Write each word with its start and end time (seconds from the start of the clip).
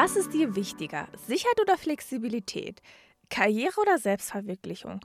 Was 0.00 0.14
ist 0.14 0.32
dir 0.32 0.54
wichtiger, 0.54 1.08
Sicherheit 1.26 1.60
oder 1.60 1.76
Flexibilität? 1.76 2.82
Karriere 3.30 3.80
oder 3.80 3.98
Selbstverwirklichung? 3.98 5.00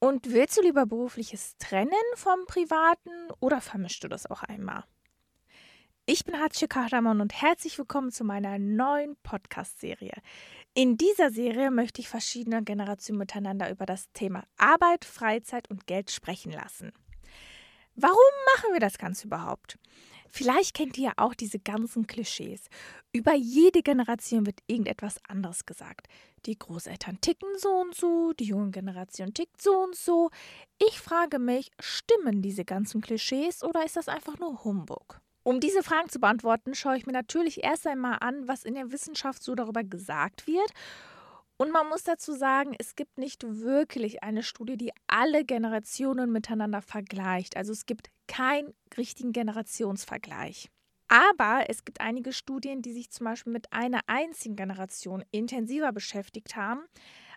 Und 0.00 0.32
willst 0.32 0.56
du 0.56 0.62
lieber 0.62 0.84
berufliches 0.84 1.56
trennen 1.58 1.92
vom 2.16 2.44
privaten 2.46 3.30
oder 3.38 3.60
vermischst 3.60 4.02
du 4.02 4.08
das 4.08 4.28
auch 4.28 4.42
einmal? 4.42 4.82
Ich 6.06 6.24
bin 6.24 6.40
Hatje 6.40 6.66
Kahraman 6.66 7.20
und 7.20 7.40
herzlich 7.40 7.78
willkommen 7.78 8.10
zu 8.10 8.24
meiner 8.24 8.58
neuen 8.58 9.14
Podcast-Serie. 9.22 10.14
In 10.74 10.96
dieser 10.96 11.30
Serie 11.30 11.70
möchte 11.70 12.00
ich 12.00 12.08
verschiedene 12.08 12.64
Generationen 12.64 13.20
miteinander 13.20 13.70
über 13.70 13.86
das 13.86 14.10
Thema 14.12 14.42
Arbeit, 14.56 15.04
Freizeit 15.04 15.70
und 15.70 15.86
Geld 15.86 16.10
sprechen 16.10 16.50
lassen. 16.50 16.92
Warum 17.94 18.16
machen 18.56 18.72
wir 18.72 18.80
das 18.80 18.98
Ganze 18.98 19.28
überhaupt? 19.28 19.78
Vielleicht 20.34 20.74
kennt 20.74 20.96
ihr 20.96 21.04
ja 21.04 21.12
auch 21.18 21.34
diese 21.34 21.58
ganzen 21.58 22.06
Klischees. 22.06 22.62
Über 23.12 23.34
jede 23.34 23.82
Generation 23.82 24.46
wird 24.46 24.60
irgendetwas 24.66 25.20
anderes 25.28 25.66
gesagt. 25.66 26.08
Die 26.46 26.58
Großeltern 26.58 27.20
ticken 27.20 27.50
so 27.58 27.68
und 27.68 27.94
so, 27.94 28.32
die 28.32 28.46
junge 28.46 28.70
Generation 28.70 29.34
tickt 29.34 29.60
so 29.60 29.76
und 29.84 29.94
so. 29.94 30.30
Ich 30.78 30.98
frage 30.98 31.38
mich, 31.38 31.70
stimmen 31.78 32.40
diese 32.40 32.64
ganzen 32.64 33.02
Klischees 33.02 33.62
oder 33.62 33.84
ist 33.84 33.96
das 33.96 34.08
einfach 34.08 34.38
nur 34.38 34.64
Humbug? 34.64 35.20
Um 35.42 35.60
diese 35.60 35.82
Fragen 35.82 36.08
zu 36.08 36.18
beantworten, 36.18 36.74
schaue 36.74 36.96
ich 36.96 37.04
mir 37.04 37.12
natürlich 37.12 37.62
erst 37.62 37.86
einmal 37.86 38.16
an, 38.20 38.48
was 38.48 38.64
in 38.64 38.74
der 38.74 38.90
Wissenschaft 38.90 39.42
so 39.42 39.54
darüber 39.54 39.84
gesagt 39.84 40.46
wird 40.46 40.72
und 41.56 41.70
man 41.70 41.88
muss 41.88 42.02
dazu 42.02 42.32
sagen, 42.32 42.74
es 42.78 42.96
gibt 42.96 43.18
nicht 43.18 43.44
wirklich 43.44 44.22
eine 44.22 44.42
Studie, 44.42 44.76
die 44.76 44.92
alle 45.06 45.44
Generationen 45.44 46.32
miteinander 46.32 46.82
vergleicht. 46.82 47.56
Also 47.56 47.72
es 47.72 47.86
gibt 47.86 48.10
keinen 48.26 48.74
richtigen 48.96 49.32
Generationsvergleich. 49.32 50.68
Aber 51.08 51.66
es 51.68 51.84
gibt 51.84 52.00
einige 52.00 52.32
Studien, 52.32 52.80
die 52.80 52.92
sich 52.92 53.10
zum 53.10 53.26
Beispiel 53.26 53.52
mit 53.52 53.72
einer 53.72 54.00
einzigen 54.06 54.56
Generation 54.56 55.22
intensiver 55.30 55.92
beschäftigt 55.92 56.56
haben. 56.56 56.84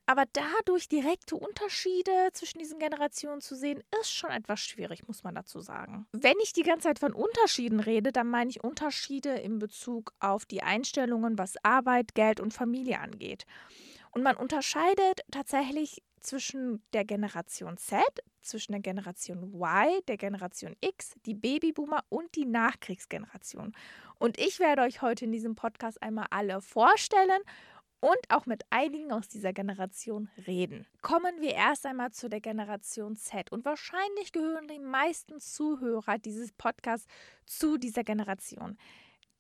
Aber 0.08 0.24
dadurch 0.34 0.88
direkte 0.88 1.36
Unterschiede 1.36 2.30
zwischen 2.34 2.60
diesen 2.60 2.78
Generationen 2.80 3.42
zu 3.42 3.56
sehen, 3.56 3.84
ist 4.00 4.14
schon 4.14 4.30
etwas 4.30 4.60
schwierig, 4.60 5.08
muss 5.08 5.24
man 5.24 5.34
dazu 5.34 5.60
sagen. 5.60 6.06
Wenn 6.12 6.36
ich 6.44 6.54
die 6.54 6.62
ganze 6.62 6.88
Zeit 6.88 7.00
von 7.00 7.14
Unterschieden 7.14 7.80
rede, 7.80 8.12
dann 8.12 8.28
meine 8.28 8.50
ich 8.50 8.64
Unterschiede 8.64 9.32
in 9.32 9.58
Bezug 9.58 10.14
auf 10.20 10.46
die 10.46 10.62
Einstellungen, 10.62 11.38
was 11.40 11.56
Arbeit, 11.64 12.14
Geld 12.14 12.40
und 12.40 12.54
Familie 12.54 13.00
angeht. 13.00 13.46
Und 14.16 14.24
man 14.24 14.38
unterscheidet 14.38 15.26
tatsächlich 15.30 16.02
zwischen 16.22 16.82
der 16.94 17.04
Generation 17.04 17.76
Z, 17.76 18.02
zwischen 18.42 18.72
der 18.72 18.80
Generation 18.80 19.54
Y, 19.54 20.00
der 20.08 20.16
Generation 20.16 20.74
X, 20.80 21.16
die 21.26 21.34
Babyboomer 21.34 22.02
und 22.08 22.34
die 22.36 22.46
Nachkriegsgeneration. 22.46 23.76
Und 24.18 24.40
ich 24.40 24.60
werde 24.60 24.84
euch 24.84 25.02
heute 25.02 25.26
in 25.26 25.34
diesem 25.34 25.56
Podcast 25.56 26.02
einmal 26.02 26.28
alle 26.30 26.62
vorstellen 26.62 27.42
und 28.00 28.18
auch 28.30 28.46
mit 28.46 28.64
einigen 28.70 29.12
aus 29.12 29.28
dieser 29.28 29.52
Generation 29.52 30.30
reden. 30.48 30.88
Kommen 31.02 31.42
wir 31.42 31.54
erst 31.54 31.86
einmal 31.86 32.12
zu 32.12 32.30
der 32.30 32.40
Generation 32.40 33.18
Z. 33.18 33.52
Und 33.52 33.66
wahrscheinlich 33.66 34.32
gehören 34.32 34.70
die 34.70 34.80
meisten 34.80 35.42
Zuhörer 35.42 36.20
dieses 36.20 36.54
Podcasts 36.54 37.08
zu 37.46 37.78
dieser 37.78 38.06
Generation. 38.06 38.78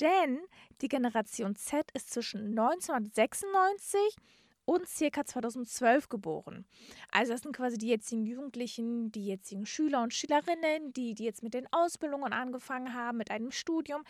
Denn 0.02 0.42
die 0.82 0.90
Generation 0.90 1.56
Z 1.56 1.90
ist 1.94 2.12
zwischen 2.12 2.60
1996 2.60 4.18
und 4.66 4.88
circa 4.88 5.26
2012 5.26 6.10
geboren. 6.10 6.66
Also 7.12 7.32
das 7.32 7.42
sind 7.42 7.56
quasi 7.56 7.78
die 7.78 7.88
jetzigen 7.88 8.26
Jugendlichen, 8.26 9.12
die 9.12 9.26
jetzigen 9.26 9.66
Schüler 9.66 10.04
und 10.04 10.14
Schülerinnen, 10.14 10.94
die, 10.94 11.14
die 11.14 11.24
jetzt 11.24 11.44
mit 11.44 11.54
den 11.54 11.68
Ausbildungen 11.72 12.34
angefangen 12.34 12.94
haben, 12.94 13.18
mit 13.18 13.32
einem 13.32 13.52
Studium. 13.52 14.04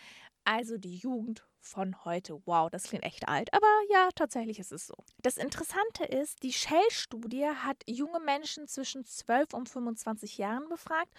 Also 0.45 0.78
die 0.78 0.97
Jugend 0.97 1.45
von 1.66 2.06
heute. 2.06 2.39
Wow, 2.45 2.70
das 2.70 2.84
klingt 2.84 3.03
echt 3.03 3.28
alt, 3.28 3.52
aber 3.53 3.67
ja, 3.89 4.09
tatsächlich 4.14 4.59
ist 4.59 4.72
es 4.72 4.86
so. 4.86 4.94
Das 5.22 5.38
Interessante 5.38 6.03
ist, 6.06 6.44
die 6.44 6.53
Shell-Studie 6.53 7.47
hat 7.47 7.84
junge 7.88 8.19
Menschen 8.19 8.68
zwischen 8.68 9.03
12 9.03 9.53
und 9.53 9.69
25 9.69 10.38
Jahren 10.38 10.69
befragt 10.69 11.12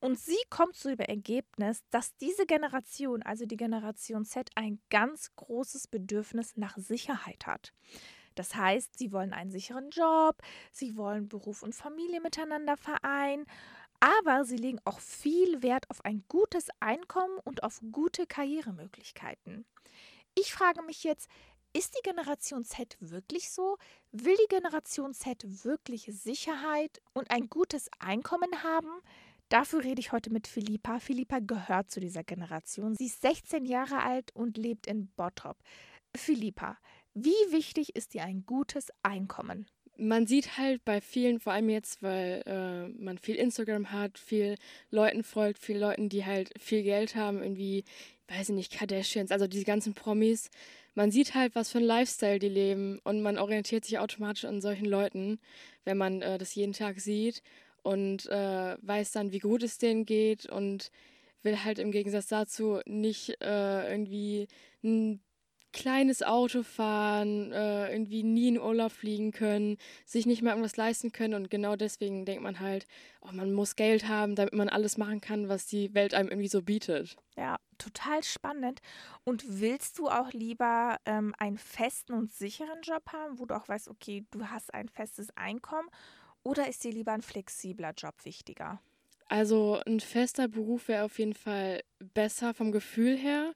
und 0.00 0.18
sie 0.18 0.38
kommt 0.48 0.76
zu 0.76 0.88
dem 0.88 1.00
Ergebnis, 1.00 1.82
dass 1.90 2.16
diese 2.16 2.46
Generation, 2.46 3.22
also 3.22 3.44
die 3.44 3.58
Generation 3.58 4.24
Z, 4.24 4.50
ein 4.54 4.80
ganz 4.88 5.34
großes 5.36 5.88
Bedürfnis 5.88 6.56
nach 6.56 6.76
Sicherheit 6.78 7.46
hat. 7.46 7.74
Das 8.34 8.54
heißt, 8.54 8.98
sie 8.98 9.12
wollen 9.12 9.32
einen 9.32 9.50
sicheren 9.50 9.90
Job, 9.90 10.36
sie 10.72 10.96
wollen 10.96 11.28
Beruf 11.28 11.62
und 11.62 11.74
Familie 11.74 12.20
miteinander 12.20 12.76
vereinen, 12.76 13.46
aber 14.00 14.44
sie 14.44 14.56
legen 14.56 14.80
auch 14.84 15.00
viel 15.00 15.62
Wert 15.62 15.88
auf 15.90 16.04
ein 16.04 16.24
gutes 16.28 16.68
Einkommen 16.80 17.38
und 17.44 17.62
auf 17.62 17.80
gute 17.92 18.26
Karrieremöglichkeiten. 18.26 19.66
Ich 20.34 20.52
frage 20.54 20.82
mich 20.82 21.04
jetzt, 21.04 21.28
ist 21.72 21.94
die 21.94 22.02
Generation 22.02 22.64
Z 22.64 22.96
wirklich 23.00 23.50
so? 23.50 23.76
Will 24.10 24.36
die 24.36 24.48
Generation 24.48 25.14
Z 25.14 25.64
wirklich 25.64 26.06
Sicherheit 26.12 27.00
und 27.12 27.30
ein 27.30 27.48
gutes 27.48 27.88
Einkommen 28.00 28.64
haben? 28.64 28.90
Dafür 29.50 29.84
rede 29.84 30.00
ich 30.00 30.12
heute 30.12 30.30
mit 30.30 30.46
Philippa. 30.46 30.98
Philippa 30.98 31.40
gehört 31.40 31.90
zu 31.90 32.00
dieser 32.00 32.24
Generation. 32.24 32.94
Sie 32.96 33.06
ist 33.06 33.20
16 33.20 33.66
Jahre 33.66 34.02
alt 34.02 34.34
und 34.34 34.56
lebt 34.56 34.86
in 34.86 35.08
Bottrop. 35.16 35.58
Philippa, 36.16 36.78
wie 37.24 37.52
wichtig 37.52 37.96
ist 37.96 38.14
dir 38.14 38.24
ein 38.24 38.44
gutes 38.46 38.88
Einkommen? 39.02 39.66
Man 39.96 40.26
sieht 40.26 40.56
halt 40.56 40.84
bei 40.84 41.00
vielen, 41.00 41.40
vor 41.40 41.52
allem 41.52 41.68
jetzt, 41.68 42.02
weil 42.02 42.42
äh, 42.46 42.88
man 43.02 43.18
viel 43.18 43.36
Instagram 43.36 43.92
hat, 43.92 44.18
viel 44.18 44.56
Leuten 44.90 45.22
folgt, 45.22 45.58
viel 45.58 45.78
Leuten, 45.78 46.08
die 46.08 46.24
halt 46.24 46.52
viel 46.58 46.82
Geld 46.82 47.16
haben, 47.16 47.42
irgendwie, 47.42 47.84
weiß 48.28 48.48
ich 48.48 48.54
nicht, 48.54 48.72
Kardashians, 48.72 49.30
also 49.30 49.46
diese 49.46 49.64
ganzen 49.64 49.92
Promis. 49.92 50.50
Man 50.94 51.10
sieht 51.10 51.34
halt, 51.34 51.54
was 51.54 51.70
für 51.70 51.78
ein 51.78 51.84
Lifestyle 51.84 52.38
die 52.38 52.48
leben 52.48 52.98
und 53.04 53.20
man 53.20 53.38
orientiert 53.38 53.84
sich 53.84 53.98
automatisch 53.98 54.46
an 54.46 54.62
solchen 54.62 54.86
Leuten, 54.86 55.38
wenn 55.84 55.98
man 55.98 56.22
äh, 56.22 56.38
das 56.38 56.54
jeden 56.54 56.72
Tag 56.72 57.00
sieht 57.00 57.42
und 57.82 58.26
äh, 58.26 58.76
weiß 58.80 59.12
dann, 59.12 59.32
wie 59.32 59.38
gut 59.38 59.62
es 59.62 59.78
denen 59.78 60.06
geht 60.06 60.46
und 60.46 60.90
will 61.42 61.62
halt 61.64 61.78
im 61.78 61.92
Gegensatz 61.92 62.28
dazu 62.28 62.80
nicht 62.86 63.40
äh, 63.42 63.90
irgendwie 63.90 64.48
ein 64.82 65.20
kleines 65.72 66.22
Auto 66.22 66.62
fahren, 66.62 67.52
äh, 67.52 67.90
irgendwie 67.92 68.22
nie 68.22 68.48
in 68.48 68.60
Urlaub 68.60 68.92
fliegen 68.92 69.32
können, 69.32 69.76
sich 70.04 70.26
nicht 70.26 70.42
mehr 70.42 70.52
irgendwas 70.52 70.76
leisten 70.76 71.12
können 71.12 71.34
und 71.34 71.50
genau 71.50 71.76
deswegen 71.76 72.24
denkt 72.24 72.42
man 72.42 72.60
halt, 72.60 72.86
oh, 73.20 73.32
man 73.32 73.52
muss 73.52 73.76
Geld 73.76 74.08
haben, 74.08 74.34
damit 74.34 74.54
man 74.54 74.68
alles 74.68 74.98
machen 74.98 75.20
kann, 75.20 75.48
was 75.48 75.66
die 75.66 75.94
Welt 75.94 76.14
einem 76.14 76.28
irgendwie 76.28 76.48
so 76.48 76.62
bietet. 76.62 77.16
Ja, 77.36 77.58
total 77.78 78.22
spannend. 78.22 78.80
Und 79.24 79.44
willst 79.60 79.98
du 79.98 80.08
auch 80.08 80.32
lieber 80.32 80.98
ähm, 81.06 81.34
einen 81.38 81.58
festen 81.58 82.14
und 82.14 82.32
sicheren 82.32 82.82
Job 82.82 83.12
haben, 83.12 83.38
wo 83.38 83.46
du 83.46 83.56
auch 83.56 83.68
weißt, 83.68 83.88
okay, 83.88 84.24
du 84.30 84.46
hast 84.46 84.74
ein 84.74 84.88
festes 84.88 85.28
Einkommen 85.36 85.88
oder 86.42 86.68
ist 86.68 86.84
dir 86.84 86.92
lieber 86.92 87.12
ein 87.12 87.22
flexibler 87.22 87.92
Job 87.96 88.14
wichtiger? 88.24 88.80
Also 89.28 89.80
ein 89.86 90.00
fester 90.00 90.48
Beruf 90.48 90.88
wäre 90.88 91.04
auf 91.04 91.18
jeden 91.20 91.34
Fall 91.34 91.82
besser 92.00 92.52
vom 92.52 92.72
Gefühl 92.72 93.16
her. 93.16 93.52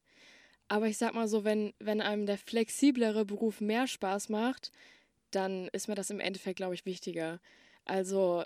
Aber 0.69 0.87
ich 0.87 0.99
sag 0.99 1.15
mal 1.15 1.29
so, 1.29 1.45
wenn, 1.45 1.73
wenn 1.79 2.01
einem 2.01 2.27
der 2.27 2.39
flexiblere 2.39 3.25
Beruf 3.25 3.61
mehr 3.61 3.87
Spaß 3.87 4.29
macht, 4.29 4.73
dann 5.31 5.69
ist 5.69 5.89
mir 5.89 5.95
das 5.95 6.11
im 6.11 6.21
Endeffekt, 6.21 6.57
glaube 6.57 6.75
ich, 6.75 6.87
wichtiger. 6.87 7.41
Also 7.85 8.45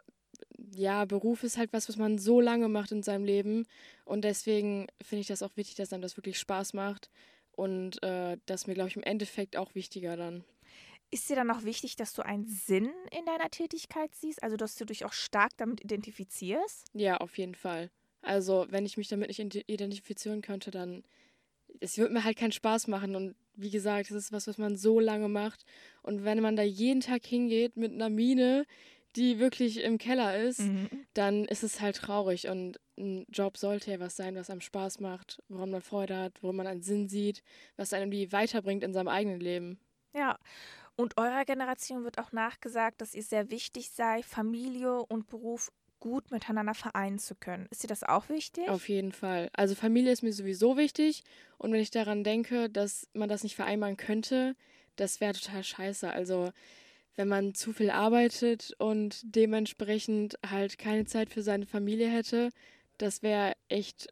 ja, 0.74 1.04
Beruf 1.04 1.42
ist 1.42 1.58
halt 1.58 1.72
was, 1.72 1.88
was 1.88 1.96
man 1.96 2.18
so 2.18 2.40
lange 2.40 2.68
macht 2.68 2.92
in 2.92 3.02
seinem 3.02 3.24
Leben. 3.24 3.66
Und 4.04 4.22
deswegen 4.22 4.86
finde 5.02 5.20
ich 5.20 5.26
das 5.28 5.42
auch 5.42 5.56
wichtig, 5.56 5.76
dass 5.76 5.92
einem 5.92 6.02
das 6.02 6.16
wirklich 6.16 6.38
Spaß 6.38 6.74
macht. 6.74 7.10
Und 7.52 8.02
äh, 8.02 8.36
das 8.46 8.62
ist 8.62 8.66
mir, 8.66 8.74
glaube 8.74 8.88
ich, 8.88 8.96
im 8.96 9.02
Endeffekt 9.02 9.56
auch 9.56 9.74
wichtiger 9.74 10.16
dann. 10.16 10.44
Ist 11.10 11.28
dir 11.30 11.36
dann 11.36 11.50
auch 11.50 11.64
wichtig, 11.64 11.96
dass 11.96 12.12
du 12.12 12.22
einen 12.22 12.46
Sinn 12.46 12.90
in 13.16 13.24
deiner 13.24 13.50
Tätigkeit 13.50 14.14
siehst? 14.14 14.42
Also, 14.42 14.56
dass 14.56 14.76
du 14.76 14.84
dich 14.84 15.04
auch 15.04 15.12
stark 15.12 15.52
damit 15.56 15.82
identifizierst? 15.82 16.86
Ja, 16.92 17.16
auf 17.16 17.38
jeden 17.38 17.54
Fall. 17.54 17.90
Also, 18.20 18.66
wenn 18.68 18.84
ich 18.84 18.96
mich 18.96 19.08
damit 19.08 19.28
nicht 19.28 19.40
identifizieren 19.68 20.42
könnte, 20.42 20.70
dann 20.70 21.02
es 21.80 21.98
wird 21.98 22.12
mir 22.12 22.24
halt 22.24 22.36
keinen 22.36 22.52
Spaß 22.52 22.88
machen. 22.88 23.16
Und 23.16 23.34
wie 23.54 23.70
gesagt, 23.70 24.10
das 24.10 24.16
ist 24.16 24.32
was, 24.32 24.46
was 24.46 24.58
man 24.58 24.76
so 24.76 25.00
lange 25.00 25.28
macht. 25.28 25.64
Und 26.02 26.24
wenn 26.24 26.40
man 26.40 26.56
da 26.56 26.62
jeden 26.62 27.00
Tag 27.00 27.24
hingeht 27.24 27.76
mit 27.76 27.92
einer 27.92 28.08
Mine, 28.08 28.64
die 29.16 29.38
wirklich 29.38 29.82
im 29.82 29.98
Keller 29.98 30.38
ist, 30.38 30.60
mhm. 30.60 30.88
dann 31.14 31.44
ist 31.44 31.62
es 31.62 31.80
halt 31.80 31.96
traurig. 31.96 32.48
Und 32.48 32.78
ein 32.96 33.26
Job 33.28 33.56
sollte 33.56 33.90
ja 33.90 34.00
was 34.00 34.16
sein, 34.16 34.36
was 34.36 34.50
einem 34.50 34.60
Spaß 34.60 35.00
macht, 35.00 35.42
woran 35.48 35.70
man 35.70 35.80
Freude 35.80 36.16
hat, 36.16 36.42
wo 36.42 36.52
man 36.52 36.66
einen 36.66 36.82
Sinn 36.82 37.08
sieht, 37.08 37.42
was 37.76 37.92
einem 37.92 38.10
die 38.10 38.32
weiterbringt 38.32 38.84
in 38.84 38.92
seinem 38.92 39.08
eigenen 39.08 39.40
Leben. 39.40 39.80
Ja. 40.14 40.38
Und 40.96 41.16
eurer 41.16 41.44
Generation 41.44 42.04
wird 42.04 42.18
auch 42.18 42.32
nachgesagt, 42.32 43.00
dass 43.00 43.14
ihr 43.14 43.22
sehr 43.22 43.50
wichtig 43.50 43.90
sei, 43.90 44.22
Familie 44.22 45.04
und 45.04 45.28
Beruf 45.28 45.70
gut 46.00 46.30
miteinander 46.30 46.74
vereinen 46.74 47.18
zu 47.18 47.34
können. 47.34 47.66
Ist 47.70 47.82
dir 47.82 47.88
das 47.88 48.04
auch 48.04 48.28
wichtig? 48.28 48.68
Auf 48.68 48.88
jeden 48.88 49.12
Fall. 49.12 49.50
Also 49.52 49.74
Familie 49.74 50.12
ist 50.12 50.22
mir 50.22 50.32
sowieso 50.32 50.76
wichtig. 50.76 51.24
Und 51.58 51.72
wenn 51.72 51.80
ich 51.80 51.90
daran 51.90 52.24
denke, 52.24 52.70
dass 52.70 53.08
man 53.12 53.28
das 53.28 53.42
nicht 53.42 53.56
vereinbaren 53.56 53.96
könnte, 53.96 54.54
das 54.96 55.20
wäre 55.20 55.34
total 55.34 55.64
scheiße. 55.64 56.10
Also 56.10 56.52
wenn 57.16 57.28
man 57.28 57.54
zu 57.54 57.72
viel 57.72 57.90
arbeitet 57.90 58.74
und 58.78 59.20
dementsprechend 59.24 60.38
halt 60.48 60.78
keine 60.78 61.04
Zeit 61.04 61.30
für 61.30 61.42
seine 61.42 61.66
Familie 61.66 62.08
hätte, 62.08 62.50
das 62.96 63.22
wäre 63.22 63.54
echt, 63.68 64.08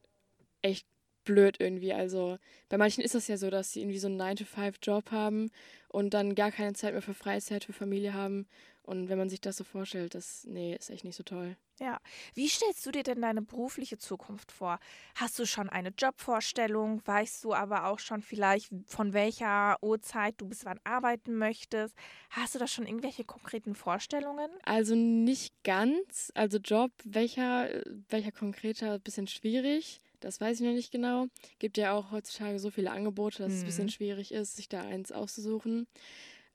echt 0.63 0.87
blöd 1.25 1.61
irgendwie. 1.61 1.93
Also 1.93 2.39
bei 2.69 2.79
manchen 2.79 3.05
ist 3.05 3.15
das 3.15 3.29
ja 3.29 3.37
so, 3.37 3.51
dass 3.51 3.73
sie 3.73 3.81
irgendwie 3.81 3.99
so 3.99 4.09
einen 4.09 4.21
9-to-5-Job 4.21 5.11
haben 5.13 5.51
und 5.89 6.15
dann 6.15 6.35
gar 6.35 6.51
keine 6.51 6.73
Zeit 6.73 6.93
mehr 6.93 7.03
für 7.03 7.15
Freizeit, 7.15 7.65
für 7.65 7.73
Familie 7.73 8.15
haben. 8.15 8.47
Und 8.83 9.09
wenn 9.09 9.19
man 9.19 9.29
sich 9.29 9.41
das 9.41 9.57
so 9.57 9.65
vorstellt, 9.65 10.15
das, 10.15 10.45
nee, 10.49 10.75
ist 10.75 10.91
echt 10.91 11.05
nicht 11.05 11.17
so 11.17 11.23
toll. 11.23 11.57
Ja. 11.79 11.99
Wie 12.35 12.49
stellst 12.49 12.87
du 12.87 12.91
dir 12.91 13.03
denn 13.03 13.21
deine 13.21 13.43
berufliche 13.43 13.99
Zukunft 13.99 14.51
vor? 14.51 14.79
Hast 15.15 15.39
du 15.39 15.47
schon 15.47 15.69
eine 15.69 15.91
Jobvorstellung? 15.91 17.03
Weißt 17.05 17.45
du 17.45 17.53
aber 17.53 17.87
auch 17.87 17.99
schon 17.99 18.23
vielleicht, 18.23 18.71
von 18.87 19.13
welcher 19.13 19.77
Uhrzeit 19.83 20.35
du 20.39 20.49
bis 20.49 20.65
wann 20.65 20.81
arbeiten 20.85 21.35
möchtest? 21.37 21.95
Hast 22.31 22.55
du 22.55 22.59
da 22.59 22.67
schon 22.67 22.87
irgendwelche 22.87 23.25
konkreten 23.25 23.75
Vorstellungen? 23.75 24.51
Also 24.65 24.95
nicht 24.95 25.53
ganz. 25.65 26.33
Also 26.35 26.59
Job, 26.59 26.93
welcher, 27.05 27.69
welcher 28.09 28.33
konkreter, 28.33 28.99
bisschen 28.99 29.27
schwierig. 29.27 30.01
Das 30.21 30.41
weiß 30.41 30.61
ich 30.61 30.67
noch 30.67 30.73
nicht 30.73 30.93
genau. 30.93 31.27
Gibt 31.59 31.77
ja 31.77 31.93
auch 31.93 32.11
heutzutage 32.11 32.59
so 32.59 32.71
viele 32.71 32.91
Angebote, 32.91 33.43
dass 33.43 33.53
mhm. 33.53 33.57
es 33.57 33.63
ein 33.63 33.67
bisschen 33.67 33.85
mhm. 33.85 33.91
schwierig 33.91 34.33
ist, 34.33 34.57
sich 34.57 34.69
da 34.69 34.81
eins 34.81 35.13
auszusuchen. 35.13 35.87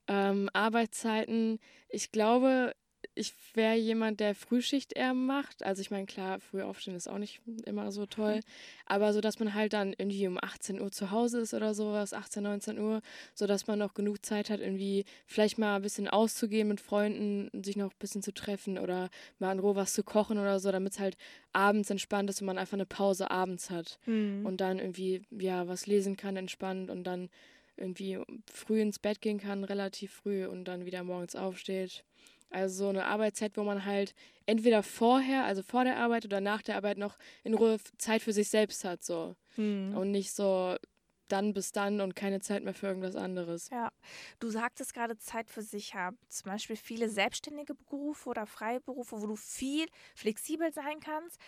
Ähm, 0.07 0.49
Arbeitszeiten, 0.53 1.59
ich 1.87 2.11
glaube, 2.11 2.73
ich 3.21 3.33
wäre 3.53 3.75
jemand, 3.75 4.19
der 4.19 4.35
Frühschicht 4.35 4.93
eher 4.93 5.13
macht. 5.13 5.63
Also 5.63 5.81
ich 5.81 5.91
meine, 5.91 6.05
klar, 6.05 6.39
früh 6.39 6.61
aufstehen 6.61 6.95
ist 6.95 7.07
auch 7.07 7.19
nicht 7.19 7.39
immer 7.65 7.91
so 7.91 8.05
toll. 8.05 8.41
Aber 8.85 9.13
so, 9.13 9.21
dass 9.21 9.39
man 9.39 9.53
halt 9.53 9.73
dann 9.73 9.93
irgendwie 9.97 10.27
um 10.27 10.37
18 10.41 10.81
Uhr 10.81 10.91
zu 10.91 11.11
Hause 11.11 11.39
ist 11.39 11.53
oder 11.53 11.73
sowas, 11.73 12.13
18, 12.13 12.43
19 12.43 12.79
Uhr, 12.79 13.01
sodass 13.33 13.67
man 13.67 13.79
noch 13.79 13.93
genug 13.93 14.25
Zeit 14.25 14.49
hat, 14.49 14.59
irgendwie 14.59 15.05
vielleicht 15.27 15.57
mal 15.57 15.75
ein 15.75 15.81
bisschen 15.81 16.07
auszugehen 16.07 16.67
mit 16.67 16.81
Freunden, 16.81 17.49
sich 17.63 17.77
noch 17.77 17.91
ein 17.91 17.99
bisschen 17.99 18.23
zu 18.23 18.33
treffen 18.33 18.77
oder 18.77 19.09
mal 19.39 19.51
in 19.51 19.59
Ruhe 19.59 19.75
was 19.75 19.93
zu 19.93 20.03
kochen 20.03 20.37
oder 20.37 20.59
so, 20.59 20.71
damit 20.71 20.93
es 20.93 20.99
halt 20.99 21.15
abends 21.53 21.89
entspannt 21.89 22.29
ist 22.29 22.41
und 22.41 22.47
man 22.47 22.57
einfach 22.57 22.73
eine 22.73 22.85
Pause 22.85 23.29
abends 23.29 23.69
hat. 23.69 23.99
Mhm. 24.05 24.45
Und 24.45 24.61
dann 24.61 24.79
irgendwie, 24.79 25.21
ja, 25.29 25.67
was 25.67 25.85
lesen 25.85 26.17
kann, 26.17 26.35
entspannt 26.35 26.89
und 26.89 27.03
dann 27.05 27.29
irgendwie 27.77 28.19
früh 28.51 28.81
ins 28.81 28.99
Bett 28.99 29.21
gehen 29.21 29.39
kann, 29.39 29.63
relativ 29.63 30.11
früh 30.11 30.45
und 30.45 30.65
dann 30.65 30.85
wieder 30.85 31.03
morgens 31.03 31.35
aufsteht. 31.35 32.03
Also 32.51 32.85
so 32.85 32.89
eine 32.89 33.05
Arbeitszeit, 33.05 33.57
wo 33.57 33.63
man 33.63 33.85
halt 33.85 34.13
entweder 34.45 34.83
vorher, 34.83 35.45
also 35.45 35.63
vor 35.63 35.83
der 35.83 35.97
Arbeit 35.97 36.25
oder 36.25 36.41
nach 36.41 36.61
der 36.61 36.75
Arbeit 36.75 36.97
noch 36.97 37.17
in 37.43 37.53
Ruhe 37.53 37.77
Zeit 37.97 38.21
für 38.21 38.33
sich 38.33 38.49
selbst 38.49 38.83
hat, 38.83 39.03
so. 39.03 39.35
Hm. 39.55 39.95
Und 39.95 40.11
nicht 40.11 40.33
so 40.33 40.75
dann 41.27 41.53
bis 41.53 41.71
dann 41.71 42.01
und 42.01 42.15
keine 42.15 42.41
Zeit 42.41 42.63
mehr 42.63 42.73
für 42.73 42.87
irgendwas 42.87 43.15
anderes. 43.15 43.69
Ja, 43.69 43.91
du 44.39 44.49
sagtest 44.49 44.93
gerade 44.93 45.17
Zeit 45.17 45.49
für 45.49 45.61
sich 45.61 45.95
haben. 45.95 46.17
Zum 46.27 46.51
Beispiel 46.51 46.75
viele 46.75 47.07
selbstständige 47.07 47.73
Berufe 47.73 48.29
oder 48.29 48.45
freie 48.45 48.81
Berufe, 48.81 49.21
wo 49.21 49.27
du 49.27 49.37
viel 49.37 49.87
flexibel 50.13 50.73
sein 50.73 50.99
kannst 50.99 51.39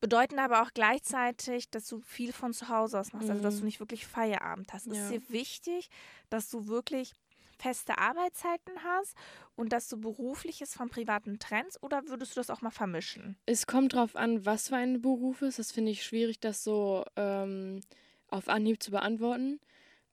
bedeuten 0.00 0.38
aber 0.38 0.62
auch 0.62 0.70
gleichzeitig, 0.72 1.70
dass 1.70 1.86
du 1.86 2.00
viel 2.00 2.32
von 2.32 2.52
zu 2.52 2.68
Hause 2.68 2.98
aus 2.98 3.12
machst, 3.12 3.26
mhm. 3.26 3.32
also 3.32 3.42
dass 3.42 3.56
du 3.56 3.60
mhm. 3.60 3.66
nicht 3.66 3.80
wirklich 3.80 4.06
Feierabend 4.06 4.72
hast. 4.72 4.86
Ja. 4.86 4.94
Ist 4.94 5.12
dir 5.12 5.22
wichtig, 5.28 5.88
dass 6.30 6.48
du 6.48 6.66
wirklich 6.66 7.12
feste 7.60 7.98
Arbeitszeiten 7.98 8.72
hast 8.82 9.14
und 9.56 9.72
dass 9.72 9.88
du 9.88 9.98
berufliches 9.98 10.74
vom 10.74 10.88
privaten 10.88 11.38
trennst 11.38 11.82
oder 11.82 12.08
würdest 12.08 12.36
du 12.36 12.40
das 12.40 12.50
auch 12.50 12.62
mal 12.62 12.70
vermischen? 12.70 13.36
Es 13.46 13.66
kommt 13.66 13.94
drauf 13.94 14.16
an, 14.16 14.46
was 14.46 14.68
für 14.68 14.76
ein 14.76 15.00
Beruf 15.00 15.42
ist. 15.42 15.58
Das 15.58 15.72
finde 15.72 15.92
ich 15.92 16.02
schwierig, 16.02 16.40
das 16.40 16.64
so 16.64 17.04
ähm, 17.16 17.80
auf 18.28 18.48
Anhieb 18.48 18.82
zu 18.82 18.90
beantworten. 18.90 19.60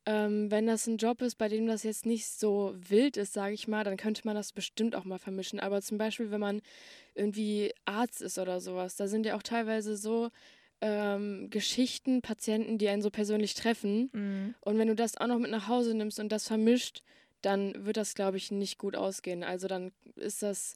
Ähm, 0.05 0.49
wenn 0.49 0.67
das 0.67 0.87
ein 0.87 0.97
Job 0.97 1.21
ist, 1.21 1.35
bei 1.35 1.49
dem 1.49 1.67
das 1.67 1.83
jetzt 1.83 2.05
nicht 2.05 2.27
so 2.27 2.73
wild 2.77 3.17
ist, 3.17 3.33
sage 3.33 3.53
ich 3.53 3.67
mal, 3.67 3.83
dann 3.83 3.97
könnte 3.97 4.21
man 4.23 4.35
das 4.35 4.53
bestimmt 4.53 4.95
auch 4.95 5.03
mal 5.03 5.19
vermischen. 5.19 5.59
Aber 5.59 5.81
zum 5.81 5.97
Beispiel, 5.97 6.31
wenn 6.31 6.39
man 6.39 6.61
irgendwie 7.13 7.73
Arzt 7.83 8.21
ist 8.21 8.37
oder 8.39 8.61
sowas, 8.61 8.95
da 8.95 9.07
sind 9.07 9.25
ja 9.25 9.35
auch 9.35 9.43
teilweise 9.43 9.97
so 9.97 10.29
ähm, 10.79 11.49
Geschichten, 11.49 12.21
Patienten, 12.21 12.77
die 12.77 12.87
einen 12.87 13.01
so 13.01 13.09
persönlich 13.09 13.53
treffen. 13.53 14.09
Mhm. 14.13 14.55
Und 14.61 14.77
wenn 14.77 14.87
du 14.87 14.95
das 14.95 15.17
auch 15.17 15.27
noch 15.27 15.39
mit 15.39 15.51
nach 15.51 15.67
Hause 15.67 15.93
nimmst 15.93 16.19
und 16.19 16.31
das 16.31 16.47
vermischt, 16.47 17.01
dann 17.47 17.85
wird 17.85 17.95
das, 17.95 18.13
glaube 18.13 18.35
ich, 18.35 18.51
nicht 18.51 18.77
gut 18.77 18.97
ausgehen. 18.97 19.43
Also 19.43 19.67
dann 19.69 19.93
ist 20.15 20.43
das. 20.43 20.75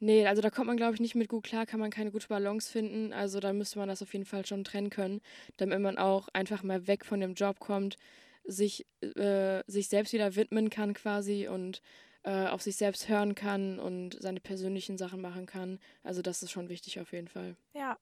Nee, 0.00 0.26
also 0.26 0.42
da 0.42 0.50
kommt 0.50 0.68
man, 0.68 0.76
glaube 0.76 0.94
ich, 0.94 1.00
nicht 1.00 1.16
mit 1.16 1.28
gut 1.28 1.44
klar, 1.44 1.66
kann 1.66 1.80
man 1.80 1.90
keine 1.90 2.12
gute 2.12 2.28
Balance 2.28 2.70
finden. 2.70 3.12
Also 3.12 3.40
dann 3.40 3.58
müsste 3.58 3.78
man 3.78 3.88
das 3.88 4.02
auf 4.02 4.12
jeden 4.12 4.26
Fall 4.26 4.46
schon 4.46 4.62
trennen 4.64 4.90
können, 4.90 5.20
damit 5.56 5.80
man 5.80 5.98
auch 5.98 6.28
einfach 6.32 6.62
mal 6.62 6.86
weg 6.86 7.04
von 7.04 7.20
dem 7.20 7.34
Job 7.34 7.58
kommt, 7.58 7.96
sich, 8.44 8.86
äh, 9.00 9.62
sich 9.66 9.88
selbst 9.88 10.12
wieder 10.12 10.36
widmen 10.36 10.70
kann 10.70 10.94
quasi 10.94 11.48
und 11.48 11.82
äh, 12.22 12.46
auf 12.46 12.62
sich 12.62 12.76
selbst 12.76 13.08
hören 13.08 13.34
kann 13.34 13.80
und 13.80 14.16
seine 14.20 14.40
persönlichen 14.40 14.98
Sachen 14.98 15.20
machen 15.20 15.46
kann. 15.46 15.78
Also 16.04 16.22
das 16.22 16.42
ist 16.42 16.50
schon 16.50 16.68
wichtig 16.68 17.00
auf 17.00 17.12
jeden 17.12 17.28
Fall. 17.28 17.56
Ja. 17.74 17.96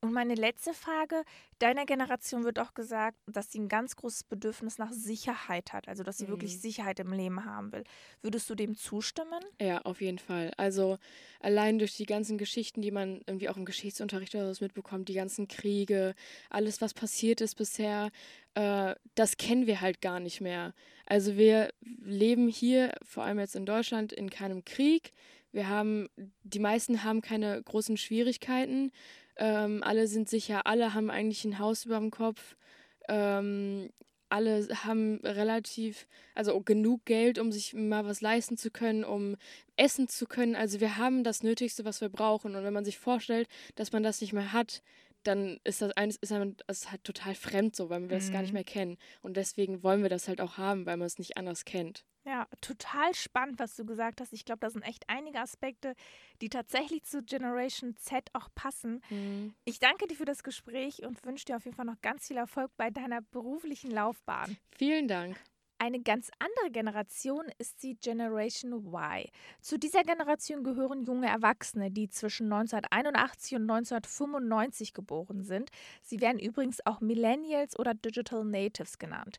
Und 0.00 0.12
meine 0.12 0.34
letzte 0.34 0.74
Frage, 0.74 1.24
deiner 1.58 1.86
Generation 1.86 2.44
wird 2.44 2.58
auch 2.58 2.74
gesagt, 2.74 3.16
dass 3.26 3.50
sie 3.50 3.60
ein 3.60 3.68
ganz 3.68 3.96
großes 3.96 4.24
Bedürfnis 4.24 4.78
nach 4.78 4.92
Sicherheit 4.92 5.72
hat, 5.72 5.88
also 5.88 6.02
dass 6.02 6.18
sie 6.18 6.26
mhm. 6.26 6.30
wirklich 6.30 6.60
Sicherheit 6.60 7.00
im 7.00 7.12
Leben 7.12 7.44
haben 7.44 7.72
will. 7.72 7.84
Würdest 8.22 8.48
du 8.50 8.54
dem 8.54 8.76
zustimmen? 8.76 9.42
Ja, 9.60 9.82
auf 9.82 10.00
jeden 10.00 10.18
Fall. 10.18 10.52
Also 10.56 10.98
allein 11.40 11.78
durch 11.78 11.96
die 11.96 12.06
ganzen 12.06 12.38
Geschichten, 12.38 12.82
die 12.82 12.90
man 12.90 13.22
irgendwie 13.26 13.48
auch 13.48 13.56
im 13.56 13.64
Geschichtsunterricht 13.64 14.34
oder 14.34 14.54
so 14.54 14.64
mitbekommt, 14.64 15.08
die 15.08 15.14
ganzen 15.14 15.48
Kriege, 15.48 16.14
alles, 16.50 16.80
was 16.80 16.94
passiert 16.94 17.40
ist 17.40 17.56
bisher, 17.56 18.10
äh, 18.54 18.94
das 19.14 19.36
kennen 19.36 19.66
wir 19.66 19.80
halt 19.80 20.00
gar 20.00 20.20
nicht 20.20 20.40
mehr. 20.40 20.74
Also 21.06 21.36
wir 21.36 21.70
leben 21.80 22.48
hier, 22.48 22.92
vor 23.02 23.24
allem 23.24 23.38
jetzt 23.38 23.56
in 23.56 23.66
Deutschland, 23.66 24.12
in 24.12 24.30
keinem 24.30 24.64
Krieg. 24.64 25.12
Wir 25.52 25.68
haben, 25.68 26.08
die 26.42 26.58
meisten 26.58 27.04
haben 27.04 27.22
keine 27.22 27.62
großen 27.62 27.96
Schwierigkeiten. 27.96 28.92
Ähm, 29.36 29.82
alle 29.82 30.06
sind 30.06 30.28
sicher, 30.28 30.66
alle 30.66 30.94
haben 30.94 31.10
eigentlich 31.10 31.44
ein 31.44 31.58
Haus 31.58 31.84
über 31.84 31.98
dem 31.98 32.10
Kopf. 32.10 32.56
Ähm, 33.08 33.90
alle 34.28 34.66
haben 34.84 35.20
relativ, 35.22 36.06
also 36.34 36.60
genug 36.60 37.04
Geld, 37.04 37.38
um 37.38 37.52
sich 37.52 37.74
mal 37.74 38.04
was 38.04 38.20
leisten 38.20 38.56
zu 38.56 38.70
können, 38.70 39.04
um 39.04 39.36
essen 39.76 40.08
zu 40.08 40.26
können. 40.26 40.56
Also 40.56 40.80
wir 40.80 40.96
haben 40.96 41.22
das 41.22 41.42
Nötigste, 41.42 41.84
was 41.84 42.00
wir 42.00 42.08
brauchen. 42.08 42.56
Und 42.56 42.64
wenn 42.64 42.72
man 42.72 42.84
sich 42.84 42.98
vorstellt, 42.98 43.48
dass 43.76 43.92
man 43.92 44.02
das 44.02 44.20
nicht 44.20 44.32
mehr 44.32 44.52
hat, 44.52 44.82
dann 45.22 45.60
ist 45.64 45.82
das 45.82 45.92
eines, 45.92 46.16
ist 46.16 46.32
einem, 46.32 46.56
das 46.66 46.90
halt 46.90 47.04
total 47.04 47.34
fremd 47.34 47.76
so, 47.76 47.88
weil 47.90 48.00
wir 48.00 48.06
mhm. 48.06 48.20
das 48.20 48.32
gar 48.32 48.40
nicht 48.40 48.50
mhm. 48.50 48.54
mehr 48.54 48.64
kennen. 48.64 48.96
Und 49.22 49.36
deswegen 49.36 49.82
wollen 49.82 50.02
wir 50.02 50.10
das 50.10 50.28
halt 50.28 50.40
auch 50.40 50.56
haben, 50.56 50.86
weil 50.86 50.96
man 50.96 51.06
es 51.06 51.18
nicht 51.18 51.36
anders 51.36 51.64
kennt. 51.64 52.04
Ja, 52.26 52.48
total 52.60 53.14
spannend, 53.14 53.60
was 53.60 53.76
du 53.76 53.86
gesagt 53.86 54.20
hast. 54.20 54.32
Ich 54.32 54.44
glaube, 54.44 54.58
da 54.58 54.68
sind 54.68 54.82
echt 54.82 55.04
einige 55.08 55.38
Aspekte, 55.38 55.94
die 56.40 56.48
tatsächlich 56.48 57.04
zu 57.04 57.22
Generation 57.22 57.94
Z 57.96 58.28
auch 58.32 58.48
passen. 58.56 59.00
Mhm. 59.10 59.54
Ich 59.64 59.78
danke 59.78 60.08
dir 60.08 60.16
für 60.16 60.24
das 60.24 60.42
Gespräch 60.42 61.04
und 61.04 61.24
wünsche 61.24 61.44
dir 61.44 61.56
auf 61.56 61.64
jeden 61.64 61.76
Fall 61.76 61.84
noch 61.84 62.00
ganz 62.02 62.26
viel 62.26 62.36
Erfolg 62.36 62.72
bei 62.76 62.90
deiner 62.90 63.22
beruflichen 63.22 63.92
Laufbahn. 63.92 64.56
Vielen 64.76 65.06
Dank. 65.06 65.36
Eine 65.78 66.00
ganz 66.00 66.30
andere 66.38 66.70
Generation 66.72 67.44
ist 67.58 67.82
die 67.82 67.96
Generation 67.96 68.72
Y. 68.72 69.26
Zu 69.60 69.78
dieser 69.78 70.02
Generation 70.02 70.64
gehören 70.64 71.04
junge 71.04 71.28
Erwachsene, 71.28 71.90
die 71.90 72.08
zwischen 72.08 72.50
1981 72.50 73.56
und 73.56 73.70
1995 73.70 74.94
geboren 74.94 75.42
sind. 75.42 75.70
Sie 76.02 76.20
werden 76.20 76.40
übrigens 76.40 76.84
auch 76.86 77.00
Millennials 77.00 77.78
oder 77.78 77.94
Digital 77.94 78.44
Natives 78.44 78.98
genannt. 78.98 79.38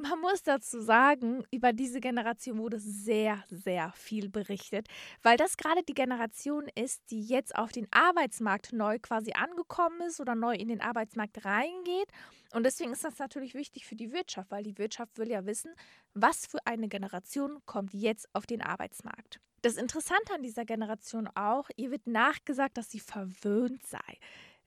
Man 0.00 0.20
muss 0.20 0.44
dazu 0.44 0.80
sagen, 0.80 1.44
über 1.50 1.72
diese 1.72 1.98
Generation 1.98 2.58
wurde 2.58 2.78
sehr, 2.78 3.42
sehr 3.50 3.90
viel 3.96 4.28
berichtet, 4.28 4.86
weil 5.24 5.36
das 5.36 5.56
gerade 5.56 5.82
die 5.82 5.94
Generation 5.94 6.68
ist, 6.76 7.02
die 7.10 7.20
jetzt 7.20 7.56
auf 7.56 7.72
den 7.72 7.88
Arbeitsmarkt 7.90 8.72
neu 8.72 9.00
quasi 9.00 9.32
angekommen 9.32 10.00
ist 10.02 10.20
oder 10.20 10.36
neu 10.36 10.54
in 10.54 10.68
den 10.68 10.80
Arbeitsmarkt 10.80 11.44
reingeht. 11.44 12.12
Und 12.52 12.62
deswegen 12.62 12.92
ist 12.92 13.02
das 13.02 13.18
natürlich 13.18 13.54
wichtig 13.54 13.86
für 13.86 13.96
die 13.96 14.12
Wirtschaft, 14.12 14.52
weil 14.52 14.62
die 14.62 14.78
Wirtschaft 14.78 15.18
will 15.18 15.30
ja 15.30 15.44
wissen, 15.46 15.74
was 16.14 16.46
für 16.46 16.64
eine 16.64 16.86
Generation 16.86 17.58
kommt 17.66 17.92
jetzt 17.92 18.28
auf 18.34 18.46
den 18.46 18.62
Arbeitsmarkt. 18.62 19.40
Das 19.62 19.76
Interessante 19.76 20.32
an 20.32 20.44
dieser 20.44 20.64
Generation 20.64 21.28
auch, 21.34 21.70
ihr 21.74 21.90
wird 21.90 22.06
nachgesagt, 22.06 22.78
dass 22.78 22.88
sie 22.88 23.00
verwöhnt 23.00 23.84
sei. 23.84 24.18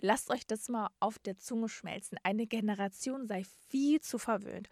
Lasst 0.01 0.29
euch 0.29 0.45
das 0.45 0.67
mal 0.67 0.89
auf 1.00 1.19
der 1.19 1.38
Zunge 1.38 1.69
schmelzen. 1.69 2.17
Eine 2.23 2.47
Generation 2.47 3.27
sei 3.27 3.43
viel 3.69 4.01
zu 4.01 4.17
verwöhnt. 4.17 4.67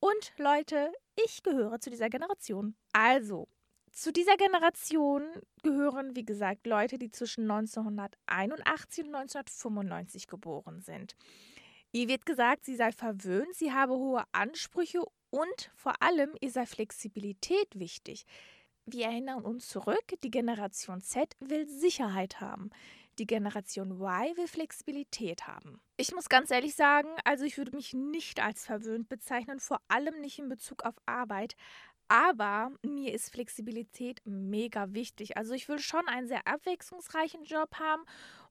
Und 0.00 0.32
Leute, 0.38 0.92
ich 1.14 1.42
gehöre 1.42 1.78
zu 1.78 1.90
dieser 1.90 2.08
Generation. 2.08 2.74
Also, 2.92 3.48
zu 3.92 4.12
dieser 4.12 4.36
Generation 4.36 5.24
gehören, 5.62 6.16
wie 6.16 6.24
gesagt, 6.24 6.66
Leute, 6.66 6.98
die 6.98 7.10
zwischen 7.10 7.50
1981 7.50 9.04
und 9.04 9.14
1995 9.14 10.26
geboren 10.26 10.80
sind. 10.80 11.16
Ihr 11.92 12.08
wird 12.08 12.24
gesagt, 12.24 12.64
sie 12.64 12.76
sei 12.76 12.92
verwöhnt, 12.92 13.54
sie 13.54 13.72
habe 13.72 13.94
hohe 13.94 14.24
Ansprüche 14.32 15.02
und 15.30 15.70
vor 15.74 16.00
allem 16.00 16.34
ihr 16.40 16.50
sei 16.50 16.64
Flexibilität 16.66 17.68
wichtig. 17.78 18.24
Wir 18.86 19.06
erinnern 19.06 19.44
uns 19.44 19.68
zurück, 19.68 20.14
die 20.22 20.30
Generation 20.30 21.00
Z 21.00 21.36
will 21.40 21.68
Sicherheit 21.68 22.40
haben. 22.40 22.70
Die 23.20 23.26
Generation 23.26 24.00
Y 24.00 24.34
will 24.38 24.48
Flexibilität 24.48 25.46
haben. 25.46 25.78
Ich 25.98 26.14
muss 26.14 26.30
ganz 26.30 26.50
ehrlich 26.50 26.74
sagen, 26.74 27.10
also 27.24 27.44
ich 27.44 27.58
würde 27.58 27.76
mich 27.76 27.92
nicht 27.92 28.42
als 28.42 28.64
verwöhnt 28.64 29.10
bezeichnen, 29.10 29.60
vor 29.60 29.78
allem 29.88 30.22
nicht 30.22 30.38
in 30.38 30.48
Bezug 30.48 30.84
auf 30.84 30.94
Arbeit. 31.04 31.54
Aber 32.08 32.72
mir 32.82 33.12
ist 33.12 33.30
Flexibilität 33.30 34.22
mega 34.24 34.94
wichtig. 34.94 35.36
Also 35.36 35.52
ich 35.52 35.68
will 35.68 35.78
schon 35.78 36.08
einen 36.08 36.28
sehr 36.28 36.46
abwechslungsreichen 36.46 37.44
Job 37.44 37.74
haben 37.78 38.04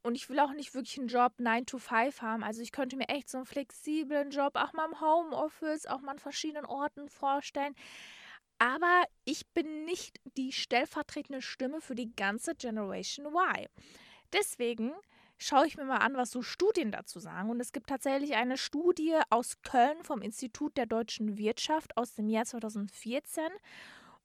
und 0.04 0.14
ich 0.14 0.30
will 0.30 0.40
auch 0.40 0.54
nicht 0.54 0.76
wirklich 0.76 1.00
einen 1.00 1.08
Job 1.08 1.34
9 1.40 1.66
to 1.66 1.80
5 1.80 2.22
haben. 2.22 2.44
Also 2.44 2.62
ich 2.62 2.72
könnte 2.72 2.96
mir 2.96 3.10
echt 3.10 3.28
so 3.28 3.40
einen 3.40 3.48
flexiblen 3.48 4.30
Job 4.30 4.56
auch 4.56 4.74
mal 4.74 4.86
im 4.86 5.02
Homeoffice, 5.02 5.88
auch 5.88 6.02
mal 6.02 6.12
an 6.12 6.20
verschiedenen 6.20 6.68
Orten 6.68 7.10
vorstellen. 7.10 7.74
Aber 8.60 9.04
ich 9.26 9.48
bin 9.48 9.86
nicht 9.86 10.20
die 10.38 10.52
stellvertretende 10.52 11.42
Stimme 11.42 11.82
für 11.82 11.96
die 11.96 12.16
ganze 12.16 12.54
Generation 12.54 13.26
Y. 13.26 13.68
Deswegen 14.34 14.94
schaue 15.38 15.66
ich 15.66 15.78
mir 15.78 15.86
mal 15.86 15.98
an, 15.98 16.16
was 16.16 16.32
so 16.32 16.42
Studien 16.42 16.92
dazu 16.92 17.20
sagen. 17.20 17.50
Und 17.50 17.60
es 17.60 17.72
gibt 17.72 17.88
tatsächlich 17.88 18.36
eine 18.36 18.58
Studie 18.58 19.18
aus 19.30 19.62
Köln 19.62 20.04
vom 20.04 20.22
Institut 20.22 20.78
der 20.78 20.86
deutschen 20.86 21.38
Wirtschaft 21.38 21.96
aus 21.98 22.14
dem 22.14 22.30
Jahr 22.30 22.46
2014. 22.46 23.44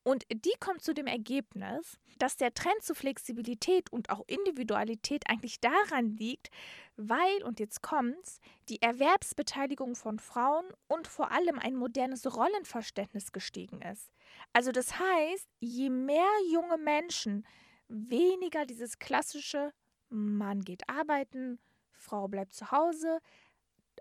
Und 0.02 0.24
die 0.30 0.52
kommt 0.60 0.82
zu 0.82 0.92
dem 0.92 1.06
Ergebnis, 1.06 1.98
dass 2.18 2.36
der 2.36 2.52
Trend 2.52 2.82
zu 2.82 2.94
Flexibilität 2.94 3.90
und 3.90 4.10
auch 4.10 4.22
Individualität 4.26 5.24
eigentlich 5.30 5.60
daran 5.60 6.10
liegt, 6.18 6.50
weil, 6.96 7.42
und 7.42 7.58
jetzt 7.58 7.80
kommt's, 7.80 8.38
die 8.68 8.82
Erwerbsbeteiligung 8.82 9.94
von 9.94 10.18
Frauen 10.18 10.66
und 10.88 11.06
vor 11.08 11.32
allem 11.32 11.58
ein 11.58 11.74
modernes 11.74 12.36
Rollenverständnis 12.36 13.32
gestiegen 13.32 13.80
ist. 13.80 14.10
Also 14.52 14.72
das 14.72 14.98
heißt, 14.98 15.48
je 15.60 15.88
mehr 15.88 16.28
junge 16.52 16.76
Menschen 16.76 17.46
weniger 17.88 18.66
dieses 18.66 18.98
klassische 18.98 19.72
Mann 20.14 20.62
geht 20.62 20.88
arbeiten, 20.88 21.58
Frau 21.92 22.28
bleibt 22.28 22.54
zu 22.54 22.70
Hause, 22.70 23.20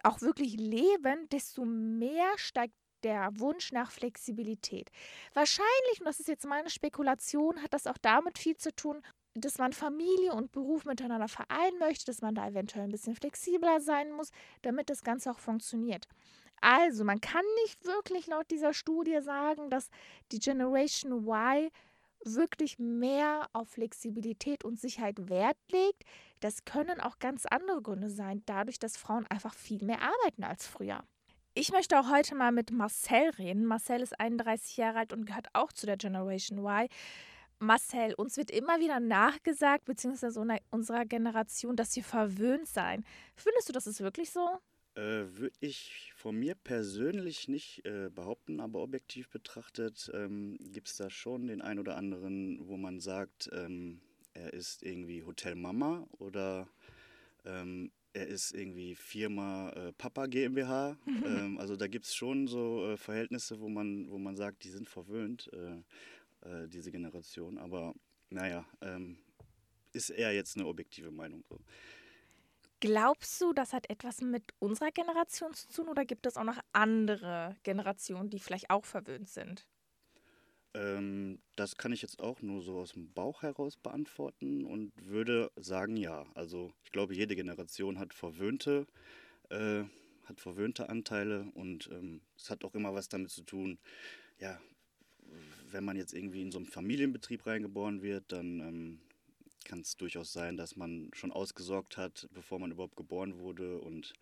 auch 0.04 0.22
wirklich 0.22 0.56
leben, 0.58 1.30
desto 1.30 1.66
mehr 1.66 2.38
steigt 2.38 2.76
der 3.04 3.32
Wunsch 3.40 3.72
nach 3.72 3.92
Flexibilität. 3.92 4.90
Wahrscheinlich, 5.34 6.00
und 6.00 6.06
das 6.06 6.20
ist 6.20 6.28
jetzt 6.30 6.46
meine 6.46 6.70
Spekulation, 6.70 7.62
hat 7.62 7.74
das 7.74 7.88
auch 7.88 7.98
damit 8.02 8.38
viel 8.38 8.56
zu 8.56 8.74
tun, 8.74 9.02
dass 9.36 9.58
man 9.58 9.74
Familie 9.74 10.34
und 10.34 10.52
Beruf 10.52 10.86
miteinander 10.86 11.28
vereinen 11.28 11.80
möchte, 11.80 12.06
dass 12.06 12.22
man 12.22 12.36
da 12.36 12.48
eventuell 12.48 12.86
ein 12.86 12.92
bisschen 12.92 13.16
flexibler 13.16 13.82
sein 13.82 14.12
muss, 14.12 14.30
damit 14.62 14.90
das 14.90 15.04
Ganze 15.04 15.32
auch 15.32 15.40
funktioniert. 15.40 16.08
Also, 16.62 17.04
man 17.04 17.20
kann 17.20 17.44
nicht 17.64 17.84
wirklich 17.84 18.28
laut 18.28 18.50
dieser 18.52 18.74
Studie 18.74 19.20
sagen, 19.22 19.70
dass 19.70 19.90
die 20.32 20.40
Generation 20.40 21.28
Y 21.28 21.70
wirklich 22.26 22.80
mehr 22.80 23.48
auf 23.54 23.70
Flexibilität 23.70 24.64
und 24.64 24.80
Sicherheit 24.80 25.30
Wert 25.30 25.58
legt. 25.72 26.04
Das 26.40 26.66
können 26.66 27.00
auch 27.00 27.20
ganz 27.20 27.46
andere 27.46 27.82
Gründe 27.82 28.10
sein, 28.10 28.44
dadurch, 28.46 28.80
dass 28.80 28.98
Frauen 28.98 29.26
einfach 29.28 29.54
viel 29.54 29.84
mehr 29.84 30.02
arbeiten 30.02 30.44
als 30.44 30.66
früher. 30.68 31.04
Ich 31.56 31.72
möchte 31.72 32.00
auch 32.00 32.10
heute 32.10 32.34
mal 32.34 32.52
mit 32.52 32.72
Marcel 32.72 33.30
reden. 33.38 33.66
Marcel 33.66 34.02
ist 34.02 34.20
31 34.20 34.78
Jahre 34.78 35.00
alt 35.00 35.14
und 35.14 35.26
gehört 35.26 35.48
auch 35.54 35.72
zu 35.72 35.86
der 35.86 35.98
Generation 35.98 36.58
Y. 36.60 36.88
Marcel, 37.60 38.14
uns 38.16 38.38
wird 38.38 38.52
immer 38.52 38.80
wieder 38.80 39.00
nachgesagt, 39.00 39.86
beziehungsweise 39.86 40.44
unserer 40.72 41.06
Generation, 41.06 41.76
dass 41.76 41.96
wir 41.96 42.04
verwöhnt 42.04 42.68
seien. 42.68 43.06
Findest 43.36 43.70
du, 43.70 43.74
das 43.74 43.88
ist 43.88 44.02
wirklich 44.02 44.32
so? 44.32 44.60
Äh, 44.96 45.26
Würde 45.38 45.56
ich 45.60 46.12
von 46.16 46.38
mir 46.38 46.54
persönlich 46.54 47.48
nicht 47.48 47.84
äh, 47.86 48.10
behaupten, 48.14 48.60
aber 48.60 48.82
objektiv 48.82 49.30
betrachtet 49.30 50.12
ähm, 50.14 50.58
gibt 50.72 50.88
es 50.88 50.98
da 50.98 51.10
schon 51.10 51.48
den 51.48 51.62
einen 51.62 51.80
oder 51.80 51.98
anderen, 51.98 52.68
wo 52.68 52.78
man 52.78 53.00
sagt, 53.00 53.50
ähm, 53.54 54.02
er 54.34 54.54
ist 54.54 54.84
irgendwie 54.84 55.24
Hotelmama 55.24 56.08
oder 56.20 56.68
ähm, 57.46 57.92
er 58.14 58.28
ist 58.28 58.54
irgendwie 58.54 58.94
Firma 58.94 59.72
äh, 59.72 59.94
Papa 59.94 60.28
GmbH. 60.28 60.98
ähm, 61.26 61.58
also 61.58 61.76
da 61.76 61.88
gibt 61.88 62.06
es 62.06 62.14
schon 62.14 62.48
so 62.48 62.92
äh, 62.92 62.98
Verhältnisse, 62.98 63.60
wo 63.60 63.70
man, 63.70 64.10
wo 64.12 64.20
man 64.20 64.36
sagt, 64.36 64.64
die 64.64 64.70
sind 64.70 64.88
verwöhnt, 64.88 65.50
äh, 65.54 65.82
äh 66.48 66.68
diese 66.68 66.92
Generation. 66.92 67.58
Aber 67.58 67.96
naja, 68.30 68.66
ähm, 68.82 69.18
ist 69.92 70.12
eher 70.12 70.34
jetzt 70.34 70.56
eine 70.56 70.68
objektive 70.68 71.10
Meinung. 71.10 71.44
So. 71.50 71.60
Glaubst 72.84 73.40
du, 73.40 73.54
das 73.54 73.72
hat 73.72 73.90
etwas 73.90 74.20
mit 74.20 74.44
unserer 74.60 74.92
Generation 74.92 75.54
zu 75.54 75.70
tun 75.70 75.88
oder 75.88 76.04
gibt 76.04 76.26
es 76.26 76.36
auch 76.36 76.44
noch 76.44 76.60
andere 76.74 77.56
Generationen, 77.64 78.30
die 78.30 78.40
vielleicht 78.40 78.70
auch 78.70 78.84
verwöhnt 78.84 79.30
sind? 79.30 79.66
Ähm, 80.74 81.40
das 81.56 81.78
kann 81.78 81.94
ich 81.94 82.02
jetzt 82.02 82.20
auch 82.20 82.42
nur 82.42 82.62
so 82.62 82.80
aus 82.80 82.92
dem 82.92 83.14
Bauch 83.14 83.42
heraus 83.42 83.78
beantworten 83.78 84.66
und 84.66 84.92
würde 84.98 85.50
sagen, 85.56 85.96
ja. 85.96 86.26
Also 86.36 86.74
ich 86.84 86.92
glaube, 86.92 87.16
jede 87.16 87.38
Generation 87.38 88.00
hat 88.00 88.14
verwöhnte, 88.14 88.86
äh, 89.50 89.84
hat 90.26 90.42
verwöhnte 90.42 90.90
Anteile 90.90 91.50
und 91.54 91.90
ähm, 91.90 92.20
es 92.38 92.50
hat 92.50 92.66
auch 92.66 92.76
immer 92.76 92.94
was 92.94 93.08
damit 93.08 93.32
zu 93.32 93.44
tun, 93.44 93.80
ja, 94.40 94.60
wenn 95.72 95.86
man 95.86 95.96
jetzt 95.96 96.14
irgendwie 96.14 96.42
in 96.42 96.52
so 96.52 96.58
einen 96.58 96.68
Familienbetrieb 96.68 97.46
reingeboren 97.46 98.02
wird, 98.02 98.26
dann 98.34 98.60
ähm, 98.60 99.02
kann 99.64 99.82
es 99.82 99.98
durchaus 99.98 100.34
sein, 100.34 100.58
dass 100.58 100.76
man 100.76 101.10
schon 101.14 101.32
ausgesorgt 101.32 101.98
hat, 101.98 102.28
bevor 102.32 102.60
man 102.60 102.72
überhaupt 102.72 102.96
geboren 102.96 103.40
wurde. 103.40 103.80
Und 103.80 104.14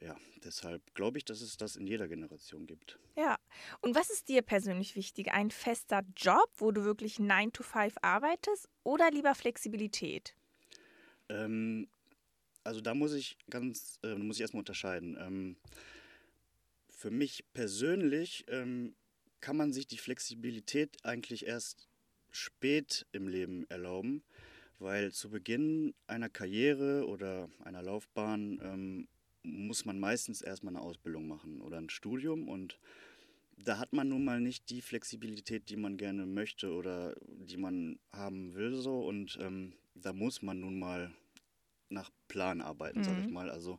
ja, 0.00 0.16
deshalb 0.44 0.94
glaube 0.94 1.18
ich, 1.18 1.24
dass 1.24 1.40
es 1.40 1.56
das 1.56 1.76
in 1.76 1.86
jeder 1.86 2.08
Generation 2.08 2.66
gibt. 2.66 2.98
Ja. 3.16 3.36
Und 3.80 3.94
was 3.94 4.10
ist 4.10 4.28
dir 4.28 4.42
persönlich 4.42 4.96
wichtig? 4.96 5.32
Ein 5.32 5.50
fester 5.50 6.02
Job, 6.16 6.50
wo 6.56 6.70
du 6.72 6.84
wirklich 6.84 7.18
9 7.18 7.52
to 7.52 7.62
5 7.62 7.94
arbeitest 8.02 8.68
oder 8.82 9.10
lieber 9.10 9.34
Flexibilität? 9.34 10.34
Ähm, 11.28 11.88
also 12.64 12.80
da 12.80 12.94
muss 12.94 13.12
ich 13.12 13.36
ganz, 13.48 13.98
äh, 14.02 14.14
muss 14.14 14.36
ich 14.36 14.42
erstmal 14.42 14.60
unterscheiden. 14.60 15.16
Ähm, 15.20 15.56
für 16.88 17.10
mich 17.10 17.44
persönlich 17.52 18.44
ähm, 18.48 18.94
kann 19.40 19.56
man 19.56 19.72
sich 19.72 19.86
die 19.86 19.98
Flexibilität 19.98 21.04
eigentlich 21.04 21.46
erst 21.46 21.88
spät 22.30 23.06
im 23.12 23.28
Leben 23.28 23.68
erlauben 23.70 24.22
weil 24.80 25.12
zu 25.12 25.30
Beginn 25.30 25.94
einer 26.06 26.28
Karriere 26.28 27.06
oder 27.06 27.48
einer 27.62 27.82
Laufbahn 27.82 28.58
ähm, 28.62 29.08
muss 29.42 29.84
man 29.84 30.00
meistens 30.00 30.42
erstmal 30.42 30.74
eine 30.74 30.84
Ausbildung 30.84 31.28
machen 31.28 31.60
oder 31.60 31.78
ein 31.78 31.90
Studium 31.90 32.48
und 32.48 32.78
da 33.56 33.78
hat 33.78 33.92
man 33.92 34.08
nun 34.08 34.24
mal 34.24 34.40
nicht 34.40 34.70
die 34.70 34.80
Flexibilität, 34.80 35.68
die 35.68 35.76
man 35.76 35.98
gerne 35.98 36.24
möchte 36.24 36.72
oder 36.72 37.14
die 37.26 37.58
man 37.58 37.98
haben 38.12 38.54
will 38.54 38.74
so 38.74 39.06
und 39.06 39.38
ähm, 39.40 39.74
da 39.94 40.14
muss 40.14 40.40
man 40.40 40.60
nun 40.60 40.78
mal 40.78 41.12
nach 41.90 42.10
Plan 42.28 42.62
arbeiten, 42.62 43.00
mhm. 43.00 43.04
sag 43.04 43.18
ich 43.18 43.26
mhm. 43.26 43.32
mal. 43.34 43.50
Also 43.50 43.78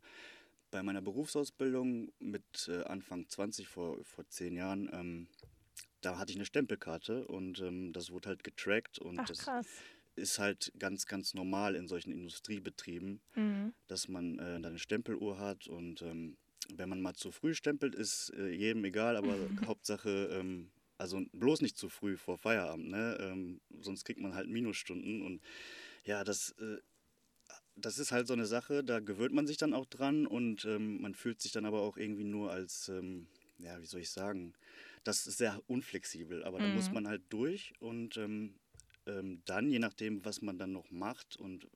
bei 0.70 0.84
meiner 0.84 1.02
Berufsausbildung 1.02 2.12
mit 2.20 2.68
äh, 2.68 2.84
Anfang 2.84 3.28
20 3.28 3.68
vor, 3.68 4.04
vor 4.04 4.28
zehn 4.28 4.56
Jahren, 4.56 4.90
ähm, 4.94 5.28
da 6.02 6.18
hatte 6.20 6.32
ich 6.32 6.38
eine 6.38 6.46
Stempelkarte 6.46 7.28
und 7.28 7.60
ähm, 7.60 7.92
das 7.92 8.12
wurde 8.12 8.30
halt 8.30 8.44
getrackt 8.44 9.00
und 9.00 9.20
Ach, 9.20 9.26
das 9.26 9.40
krass 9.40 9.68
ist 10.16 10.40
halt 10.40 10.72
ganz, 10.78 11.06
ganz 11.06 11.34
normal 11.34 11.76
in 11.76 11.88
solchen 11.88 12.12
Industriebetrieben, 12.12 13.22
mhm. 13.36 13.74
dass 13.88 14.08
man 14.08 14.40
äh, 14.40 14.56
eine 14.56 14.80
Stempeluhr 14.80 15.40
hat 15.40 15.68
und 15.68 16.02
ähm, 16.02 16.38
wenn 16.76 16.90
man 16.90 17.02
mal 17.02 17.16
zu 17.16 17.32
früh 17.32 17.54
stempelt, 17.54 17.96
ist 17.96 18.32
äh, 18.38 18.50
jedem 18.50 18.84
egal, 18.86 19.16
aber 19.16 19.36
Hauptsache, 19.66 20.30
ähm, 20.32 20.72
also 20.98 21.22
bloß 21.34 21.62
nicht 21.62 21.78
zu 21.78 21.90
früh 21.90 22.18
vor 22.18 22.38
Feierabend, 22.38 22.90
ne? 22.90 23.18
Ähm, 23.20 23.62
sonst 23.80 24.06
kriegt 24.06 24.20
man 24.20 24.36
halt 24.36 24.48
Minusstunden 24.48 25.24
und 25.24 25.42
ja, 26.04 26.24
das, 26.24 26.52
äh, 26.60 26.78
das 27.76 27.98
ist 27.98 28.12
halt 28.12 28.28
so 28.28 28.34
eine 28.34 28.46
Sache, 28.46 28.84
da 28.84 29.00
gewöhnt 29.00 29.34
man 29.34 29.48
sich 29.48 29.58
dann 29.58 29.74
auch 29.74 29.86
dran 29.86 30.28
und 30.28 30.66
ähm, 30.66 31.02
man 31.02 31.16
fühlt 31.16 31.42
sich 31.42 31.52
dann 31.52 31.66
aber 31.66 31.82
auch 31.82 31.98
irgendwie 31.98 32.24
nur 32.24 32.52
als, 32.52 32.90
ähm, 32.90 33.28
ja, 33.58 33.82
wie 33.82 33.86
soll 33.86 34.02
ich 34.02 34.12
sagen, 34.12 34.54
das 35.04 35.26
ist 35.26 35.38
sehr 35.38 35.60
unflexibel, 35.68 36.44
aber 36.44 36.60
mhm. 36.60 36.64
da 36.64 36.70
muss 36.70 36.88
mhm. 36.90 36.94
man 36.96 37.08
halt 37.08 37.24
durch 37.30 37.74
und 37.80 38.18
ähm, 38.18 38.56
ähm, 39.06 39.42
dann, 39.46 39.70
je 39.70 39.80
nachdem, 39.80 40.24
was 40.26 40.42
man 40.42 40.58
dann 40.58 40.72
noch 40.72 40.90
macht, 40.92 41.38
und 41.38 41.68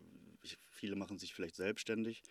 viele 0.70 0.96
machen 0.96 1.18
sich 1.18 1.34
vielleicht 1.34 1.56
selbstständig, 1.56 2.24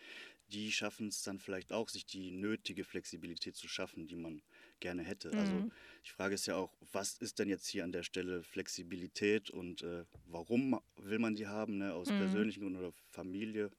die 0.49 0.71
schaffen 0.71 1.07
es 1.07 1.23
dann 1.23 1.39
vielleicht 1.39 1.73
auch, 1.73 1.89
sich 1.89 2.05
die 2.05 2.31
nötige 2.31 2.83
Flexibilität 2.83 3.55
zu 3.55 3.67
schaffen, 3.67 4.07
die 4.07 4.15
man 4.15 4.41
gerne 4.79 5.03
hätte. 5.03 5.31
Also 5.31 5.53
mhm. 5.53 5.57
Also 5.57 5.71
die 6.05 6.09
Frage 6.11 6.35
ist 6.35 6.45
ja 6.45 6.55
auch, 6.55 6.71
was 6.91 7.17
ist 7.17 7.39
denn 7.39 7.49
jetzt 7.49 7.67
hier 7.67 7.83
an 7.83 7.91
der 7.91 8.03
Stelle 8.03 8.43
Flexibilität 8.43 9.49
und 9.49 9.81
äh, 9.81 10.05
warum 10.27 10.79
will 10.97 11.19
man 11.19 11.35
die 11.35 11.47
haben, 11.47 11.77
ne? 11.77 11.93
aus 11.93 12.09
mhm. 12.09 12.19
persönlichen 12.19 12.61
Gründen 12.61 12.79
oder 12.79 12.93
Familie. 13.09 13.71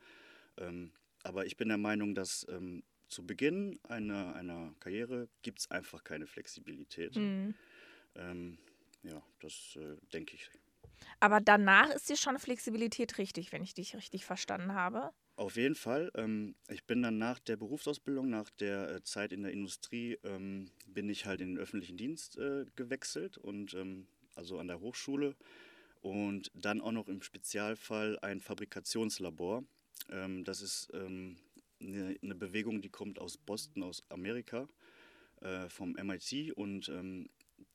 Ähm, 0.57 0.91
aber 1.23 1.47
ich 1.47 1.57
bin 1.57 1.69
der 1.69 1.79
Meinung, 1.79 2.15
dass 2.15 2.47
ähm, 2.49 2.83
zu 3.09 3.25
Beginn 3.25 3.79
einer, 3.85 4.35
einer 4.35 4.75
Karriere 4.81 5.29
gibt 5.43 5.61
es 5.61 5.71
einfach 5.71 6.03
keine 6.03 6.27
Flexibilität. 6.27 7.15
Mhm. 7.15 7.55
Ähm, 8.17 8.59
ja, 9.03 9.23
das 9.41 9.77
äh, 9.77 9.97
denke 10.13 10.35
ich. 10.35 10.51
Aber 11.21 11.41
danach 11.41 11.91
ist 11.91 12.09
dir 12.09 12.17
schon 12.17 12.39
Flexibilität 12.39 13.19
richtig, 13.19 13.53
wenn 13.53 13.63
ich 13.63 13.75
dich 13.75 13.97
richtig 13.97 14.25
verstanden 14.25 14.75
habe. 14.75 15.13
Auf 15.37 15.57
jeden 15.57 15.75
Fall. 15.75 16.11
Ähm, 16.15 16.55
ich 16.69 16.85
bin 16.85 17.03
dann 17.03 17.19
nach 17.19 17.39
der 17.39 17.57
Berufsausbildung, 17.57 18.31
nach 18.31 18.49
der 18.59 18.91
äh, 18.91 19.03
Zeit 19.03 19.33
in 19.33 19.43
der 19.43 19.53
Industrie, 19.53 20.19
ähm, 20.25 20.71
bin 20.87 21.11
ich 21.11 21.27
halt 21.27 21.43
in 21.43 21.49
den 21.49 21.59
öffentlichen 21.59 21.99
Dienst 21.99 22.39
äh, 22.39 22.65
gewechselt 22.75 23.37
und 23.37 23.75
ähm, 23.75 24.07
also 24.35 24.59
an 24.59 24.69
der 24.69 24.81
Hochschule 24.81 25.37
und 26.01 26.51
dann 26.55 26.81
auch 26.81 26.93
noch 26.93 27.09
im 27.09 27.23
Spezialfall 27.23 28.19
ein 28.21 28.41
Fabrikationslabor. 28.41 29.65
das 30.09 30.61
ist 30.61 30.93
eine, 30.93 31.37
Bewegung, 32.35 32.81
die 32.83 32.91
kommt 32.91 33.19
aus 33.19 33.39
Boston, 33.39 33.83
aus 33.83 34.05
Amerika, 34.11 34.69
äh, 35.41 35.69
vom 35.69 35.97
MIT 35.97 36.53
und 36.53 36.91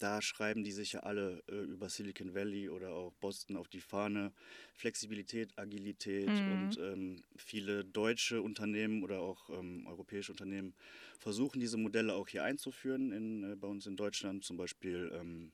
da 0.01 0.21
schreiben 0.21 0.63
die 0.63 0.71
sich 0.71 0.93
ja 0.93 1.01
alle 1.01 1.43
äh, 1.47 1.55
über 1.55 1.87
Silicon 1.87 2.33
Valley 2.33 2.69
oder 2.69 2.93
auch 2.93 3.13
Boston 3.19 3.55
auf 3.55 3.67
die 3.67 3.81
Fahne. 3.81 4.33
Flexibilität, 4.73 5.57
Agilität 5.57 6.27
mhm. 6.27 6.51
und 6.51 6.77
ähm, 6.79 7.23
viele 7.35 7.85
deutsche 7.85 8.41
Unternehmen 8.41 9.03
oder 9.03 9.19
auch 9.19 9.49
ähm, 9.49 9.85
europäische 9.85 10.31
Unternehmen 10.31 10.73
versuchen 11.19 11.59
diese 11.59 11.77
Modelle 11.77 12.15
auch 12.15 12.27
hier 12.27 12.43
einzuführen 12.43 13.11
in, 13.11 13.51
äh, 13.51 13.55
bei 13.55 13.67
uns 13.67 13.85
in 13.85 13.95
Deutschland. 13.95 14.43
Zum 14.43 14.57
Beispiel 14.57 15.11
ähm, 15.13 15.51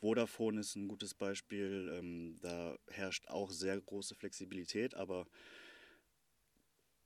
Vodafone 0.00 0.60
ist 0.60 0.74
ein 0.74 0.88
gutes 0.88 1.14
Beispiel. 1.14 1.90
Ähm, 1.96 2.36
da 2.40 2.76
herrscht 2.90 3.28
auch 3.28 3.50
sehr 3.50 3.80
große 3.80 4.16
Flexibilität, 4.16 4.94
aber 4.94 5.26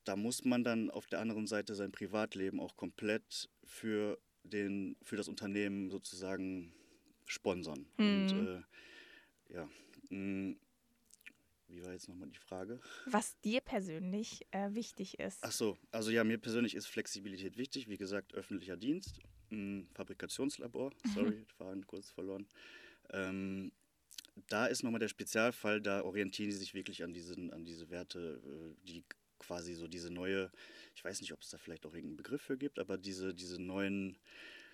da 0.05 0.17
muss 0.17 0.45
man 0.45 0.65
dann 0.65 0.91
auf 0.91 1.07
der 1.07 1.21
anderen 1.21 1.47
Seite 1.47 1.75
sein 1.75 1.93
Privatleben 1.93 2.61
auch 2.61 2.77
komplett 2.77 3.51
für, 3.65 4.19
den, 4.45 4.97
für 5.03 5.17
das 5.17 5.29
Unternehmen 5.29 5.91
sozusagen 5.91 6.73
sponsern. 7.27 7.87
Mhm. 7.99 8.07
Und 8.07 8.49
äh, 8.49 8.63
ja, 9.55 9.69
mh, 10.11 10.19
mm, 10.19 10.57
wie 11.69 11.83
war 11.83 11.93
jetzt 11.93 12.09
nochmal 12.09 12.29
die 12.29 12.39
Frage? 12.39 12.81
Was 13.07 13.41
dir 13.41 13.61
persönlich 13.63 14.47
äh, 14.51 14.75
wichtig 14.75 15.19
ist. 15.19 15.39
Ach 15.41 15.53
so, 15.53 15.79
also 15.91 16.11
ja, 16.11 16.23
mir 16.23 16.39
persönlich 16.39 16.75
ist 16.75 16.87
Flexibilität 16.87 17.57
wichtig. 17.57 17.89
Wie 17.89 17.97
gesagt, 17.97 18.35
öffentlicher 18.35 18.77
Dienst, 18.77 19.21
mh, 19.51 19.57
mm, 19.57 19.89
Fabrikationslabor, 19.95 20.93
sorry, 21.15 21.45
Fahren 21.57 21.87
kurz 21.87 22.11
verloren. 22.11 22.47
Ähm, 23.11 23.73
da 24.49 24.67
ist 24.67 24.83
nochmal 24.83 25.01
der 25.01 25.09
Spezialfall, 25.09 25.81
da 25.81 26.03
orientieren 26.03 26.51
die 26.51 26.57
sich 26.57 26.75
wirklich 26.75 27.05
an, 27.05 27.13
diesen, 27.13 27.53
an 27.53 27.65
diese 27.65 27.91
Werte, 27.91 28.41
äh, 28.45 28.87
die 28.87 29.05
quasi 29.39 29.75
so 29.75 29.89
diese 29.89 30.11
neue, 30.11 30.51
ich 30.95 31.05
weiß 31.05 31.21
nicht, 31.21 31.33
ob 31.33 31.41
es 31.43 31.51
da 31.51 31.59
vielleicht 31.59 31.87
auch 31.87 31.95
irgendeinen 31.95 32.17
Begriff 32.17 32.43
für 32.43 32.57
gibt, 32.57 32.79
aber 32.79 32.99
diese, 32.99 33.35
diese 33.35 33.61
neuen 33.61 34.19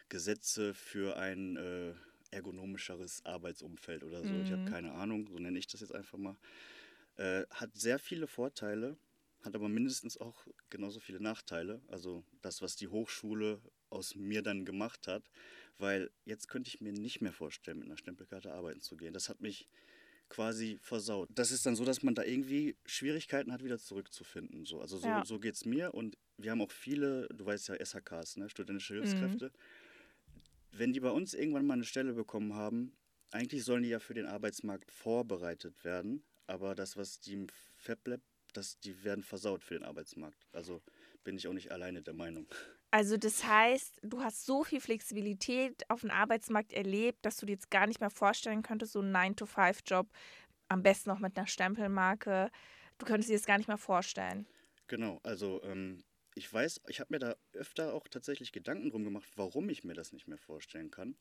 Gesetze 0.09 0.75
für 0.75 1.17
ein 1.17 1.57
äh, 1.57 1.95
ergonomischeres 2.31 3.25
Arbeitsumfeld 3.25 4.05
oder 4.05 4.23
so. 4.25 4.33
Mhm. 4.33 4.43
Ich 4.43 4.53
habe 4.53 4.65
keine 4.65 4.93
Ahnung, 4.93 5.27
so 5.29 5.39
nenne 5.39 5.59
ich 5.59 5.67
das 5.67 5.81
jetzt 5.81 5.95
einfach 5.95 6.19
mal. 6.19 6.37
Äh, 7.17 7.45
hat 7.51 7.75
sehr 7.75 7.99
viele 7.99 8.27
Vorteile, 8.27 8.97
hat 9.43 9.55
aber 9.55 9.69
mindestens 9.69 10.19
auch 10.19 10.47
genauso 10.71 11.01
viele 11.01 11.21
Nachteile. 11.21 11.81
Also 11.89 12.25
das, 12.43 12.63
was 12.63 12.77
die 12.77 12.89
Hochschule 12.89 13.61
aus 13.91 14.15
mir 14.15 14.43
dann 14.43 14.65
gemacht 14.65 15.07
hat, 15.07 15.31
weil 15.79 16.11
jetzt 16.25 16.49
könnte 16.49 16.69
ich 16.69 16.81
mir 16.81 16.93
nicht 16.93 17.21
mehr 17.21 17.33
vorstellen, 17.33 17.79
mit 17.79 17.87
einer 17.87 17.97
Stempelkarte 17.97 18.53
arbeiten 18.53 18.81
zu 18.81 18.97
gehen. 18.97 19.15
Das 19.15 19.29
hat 19.29 19.41
mich 19.41 19.69
quasi 20.29 20.79
versaut. 20.81 21.29
Das 21.33 21.51
ist 21.51 21.65
dann 21.67 21.77
so, 21.77 21.85
dass 21.85 22.03
man 22.03 22.15
da 22.15 22.23
irgendwie 22.23 22.77
Schwierigkeiten 22.87 23.53
hat, 23.53 23.65
wieder 23.65 23.79
zurückzufinden. 23.79 24.67
So. 24.67 24.81
Also 24.81 24.99
so, 24.99 25.07
ja. 25.07 25.25
so 25.25 25.39
geht 25.39 25.55
es 25.55 25.65
mir 25.65 25.95
und 25.95 26.17
wir 26.37 26.51
haben 26.51 26.61
auch 26.61 26.71
viele, 26.71 27.29
du 27.29 27.47
weißt 27.47 27.69
ja, 27.69 27.85
SHKs, 27.85 28.37
ne? 28.37 28.49
studentische 28.49 28.95
mhm. 28.95 28.99
Hilfskräfte. 29.03 29.47
Mhm. 29.47 30.39
Wenn 30.73 30.93
die 30.93 31.01
bei 31.01 31.11
uns 31.11 31.35
irgendwann 31.35 31.67
mal 31.67 31.75
eine 31.75 31.85
Stelle 31.85 32.13
bekommen 32.13 32.55
haben, 32.55 32.93
eigentlich 33.31 33.65
sollen 33.65 33.83
die 33.83 33.89
ja 33.89 34.01
für 34.01 34.15
den 34.15 34.27
Arbeitsmarkt 34.27 34.91
vorbereitet 34.91 35.85
werden, 35.85 36.23
aber 36.47 36.75
das, 36.75 36.97
was 36.97 37.21
die 37.21 37.35
im 37.35 37.47
FabLab, 37.77 38.21
das, 38.53 38.79
die 38.81 39.05
werden 39.05 39.23
versaut 39.23 39.65
für 39.65 39.75
den 39.75 39.85
Arbeitsmarkt. 39.85 40.47
Also 40.53 40.83
bin 41.25 41.37
ich 41.37 41.47
auch 41.49 41.53
nicht 41.53 41.71
alleine 41.73 42.03
der 42.03 42.15
Meinung. 42.15 42.47
Also 42.91 43.19
das 43.19 43.45
heißt, 43.45 44.01
du 44.03 44.23
hast 44.23 44.47
so 44.47 44.65
viel 44.65 44.81
Flexibilität 44.81 45.89
auf 45.91 46.01
dem 46.01 46.11
Arbeitsmarkt 46.11 46.73
erlebt, 46.73 47.19
dass 47.23 47.37
du 47.37 47.45
dir 47.45 47.53
jetzt 47.53 47.71
gar 47.71 47.87
nicht 47.87 48.01
mehr 48.01 48.11
vorstellen 48.11 48.63
könntest, 48.63 48.93
so 48.93 49.01
einen 49.01 49.15
9-to-5-Job, 49.15 50.09
am 50.69 50.83
besten 50.83 51.11
noch 51.11 51.19
mit 51.19 51.37
einer 51.37 51.47
Stempelmarke. 51.47 52.51
Du 52.97 53.05
könntest 53.05 53.29
dir 53.31 53.37
das 53.37 53.47
gar 53.47 53.59
nicht 53.59 53.69
mehr 53.69 53.79
vorstellen. 53.79 54.47
Genau, 54.87 55.21
also 55.23 55.63
ähm, 55.65 56.03
ich 56.39 56.53
weiß, 56.53 56.83
ich 56.87 57.01
habe 57.01 57.13
mir 57.13 57.19
da 57.19 57.37
öfter 57.53 57.93
auch 57.93 58.07
tatsächlich 58.07 58.53
Gedanken 58.53 58.91
drum 58.91 59.03
gemacht, 59.03 59.29
warum 59.35 59.69
ich 59.71 59.83
mir 59.83 59.95
das 59.95 60.13
nicht 60.13 60.29
mehr 60.29 60.39
vorstellen 60.39 60.91
kann. 60.91 61.17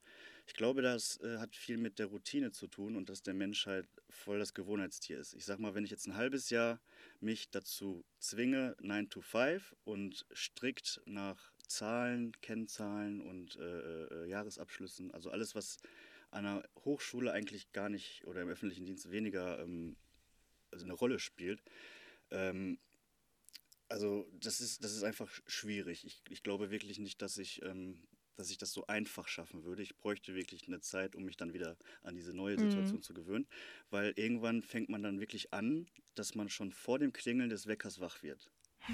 Ich 0.45 0.53
glaube, 0.53 0.83
das 0.83 1.19
äh, 1.21 1.39
hat 1.39 1.55
viel 1.55 1.77
mit 1.77 1.97
der 1.97 2.05
Routine 2.05 2.51
zu 2.51 2.67
tun 2.67 2.95
und 2.95 3.09
dass 3.09 3.23
der 3.23 3.33
Mensch 3.33 3.65
halt 3.65 3.89
voll 4.09 4.37
das 4.37 4.53
Gewohnheitstier 4.53 5.19
ist. 5.19 5.33
Ich 5.33 5.45
sag 5.45 5.59
mal, 5.59 5.73
wenn 5.73 5.83
ich 5.83 5.89
jetzt 5.89 6.07
ein 6.07 6.15
halbes 6.15 6.51
Jahr 6.51 6.79
mich 7.19 7.49
dazu 7.49 8.05
zwinge, 8.19 8.75
9 8.79 9.09
to 9.09 9.21
5 9.21 9.75
und 9.85 10.25
strikt 10.33 11.01
nach 11.05 11.51
Zahlen, 11.67 12.31
Kennzahlen 12.41 13.21
und 13.21 13.55
äh, 13.57 14.05
äh, 14.05 14.29
Jahresabschlüssen, 14.29 15.11
also 15.11 15.29
alles, 15.29 15.55
was 15.55 15.77
an 16.31 16.45
einer 16.45 16.63
Hochschule 16.83 17.31
eigentlich 17.31 17.71
gar 17.71 17.89
nicht 17.89 18.25
oder 18.25 18.41
im 18.41 18.49
öffentlichen 18.49 18.85
Dienst 18.85 19.11
weniger 19.11 19.59
ähm, 19.59 19.95
also 20.71 20.85
eine 20.85 20.93
Rolle 20.93 21.19
spielt, 21.19 21.61
ähm, 22.31 22.77
also 23.89 24.27
das 24.33 24.59
ist, 24.61 24.83
das 24.83 24.93
ist 24.93 25.03
einfach 25.03 25.29
schwierig. 25.47 26.05
Ich, 26.05 26.21
ich 26.29 26.43
glaube 26.43 26.71
wirklich 26.71 26.99
nicht, 26.99 27.21
dass 27.21 27.37
ich, 27.37 27.61
ähm, 27.63 28.03
dass 28.35 28.49
ich 28.49 28.57
das 28.57 28.73
so 28.73 28.85
einfach 28.87 29.27
schaffen 29.27 29.63
würde. 29.63 29.81
Ich 29.81 29.95
bräuchte 29.95 30.35
wirklich 30.35 30.67
eine 30.67 30.81
Zeit, 30.81 31.15
um 31.15 31.23
mich 31.23 31.37
dann 31.37 31.53
wieder 31.53 31.77
an 32.03 32.15
diese 32.15 32.35
neue 32.35 32.59
Situation 32.59 32.97
mhm. 32.97 33.03
zu 33.03 33.13
gewöhnen. 33.13 33.47
Weil 33.89 34.13
irgendwann 34.15 34.61
fängt 34.61 34.89
man 34.89 35.03
dann 35.03 35.19
wirklich 35.19 35.53
an, 35.53 35.87
dass 36.15 36.35
man 36.35 36.49
schon 36.49 36.71
vor 36.71 36.99
dem 36.99 37.13
Klingeln 37.13 37.49
des 37.49 37.67
Weckers 37.67 37.99
wach 37.99 38.23
wird. 38.23 38.51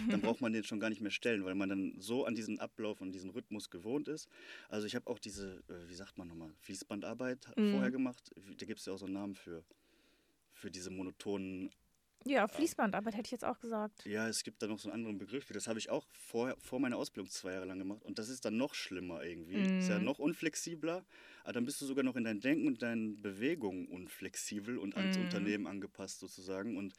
Dann 0.09 0.21
braucht 0.21 0.41
man 0.41 0.53
den 0.53 0.63
schon 0.63 0.79
gar 0.79 0.89
nicht 0.89 1.01
mehr 1.01 1.11
stellen, 1.11 1.45
weil 1.45 1.55
man 1.55 1.69
dann 1.69 1.95
so 1.99 2.25
an 2.25 2.35
diesen 2.35 2.59
Ablauf 2.59 3.01
und 3.01 3.11
diesen 3.11 3.29
Rhythmus 3.29 3.69
gewohnt 3.69 4.07
ist. 4.07 4.27
Also 4.69 4.87
ich 4.87 4.95
habe 4.95 5.07
auch 5.09 5.19
diese, 5.19 5.63
äh, 5.69 5.89
wie 5.89 5.95
sagt 5.95 6.17
man 6.17 6.27
nochmal, 6.27 6.53
Fließbandarbeit 6.59 7.47
mhm. 7.57 7.71
vorher 7.71 7.91
gemacht. 7.91 8.31
Da 8.57 8.65
gibt 8.65 8.79
es 8.79 8.85
ja 8.85 8.93
auch 8.93 8.97
so 8.97 9.05
einen 9.05 9.13
Namen 9.13 9.35
für, 9.35 9.63
für 10.53 10.71
diese 10.71 10.89
monotonen 10.89 11.71
ja, 12.25 12.47
Fließbandarbeit 12.47 13.15
hätte 13.15 13.27
ich 13.27 13.31
jetzt 13.31 13.43
auch 13.43 13.59
gesagt. 13.59 14.05
Ja, 14.05 14.27
es 14.27 14.43
gibt 14.43 14.61
da 14.61 14.67
noch 14.67 14.79
so 14.79 14.89
einen 14.89 14.99
anderen 14.99 15.17
Begriff. 15.17 15.45
Das 15.51 15.67
habe 15.67 15.79
ich 15.79 15.89
auch 15.89 16.05
vor, 16.13 16.55
vor 16.59 16.79
meiner 16.79 16.97
Ausbildung 16.97 17.29
zwei 17.29 17.53
Jahre 17.53 17.65
lang 17.65 17.79
gemacht. 17.79 18.01
Und 18.03 18.17
das 18.17 18.29
ist 18.29 18.45
dann 18.45 18.55
noch 18.55 18.75
schlimmer 18.75 19.23
irgendwie. 19.23 19.57
Mm. 19.57 19.79
Ist 19.79 19.89
ja 19.89 19.99
mhm. 19.99 20.05
noch 20.05 20.19
unflexibler. 20.19 21.05
Aber 21.43 21.53
dann 21.53 21.65
bist 21.65 21.81
du 21.81 21.85
sogar 21.85 22.03
noch 22.03 22.15
in 22.15 22.23
dein 22.23 22.39
Denken 22.39 22.67
und 22.67 22.81
deinen 22.81 23.21
Bewegungen 23.21 23.87
unflexibel 23.87 24.77
und 24.77 24.95
ans 24.95 25.17
mm. 25.17 25.21
Unternehmen 25.21 25.67
angepasst 25.67 26.19
sozusagen. 26.19 26.77
Und 26.77 26.93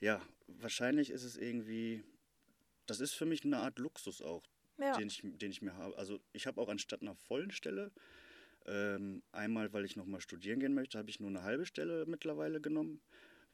ja, 0.00 0.20
wahrscheinlich 0.46 1.10
ist 1.10 1.24
es 1.24 1.38
irgendwie, 1.38 2.02
das 2.86 3.00
ist 3.00 3.12
für 3.12 3.26
mich 3.26 3.44
eine 3.44 3.58
Art 3.58 3.78
Luxus 3.78 4.22
auch, 4.22 4.44
ja. 4.78 4.96
den, 4.96 5.08
ich, 5.08 5.22
den 5.22 5.50
ich 5.50 5.62
mir 5.62 5.74
habe. 5.74 5.96
Also 5.98 6.20
ich 6.32 6.46
habe 6.46 6.60
auch 6.60 6.68
anstatt 6.68 7.02
einer 7.02 7.14
vollen 7.14 7.50
Stelle, 7.50 7.92
ähm, 8.66 9.22
einmal 9.32 9.72
weil 9.72 9.84
ich 9.84 9.96
nochmal 9.96 10.20
studieren 10.20 10.60
gehen 10.60 10.74
möchte, 10.74 10.98
habe 10.98 11.10
ich 11.10 11.20
nur 11.20 11.30
eine 11.30 11.42
halbe 11.42 11.66
Stelle 11.66 12.04
mittlerweile 12.06 12.60
genommen 12.60 13.00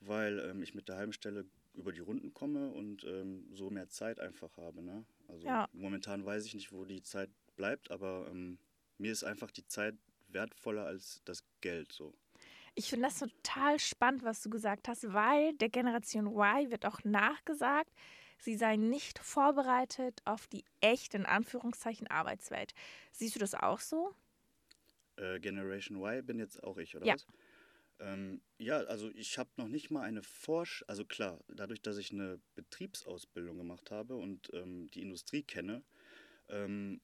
weil 0.06 0.38
ähm, 0.40 0.62
ich 0.62 0.74
mit 0.74 0.88
der 0.88 0.96
halben 0.96 1.12
Stelle 1.12 1.46
über 1.74 1.92
die 1.92 2.00
Runden 2.00 2.34
komme 2.34 2.70
und 2.70 3.04
ähm, 3.04 3.48
so 3.52 3.70
mehr 3.70 3.88
Zeit 3.88 4.20
einfach 4.20 4.56
habe. 4.56 4.82
Ne? 4.82 5.04
Also 5.28 5.46
ja. 5.46 5.68
momentan 5.72 6.24
weiß 6.24 6.44
ich 6.44 6.54
nicht, 6.54 6.72
wo 6.72 6.84
die 6.84 7.02
Zeit 7.02 7.30
bleibt, 7.56 7.90
aber 7.90 8.26
ähm, 8.30 8.58
mir 8.98 9.12
ist 9.12 9.24
einfach 9.24 9.50
die 9.50 9.66
Zeit 9.66 9.96
wertvoller 10.28 10.86
als 10.86 11.22
das 11.24 11.44
Geld 11.60 11.92
so. 11.92 12.14
Ich 12.74 12.88
finde 12.88 13.08
das 13.08 13.18
total 13.18 13.78
spannend, 13.78 14.22
was 14.22 14.42
du 14.42 14.48
gesagt 14.48 14.88
hast, 14.88 15.12
weil 15.12 15.52
der 15.54 15.68
Generation 15.68 16.26
Y 16.26 16.70
wird 16.70 16.86
auch 16.86 17.04
nachgesagt, 17.04 17.92
sie 18.42 18.56
sei 18.56 18.76
nicht 18.76 19.18
vorbereitet 19.20 20.20
auf 20.24 20.46
die 20.48 20.64
echte, 20.80 21.16
in 21.16 21.26
Anführungszeichen, 21.26 22.08
Arbeitswelt. 22.08 22.74
Siehst 23.12 23.36
du 23.36 23.40
das 23.40 23.54
auch 23.54 23.80
so? 23.80 24.14
Äh, 25.16 25.38
Generation 25.40 25.98
Y 26.02 26.26
bin 26.26 26.38
jetzt 26.38 26.62
auch 26.62 26.76
ich, 26.78 26.96
oder 26.96 27.06
ja. 27.06 27.14
was? 27.14 27.26
Ähm, 28.00 28.40
ja, 28.58 28.78
also 28.78 29.10
ich 29.14 29.38
habe 29.38 29.50
noch 29.56 29.68
nicht 29.68 29.90
mal 29.90 30.02
eine 30.02 30.22
Forsch, 30.22 30.84
also 30.88 31.04
klar, 31.04 31.38
dadurch, 31.48 31.80
dass 31.82 31.98
ich 31.98 32.10
eine 32.10 32.40
Betriebsausbildung 32.56 33.58
gemacht 33.58 33.90
habe 33.92 34.16
und 34.16 34.50
ähm, 34.54 34.90
die 34.90 35.02
Industrie 35.02 35.42
kenne, 35.42 35.84
ähm, 36.48 37.00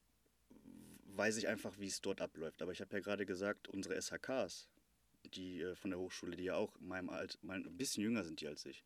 weiß 1.05 1.37
ich 1.37 1.47
einfach, 1.47 1.79
wie 1.79 1.87
es 1.87 2.01
dort 2.01 2.21
abläuft. 2.21 2.63
Aber 2.63 2.73
ich 2.73 2.81
habe 2.81 2.97
ja 2.97 3.01
gerade 3.01 3.27
gesagt, 3.27 3.69
unsere 3.69 4.01
SHKs, 4.01 4.69
die 5.35 5.61
äh, 5.61 5.77
von 5.77 5.91
der 5.91 6.01
Hochschule, 6.01 6.37
die 6.37 6.45
ja 6.45 6.55
auch 6.55 6.75
in 6.81 6.89
meinem 6.89 7.11
Alter, 7.11 7.39
mein, 7.43 7.65
ein 7.65 7.77
bisschen 7.77 8.03
jünger 8.03 8.25
sind 8.25 8.41
die 8.41 8.49
als 8.49 8.67
ich, 8.67 8.83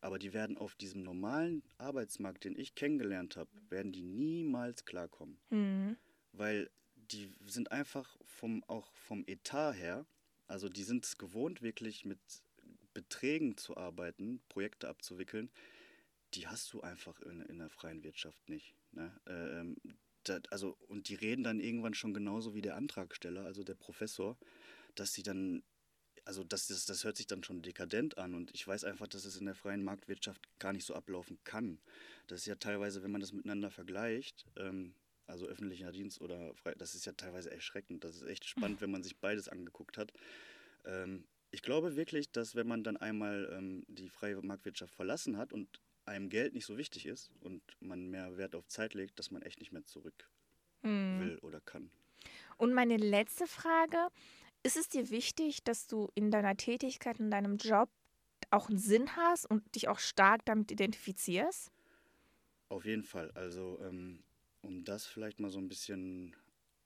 aber 0.00 0.18
die 0.18 0.32
werden 0.32 0.58
auf 0.58 0.74
diesem 0.74 1.02
normalen 1.02 1.62
Arbeitsmarkt, 1.78 2.44
den 2.44 2.58
ich 2.58 2.74
kennengelernt 2.74 3.36
habe, 3.36 3.50
werden 3.68 3.92
die 3.92 4.02
niemals 4.02 4.84
klarkommen. 4.84 5.38
Mhm. 5.50 5.96
Weil 6.32 6.70
die 6.94 7.32
sind 7.46 7.72
einfach 7.72 8.16
vom, 8.24 8.64
auch 8.64 8.92
vom 8.94 9.24
Etat 9.26 9.72
her, 9.72 10.06
also 10.48 10.68
die 10.68 10.82
sind 10.82 11.04
es 11.04 11.18
gewohnt, 11.18 11.62
wirklich 11.62 12.04
mit 12.04 12.18
Beträgen 12.94 13.56
zu 13.56 13.76
arbeiten, 13.76 14.40
Projekte 14.48 14.88
abzuwickeln. 14.88 15.50
Die 16.34 16.46
hast 16.46 16.72
du 16.72 16.80
einfach 16.80 17.20
in, 17.20 17.42
in 17.42 17.58
der 17.58 17.68
freien 17.68 18.02
Wirtschaft 18.02 18.48
nicht. 18.48 18.74
Ne? 18.92 19.12
Ähm, 19.26 19.76
das, 20.24 20.42
also, 20.50 20.76
und 20.88 21.08
die 21.08 21.14
reden 21.14 21.44
dann 21.44 21.60
irgendwann 21.60 21.94
schon 21.94 22.14
genauso 22.14 22.54
wie 22.54 22.62
der 22.62 22.76
Antragsteller, 22.76 23.44
also 23.44 23.64
der 23.64 23.74
Professor, 23.74 24.36
dass 24.94 25.12
sie 25.12 25.22
dann, 25.22 25.62
also 26.26 26.42
das, 26.42 26.66
das, 26.66 26.84
das 26.86 27.04
hört 27.04 27.16
sich 27.16 27.28
dann 27.28 27.44
schon 27.44 27.62
dekadent 27.62 28.18
an 28.18 28.34
und 28.34 28.52
ich 28.52 28.66
weiß 28.66 28.82
einfach, 28.84 29.06
dass 29.06 29.24
es 29.24 29.36
in 29.36 29.46
der 29.46 29.54
freien 29.54 29.84
Marktwirtschaft 29.84 30.42
gar 30.58 30.72
nicht 30.72 30.84
so 30.84 30.94
ablaufen 30.94 31.38
kann. 31.44 31.78
Das 32.26 32.40
ist 32.40 32.46
ja 32.46 32.56
teilweise, 32.56 33.04
wenn 33.04 33.12
man 33.12 33.20
das 33.20 33.32
miteinander 33.32 33.70
vergleicht, 33.70 34.44
ähm, 34.56 34.92
also 35.28 35.46
öffentlicher 35.46 35.92
Dienst 35.92 36.20
oder 36.20 36.52
frei, 36.54 36.74
das 36.74 36.96
ist 36.96 37.06
ja 37.06 37.12
teilweise 37.12 37.52
erschreckend. 37.52 38.02
Das 38.02 38.16
ist 38.16 38.22
echt 38.24 38.44
spannend, 38.44 38.80
wenn 38.80 38.90
man 38.90 39.04
sich 39.04 39.16
beides 39.16 39.48
angeguckt 39.48 39.98
hat. 39.98 40.12
Ähm, 40.84 41.24
ich 41.52 41.62
glaube 41.62 41.94
wirklich, 41.94 42.30
dass 42.32 42.56
wenn 42.56 42.66
man 42.66 42.82
dann 42.82 42.96
einmal 42.96 43.48
ähm, 43.56 43.84
die 43.86 44.08
freie 44.08 44.42
Marktwirtschaft 44.42 44.94
verlassen 44.94 45.36
hat 45.36 45.52
und 45.52 45.80
einem 46.06 46.28
Geld 46.28 46.54
nicht 46.54 46.66
so 46.66 46.76
wichtig 46.76 47.06
ist 47.06 47.30
und 47.40 47.62
man 47.78 48.08
mehr 48.10 48.36
Wert 48.36 48.56
auf 48.56 48.66
Zeit 48.66 48.94
legt, 48.94 49.18
dass 49.20 49.30
man 49.30 49.42
echt 49.42 49.60
nicht 49.60 49.72
mehr 49.72 49.84
zurück 49.84 50.28
hm. 50.82 51.20
will 51.20 51.38
oder 51.38 51.60
kann. 51.60 51.88
Und 52.58 52.72
meine 52.72 52.96
letzte 52.96 53.46
Frage, 53.46 54.08
ist 54.66 54.76
es 54.76 54.88
dir 54.88 55.10
wichtig, 55.10 55.62
dass 55.62 55.86
du 55.86 56.10
in 56.16 56.32
deiner 56.32 56.56
Tätigkeit, 56.56 57.20
in 57.20 57.30
deinem 57.30 57.56
Job 57.56 57.88
auch 58.50 58.68
einen 58.68 58.78
Sinn 58.78 59.14
hast 59.16 59.48
und 59.48 59.62
dich 59.76 59.86
auch 59.86 60.00
stark 60.00 60.44
damit 60.44 60.72
identifizierst? 60.72 61.70
Auf 62.68 62.84
jeden 62.84 63.04
Fall. 63.04 63.30
Also 63.32 63.78
ähm, 63.80 64.24
um 64.62 64.84
das 64.84 65.06
vielleicht 65.06 65.38
mal 65.38 65.50
so 65.50 65.60
ein 65.60 65.68
bisschen, 65.68 66.34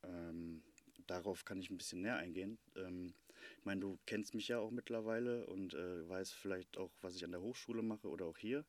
ähm, 0.03 0.63
darauf 1.07 1.47
kann 1.47 1.59
ich 1.59 1.71
ein 1.71 1.79
bisschen 1.79 2.03
näher 2.03 2.19
eingehen. 2.19 2.59
Ähm, 2.77 3.15
ich 3.59 3.65
meine, 3.65 3.81
du 3.81 3.99
kennst 4.05 4.35
mich 4.35 4.49
ja 4.49 4.59
auch 4.59 4.71
mittlerweile 4.71 5.47
und 5.47 5.73
äh, 5.73 6.07
weißt 6.07 6.35
vielleicht 6.35 6.77
auch, 6.77 6.91
was 7.01 7.17
ich 7.17 7.25
an 7.25 7.33
der 7.33 7.41
Hochschule 7.41 7.83
mache 7.83 8.09
oder 8.09 8.27
auch 8.27 8.37
hier. 8.37 8.67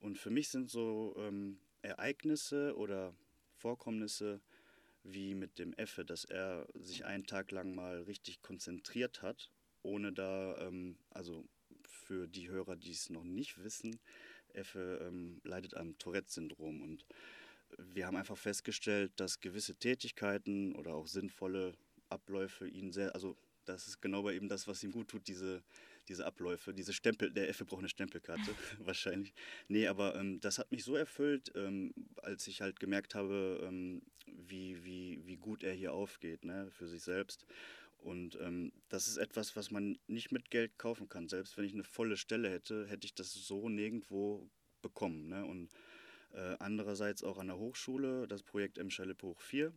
Und 0.00 0.18
für 0.18 0.30
mich 0.30 0.48
sind 0.48 0.68
so 0.68 1.14
ähm, 1.16 1.60
Ereignisse 1.82 2.76
oder 2.76 3.14
Vorkommnisse 3.54 4.40
wie 5.02 5.34
mit 5.34 5.58
dem 5.58 5.72
Effe, 5.74 6.04
dass 6.04 6.24
er 6.24 6.66
sich 6.74 7.04
einen 7.04 7.26
Tag 7.26 7.50
lang 7.50 7.74
mal 7.74 8.02
richtig 8.02 8.42
konzentriert 8.42 9.22
hat, 9.22 9.50
ohne 9.82 10.12
da, 10.12 10.58
ähm, 10.58 10.96
also 11.10 11.48
für 11.86 12.26
die 12.26 12.48
Hörer, 12.48 12.76
die 12.76 12.90
es 12.90 13.10
noch 13.10 13.24
nicht 13.24 13.62
wissen, 13.62 14.00
Effe 14.52 15.00
ähm, 15.02 15.40
leidet 15.44 15.74
am 15.74 15.98
Tourette-Syndrom. 15.98 16.82
Und 16.82 17.06
wir 17.76 18.06
haben 18.06 18.16
einfach 18.16 18.38
festgestellt, 18.38 19.12
dass 19.16 19.40
gewisse 19.40 19.76
Tätigkeiten 19.76 20.74
oder 20.74 20.94
auch 20.94 21.06
sinnvolle 21.06 21.76
Abläufe 22.08 22.66
ihn 22.66 22.92
sehr, 22.92 23.14
also 23.14 23.36
das 23.64 23.86
ist 23.86 24.00
genau 24.00 24.22
bei 24.22 24.34
ihm 24.34 24.48
das, 24.48 24.66
was 24.66 24.82
ihm 24.82 24.92
gut 24.92 25.08
tut, 25.08 25.28
diese, 25.28 25.62
diese 26.08 26.26
Abläufe, 26.26 26.72
diese 26.72 26.92
Stempel, 26.92 27.30
der 27.30 27.48
Effe 27.48 27.64
braucht 27.64 27.80
eine 27.80 27.88
Stempelkarte, 27.88 28.42
wahrscheinlich. 28.78 29.32
Nee, 29.68 29.86
aber 29.86 30.16
ähm, 30.16 30.40
das 30.40 30.58
hat 30.58 30.70
mich 30.72 30.84
so 30.84 30.96
erfüllt, 30.96 31.52
ähm, 31.54 31.92
als 32.22 32.46
ich 32.46 32.60
halt 32.60 32.80
gemerkt 32.80 33.14
habe, 33.14 33.60
ähm, 33.62 34.02
wie, 34.26 34.84
wie, 34.84 35.20
wie 35.24 35.36
gut 35.36 35.62
er 35.62 35.72
hier 35.72 35.92
aufgeht, 35.92 36.44
ne, 36.44 36.70
für 36.70 36.86
sich 36.86 37.02
selbst. 37.02 37.46
Und 37.98 38.38
ähm, 38.40 38.72
das 38.88 39.08
ist 39.08 39.16
etwas, 39.16 39.56
was 39.56 39.70
man 39.70 39.98
nicht 40.06 40.30
mit 40.30 40.50
Geld 40.50 40.78
kaufen 40.78 41.08
kann. 41.08 41.28
Selbst 41.28 41.56
wenn 41.56 41.64
ich 41.64 41.72
eine 41.74 41.84
volle 41.84 42.16
Stelle 42.16 42.48
hätte, 42.48 42.86
hätte 42.86 43.06
ich 43.06 43.14
das 43.14 43.32
so 43.32 43.68
nirgendwo 43.68 44.48
bekommen. 44.82 45.28
Ne? 45.28 45.44
Und 45.44 45.70
äh, 46.32 46.56
andererseits 46.60 47.24
auch 47.24 47.38
an 47.38 47.48
der 47.48 47.58
Hochschule 47.58 48.28
das 48.28 48.42
Projekt 48.42 48.78
M. 48.78 48.90
Schalippe 48.90 49.26
Hoch 49.26 49.40
4, 49.40 49.72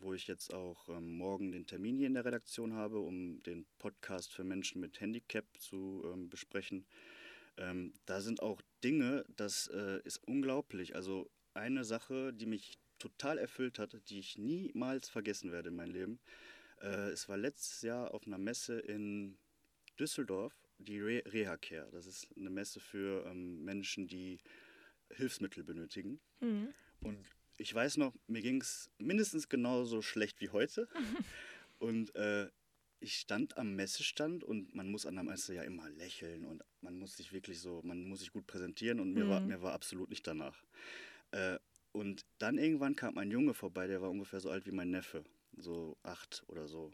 wo 0.00 0.14
ich 0.14 0.26
jetzt 0.26 0.52
auch 0.52 0.88
ähm, 0.88 1.16
morgen 1.16 1.52
den 1.52 1.66
Termin 1.66 1.96
hier 1.96 2.06
in 2.06 2.14
der 2.14 2.24
Redaktion 2.24 2.74
habe, 2.74 2.98
um 2.98 3.42
den 3.42 3.66
Podcast 3.78 4.32
für 4.32 4.44
Menschen 4.44 4.80
mit 4.80 5.00
Handicap 5.00 5.44
zu 5.58 6.02
ähm, 6.12 6.28
besprechen. 6.28 6.86
Ähm, 7.56 7.94
da 8.04 8.20
sind 8.20 8.42
auch 8.42 8.60
Dinge, 8.82 9.24
das 9.36 9.68
äh, 9.68 10.00
ist 10.04 10.18
unglaublich. 10.26 10.94
Also 10.94 11.30
eine 11.54 11.84
Sache, 11.84 12.32
die 12.32 12.46
mich 12.46 12.78
total 12.98 13.38
erfüllt 13.38 13.78
hat, 13.78 13.96
die 14.08 14.18
ich 14.18 14.38
niemals 14.38 15.08
vergessen 15.08 15.52
werde 15.52 15.68
in 15.68 15.76
meinem 15.76 15.92
Leben. 15.92 16.20
Äh, 16.80 17.10
es 17.10 17.28
war 17.28 17.36
letztes 17.36 17.82
Jahr 17.82 18.12
auf 18.12 18.26
einer 18.26 18.38
Messe 18.38 18.78
in 18.80 19.38
Düsseldorf, 19.98 20.54
die 20.78 21.00
Re 21.00 21.22
Reha 21.26 21.56
Care. 21.56 21.88
Das 21.92 22.06
ist 22.06 22.28
eine 22.36 22.50
Messe 22.50 22.80
für 22.80 23.24
ähm, 23.26 23.64
Menschen, 23.64 24.06
die 24.06 24.38
Hilfsmittel 25.10 25.64
benötigen. 25.64 26.20
Mhm. 26.40 26.74
Und 27.00 27.35
ich 27.58 27.74
weiß 27.74 27.96
noch, 27.96 28.14
mir 28.26 28.42
ging 28.42 28.60
es 28.60 28.90
mindestens 28.98 29.48
genauso 29.48 30.02
schlecht 30.02 30.40
wie 30.40 30.50
heute. 30.50 30.88
und 31.78 32.14
äh, 32.14 32.48
ich 33.00 33.18
stand 33.18 33.56
am 33.58 33.74
Messestand 33.74 34.42
und 34.42 34.74
man 34.74 34.90
muss 34.90 35.06
an 35.06 35.14
der 35.14 35.24
Messe 35.24 35.54
ja 35.54 35.62
immer 35.62 35.88
lächeln 35.90 36.44
und 36.44 36.64
man 36.80 36.98
muss 36.98 37.16
sich 37.16 37.32
wirklich 37.32 37.60
so, 37.60 37.82
man 37.84 38.04
muss 38.04 38.20
sich 38.20 38.32
gut 38.32 38.46
präsentieren 38.46 39.00
und 39.00 39.12
mir, 39.12 39.24
mhm. 39.24 39.28
war, 39.28 39.40
mir 39.40 39.62
war 39.62 39.72
absolut 39.72 40.08
nicht 40.08 40.26
danach. 40.26 40.62
Äh, 41.30 41.58
und 41.92 42.24
dann 42.38 42.58
irgendwann 42.58 42.96
kam 42.96 43.18
ein 43.18 43.30
Junge 43.30 43.54
vorbei, 43.54 43.86
der 43.86 44.02
war 44.02 44.10
ungefähr 44.10 44.40
so 44.40 44.50
alt 44.50 44.66
wie 44.66 44.72
mein 44.72 44.90
Neffe, 44.90 45.24
so 45.56 45.96
acht 46.02 46.44
oder 46.48 46.68
so, 46.68 46.92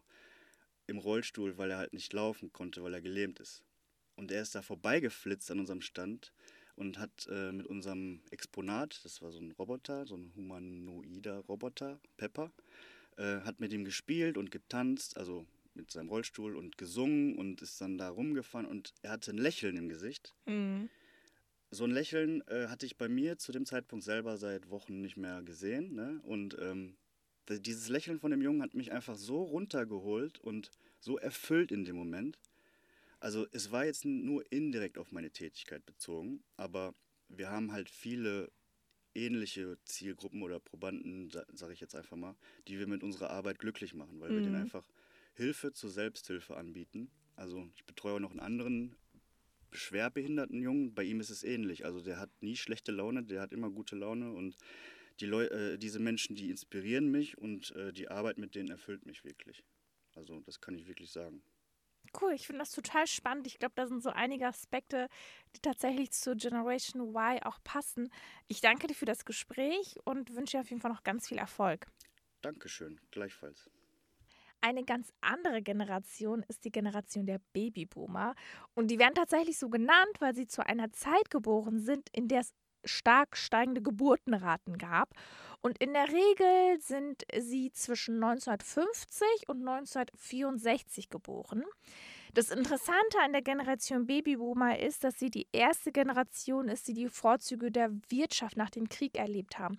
im 0.86 0.98
Rollstuhl, 0.98 1.58
weil 1.58 1.70
er 1.70 1.78
halt 1.78 1.92
nicht 1.92 2.12
laufen 2.12 2.52
konnte, 2.52 2.82
weil 2.82 2.94
er 2.94 3.00
gelähmt 3.00 3.40
ist. 3.40 3.64
Und 4.14 4.30
er 4.30 4.42
ist 4.42 4.54
da 4.54 4.62
vorbeigeflitzt 4.62 5.50
an 5.50 5.60
unserem 5.60 5.80
Stand 5.80 6.32
und 6.76 6.98
hat 6.98 7.28
äh, 7.30 7.52
mit 7.52 7.66
unserem 7.66 8.20
Exponat, 8.30 9.00
das 9.04 9.22
war 9.22 9.30
so 9.30 9.38
ein 9.38 9.52
Roboter, 9.52 10.06
so 10.06 10.16
ein 10.16 10.32
humanoider 10.34 11.38
Roboter, 11.40 12.00
Pepper, 12.16 12.52
äh, 13.16 13.40
hat 13.40 13.60
mit 13.60 13.72
ihm 13.72 13.84
gespielt 13.84 14.36
und 14.36 14.50
getanzt, 14.50 15.16
also 15.16 15.46
mit 15.74 15.90
seinem 15.90 16.08
Rollstuhl 16.08 16.56
und 16.56 16.78
gesungen 16.78 17.36
und 17.36 17.62
ist 17.62 17.80
dann 17.80 17.98
da 17.98 18.08
rumgefahren 18.08 18.66
und 18.66 18.94
er 19.02 19.12
hatte 19.12 19.32
ein 19.32 19.38
Lächeln 19.38 19.76
im 19.76 19.88
Gesicht. 19.88 20.34
Mhm. 20.46 20.88
So 21.70 21.84
ein 21.84 21.90
Lächeln 21.90 22.42
äh, 22.48 22.66
hatte 22.68 22.84
ich 22.84 22.98
bei 22.98 23.08
mir 23.08 23.38
zu 23.38 23.50
dem 23.50 23.64
Zeitpunkt 23.64 24.04
selber 24.04 24.36
seit 24.36 24.68
Wochen 24.68 25.00
nicht 25.00 25.16
mehr 25.16 25.42
gesehen. 25.42 25.94
Ne? 25.94 26.20
Und 26.24 26.56
ähm, 26.60 26.96
dieses 27.48 27.88
Lächeln 27.88 28.20
von 28.20 28.30
dem 28.30 28.42
Jungen 28.42 28.62
hat 28.62 28.74
mich 28.74 28.92
einfach 28.92 29.16
so 29.16 29.42
runtergeholt 29.42 30.38
und 30.38 30.70
so 31.00 31.18
erfüllt 31.18 31.72
in 31.72 31.84
dem 31.84 31.96
Moment. 31.96 32.38
Also 33.22 33.46
es 33.52 33.70
war 33.70 33.84
jetzt 33.84 34.04
nur 34.04 34.42
indirekt 34.50 34.98
auf 34.98 35.12
meine 35.12 35.30
Tätigkeit 35.30 35.86
bezogen, 35.86 36.42
aber 36.56 36.92
wir 37.28 37.50
haben 37.50 37.70
halt 37.70 37.88
viele 37.88 38.50
ähnliche 39.14 39.78
Zielgruppen 39.84 40.42
oder 40.42 40.58
Probanden, 40.58 41.30
sage 41.30 41.72
ich 41.72 41.78
jetzt 41.78 41.94
einfach 41.94 42.16
mal, 42.16 42.34
die 42.66 42.80
wir 42.80 42.88
mit 42.88 43.04
unserer 43.04 43.30
Arbeit 43.30 43.60
glücklich 43.60 43.94
machen, 43.94 44.18
weil 44.18 44.30
mhm. 44.30 44.34
wir 44.34 44.42
denen 44.42 44.56
mhm. 44.56 44.62
einfach 44.62 44.88
Hilfe 45.34 45.72
zur 45.72 45.90
Selbsthilfe 45.90 46.56
anbieten. 46.56 47.12
Also 47.36 47.70
ich 47.76 47.84
betreue 47.84 48.14
auch 48.14 48.18
noch 48.18 48.32
einen 48.32 48.40
anderen 48.40 48.96
schwerbehinderten 49.70 50.60
Jungen, 50.60 50.92
bei 50.92 51.04
ihm 51.04 51.20
ist 51.20 51.30
es 51.30 51.44
ähnlich. 51.44 51.84
Also 51.84 52.00
der 52.00 52.18
hat 52.18 52.30
nie 52.42 52.56
schlechte 52.56 52.90
Laune, 52.90 53.22
der 53.22 53.40
hat 53.40 53.52
immer 53.52 53.70
gute 53.70 53.94
Laune 53.94 54.32
und 54.32 54.56
die 55.20 55.26
Leu 55.26 55.44
äh, 55.44 55.78
diese 55.78 56.00
Menschen, 56.00 56.34
die 56.34 56.50
inspirieren 56.50 57.08
mich 57.08 57.38
und 57.38 57.70
äh, 57.76 57.92
die 57.92 58.08
Arbeit 58.08 58.38
mit 58.38 58.56
denen 58.56 58.70
erfüllt 58.70 59.06
mich 59.06 59.22
wirklich. 59.22 59.62
Also 60.16 60.40
das 60.40 60.60
kann 60.60 60.74
ich 60.74 60.88
wirklich 60.88 61.12
sagen. 61.12 61.40
Cool, 62.20 62.32
ich 62.32 62.46
finde 62.46 62.60
das 62.60 62.72
total 62.72 63.06
spannend. 63.06 63.46
Ich 63.46 63.58
glaube, 63.58 63.74
da 63.74 63.86
sind 63.86 64.02
so 64.02 64.10
einige 64.10 64.46
Aspekte, 64.46 65.08
die 65.56 65.60
tatsächlich 65.60 66.10
zur 66.12 66.34
Generation 66.34 67.08
Y 67.08 67.42
auch 67.42 67.58
passen. 67.64 68.12
Ich 68.48 68.60
danke 68.60 68.86
dir 68.86 68.94
für 68.94 69.06
das 69.06 69.24
Gespräch 69.24 69.96
und 70.04 70.34
wünsche 70.34 70.58
dir 70.58 70.60
auf 70.60 70.70
jeden 70.70 70.82
Fall 70.82 70.92
noch 70.92 71.04
ganz 71.04 71.28
viel 71.28 71.38
Erfolg. 71.38 71.86
Dankeschön, 72.42 73.00
gleichfalls. 73.10 73.70
Eine 74.60 74.84
ganz 74.84 75.12
andere 75.20 75.62
Generation 75.62 76.44
ist 76.46 76.64
die 76.64 76.70
Generation 76.70 77.26
der 77.26 77.40
Babyboomer. 77.52 78.34
Und 78.74 78.92
die 78.92 78.98
werden 78.98 79.14
tatsächlich 79.14 79.58
so 79.58 79.68
genannt, 79.68 80.20
weil 80.20 80.34
sie 80.34 80.46
zu 80.46 80.64
einer 80.64 80.92
Zeit 80.92 81.30
geboren 81.30 81.80
sind, 81.80 82.08
in 82.12 82.28
der 82.28 82.40
es 82.40 82.54
stark 82.84 83.36
steigende 83.36 83.82
Geburtenraten 83.82 84.78
gab. 84.78 85.10
Und 85.60 85.78
in 85.78 85.92
der 85.92 86.08
Regel 86.08 86.80
sind 86.80 87.24
sie 87.38 87.70
zwischen 87.72 88.22
1950 88.22 89.48
und 89.48 89.66
1964 89.66 91.08
geboren. 91.08 91.64
Das 92.34 92.50
Interessante 92.50 93.18
an 93.22 93.32
der 93.32 93.42
Generation 93.42 94.06
Babyboomer 94.06 94.78
ist, 94.78 95.04
dass 95.04 95.18
sie 95.18 95.28
die 95.28 95.48
erste 95.52 95.92
Generation 95.92 96.68
ist, 96.68 96.88
die 96.88 96.94
die 96.94 97.10
Vorzüge 97.10 97.70
der 97.70 97.90
Wirtschaft 98.08 98.56
nach 98.56 98.70
dem 98.70 98.88
Krieg 98.88 99.18
erlebt 99.18 99.58
haben. 99.58 99.78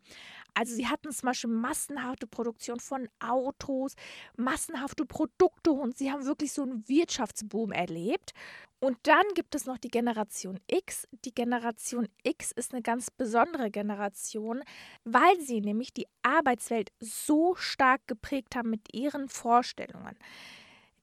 Also 0.53 0.75
sie 0.75 0.85
hatten 0.85 1.11
zum 1.11 1.27
Beispiel 1.27 1.49
massenhafte 1.49 2.27
Produktion 2.27 2.79
von 2.79 3.09
Autos, 3.19 3.95
massenhafte 4.37 5.03
Produkte 5.03 5.71
und 5.71 5.97
sie 5.97 6.11
haben 6.11 6.27
wirklich 6.27 6.53
so 6.53 6.61
einen 6.61 6.87
Wirtschaftsboom 6.87 7.71
erlebt. 7.71 8.33
Und 8.79 8.97
dann 9.01 9.25
gibt 9.33 9.55
es 9.55 9.65
noch 9.65 9.79
die 9.79 9.89
Generation 9.89 10.59
X. 10.67 11.07
Die 11.25 11.33
Generation 11.33 12.07
X 12.21 12.51
ist 12.51 12.71
eine 12.71 12.83
ganz 12.83 13.09
besondere 13.09 13.71
Generation, 13.71 14.61
weil 15.05 15.39
sie 15.41 15.59
nämlich 15.59 15.91
die 15.91 16.05
Arbeitswelt 16.21 16.91
so 16.99 17.55
stark 17.55 18.05
geprägt 18.05 18.55
haben 18.55 18.69
mit 18.69 18.93
ihren 18.93 19.27
Vorstellungen. 19.27 20.19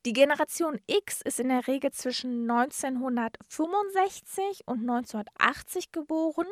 Die 0.06 0.14
Generation 0.14 0.80
X 0.86 1.20
ist 1.20 1.40
in 1.40 1.50
der 1.50 1.66
Regel 1.66 1.90
zwischen 1.90 2.50
1965 2.50 4.62
und 4.64 4.88
1980 4.88 5.92
geboren 5.92 6.46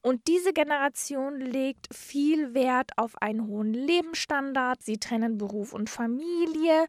und 0.00 0.28
diese 0.28 0.52
Generation 0.52 1.40
legt 1.40 1.92
viel 1.92 2.54
Wert 2.54 2.92
auf 2.96 3.20
einen 3.20 3.48
hohen 3.48 3.74
Lebensstandard. 3.74 4.80
Sie 4.80 4.98
trennen 4.98 5.38
Beruf 5.38 5.72
und 5.72 5.90
Familie 5.90 6.86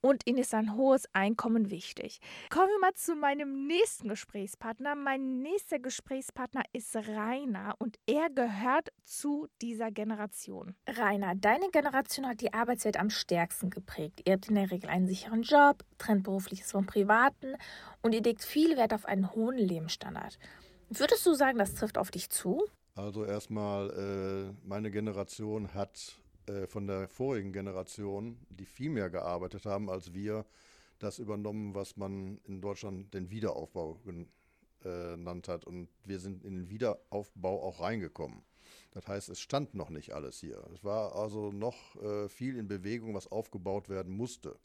und 0.00 0.26
ihnen 0.26 0.38
ist 0.38 0.54
ein 0.54 0.76
hohes 0.76 1.04
Einkommen 1.12 1.70
wichtig. 1.70 2.20
Kommen 2.50 2.68
wir 2.68 2.80
mal 2.80 2.94
zu 2.94 3.14
meinem 3.14 3.66
nächsten 3.66 4.08
Gesprächspartner. 4.08 4.94
Mein 4.94 5.42
nächster 5.42 5.78
Gesprächspartner 5.78 6.62
ist 6.72 6.94
Rainer 6.96 7.74
und 7.78 7.98
er 8.06 8.30
gehört 8.30 8.90
zu 9.04 9.48
dieser 9.60 9.90
Generation. 9.90 10.74
Rainer, 10.88 11.34
deine 11.34 11.70
Generation 11.70 12.26
hat 12.26 12.40
die 12.40 12.52
Arbeitswelt 12.52 12.98
am 12.98 13.10
stärksten 13.10 13.70
geprägt. 13.70 14.22
Ihr 14.24 14.34
habt 14.34 14.48
in 14.48 14.54
der 14.54 14.70
Regel 14.70 14.90
einen 14.90 15.08
sicheren 15.08 15.42
Job, 15.42 15.84
trennt 15.98 16.24
berufliches 16.24 16.70
vom 16.70 16.86
privaten 16.86 17.56
und 18.02 18.14
ihr 18.14 18.22
legt 18.22 18.44
viel 18.44 18.76
Wert 18.76 18.94
auf 18.94 19.04
einen 19.04 19.32
hohen 19.34 19.58
Lebensstandard. 19.58 20.38
Würdest 20.90 21.26
du 21.26 21.34
sagen, 21.34 21.58
das 21.58 21.74
trifft 21.74 21.98
auf 21.98 22.10
dich 22.10 22.30
zu? 22.30 22.64
Also 22.94 23.24
erstmal, 23.24 23.90
äh, 23.90 24.66
meine 24.66 24.90
Generation 24.90 25.74
hat 25.74 26.18
äh, 26.48 26.66
von 26.66 26.86
der 26.86 27.08
vorigen 27.08 27.52
Generation, 27.52 28.38
die 28.50 28.66
viel 28.66 28.90
mehr 28.90 29.10
gearbeitet 29.10 29.66
haben 29.66 29.90
als 29.90 30.14
wir, 30.14 30.44
das 30.98 31.18
übernommen, 31.18 31.74
was 31.74 31.96
man 31.96 32.40
in 32.44 32.60
Deutschland 32.60 33.14
den 33.14 33.30
Wiederaufbau 33.30 34.00
genannt 34.82 35.46
hat. 35.46 35.64
Und 35.64 35.88
wir 36.04 36.18
sind 36.18 36.44
in 36.44 36.54
den 36.54 36.70
Wiederaufbau 36.70 37.62
auch 37.62 37.80
reingekommen. 37.80 38.42
Das 38.92 39.06
heißt, 39.06 39.28
es 39.28 39.38
stand 39.38 39.74
noch 39.74 39.90
nicht 39.90 40.12
alles 40.12 40.40
hier. 40.40 40.60
Es 40.74 40.82
war 40.82 41.14
also 41.14 41.52
noch 41.52 41.94
äh, 42.02 42.28
viel 42.28 42.56
in 42.56 42.66
Bewegung, 42.66 43.14
was 43.14 43.28
aufgebaut 43.28 43.88
werden 43.88 44.12
musste. 44.16 44.58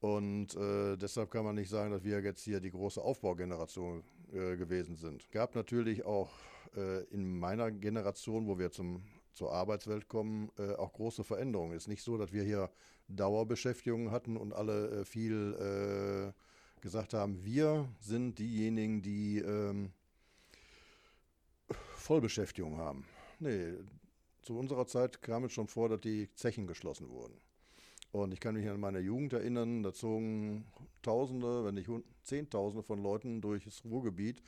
Und 0.00 0.54
äh, 0.54 0.96
deshalb 0.96 1.30
kann 1.30 1.44
man 1.44 1.56
nicht 1.56 1.68
sagen, 1.68 1.90
dass 1.90 2.04
wir 2.04 2.20
jetzt 2.20 2.42
hier 2.42 2.60
die 2.60 2.70
große 2.70 3.00
Aufbaugeneration 3.00 4.04
äh, 4.32 4.56
gewesen 4.56 4.96
sind. 4.96 5.30
Gab 5.32 5.54
natürlich 5.54 6.04
auch 6.04 6.30
äh, 6.76 7.04
in 7.06 7.38
meiner 7.38 7.70
Generation, 7.70 8.46
wo 8.46 8.58
wir 8.58 8.70
zum, 8.70 9.02
zur 9.38 9.52
Arbeitswelt 9.52 10.08
kommen, 10.08 10.50
äh, 10.58 10.74
auch 10.74 10.92
große 10.92 11.22
Veränderungen. 11.22 11.72
Es 11.72 11.84
ist 11.84 11.88
nicht 11.88 12.02
so, 12.02 12.18
dass 12.18 12.32
wir 12.32 12.42
hier 12.42 12.70
Dauerbeschäftigung 13.06 14.10
hatten 14.10 14.36
und 14.36 14.52
alle 14.52 14.90
äh, 14.90 15.04
viel 15.04 15.54
äh, 15.54 16.80
gesagt 16.82 17.14
haben, 17.14 17.44
wir 17.44 17.88
sind 18.00 18.40
diejenigen, 18.40 19.00
die 19.00 19.38
ähm, 19.38 19.92
Vollbeschäftigung 21.94 22.78
haben. 22.78 23.04
Nee, 23.38 23.74
zu 24.42 24.58
unserer 24.58 24.86
Zeit 24.88 25.22
kam 25.22 25.44
es 25.44 25.52
schon 25.52 25.68
vor, 25.68 25.88
dass 25.88 26.00
die 26.00 26.28
Zechen 26.34 26.66
geschlossen 26.66 27.08
wurden. 27.08 27.40
Und 28.10 28.32
ich 28.32 28.40
kann 28.40 28.56
mich 28.56 28.68
an 28.68 28.80
meine 28.80 28.98
Jugend 28.98 29.34
erinnern, 29.34 29.84
da 29.84 29.92
zogen 29.92 30.66
Tausende, 31.02 31.64
wenn 31.64 31.74
nicht 31.74 31.88
Zehntausende 32.24 32.82
von 32.82 33.00
Leuten 33.00 33.40
durchs 33.40 33.84
Ruhrgebiet 33.84 34.42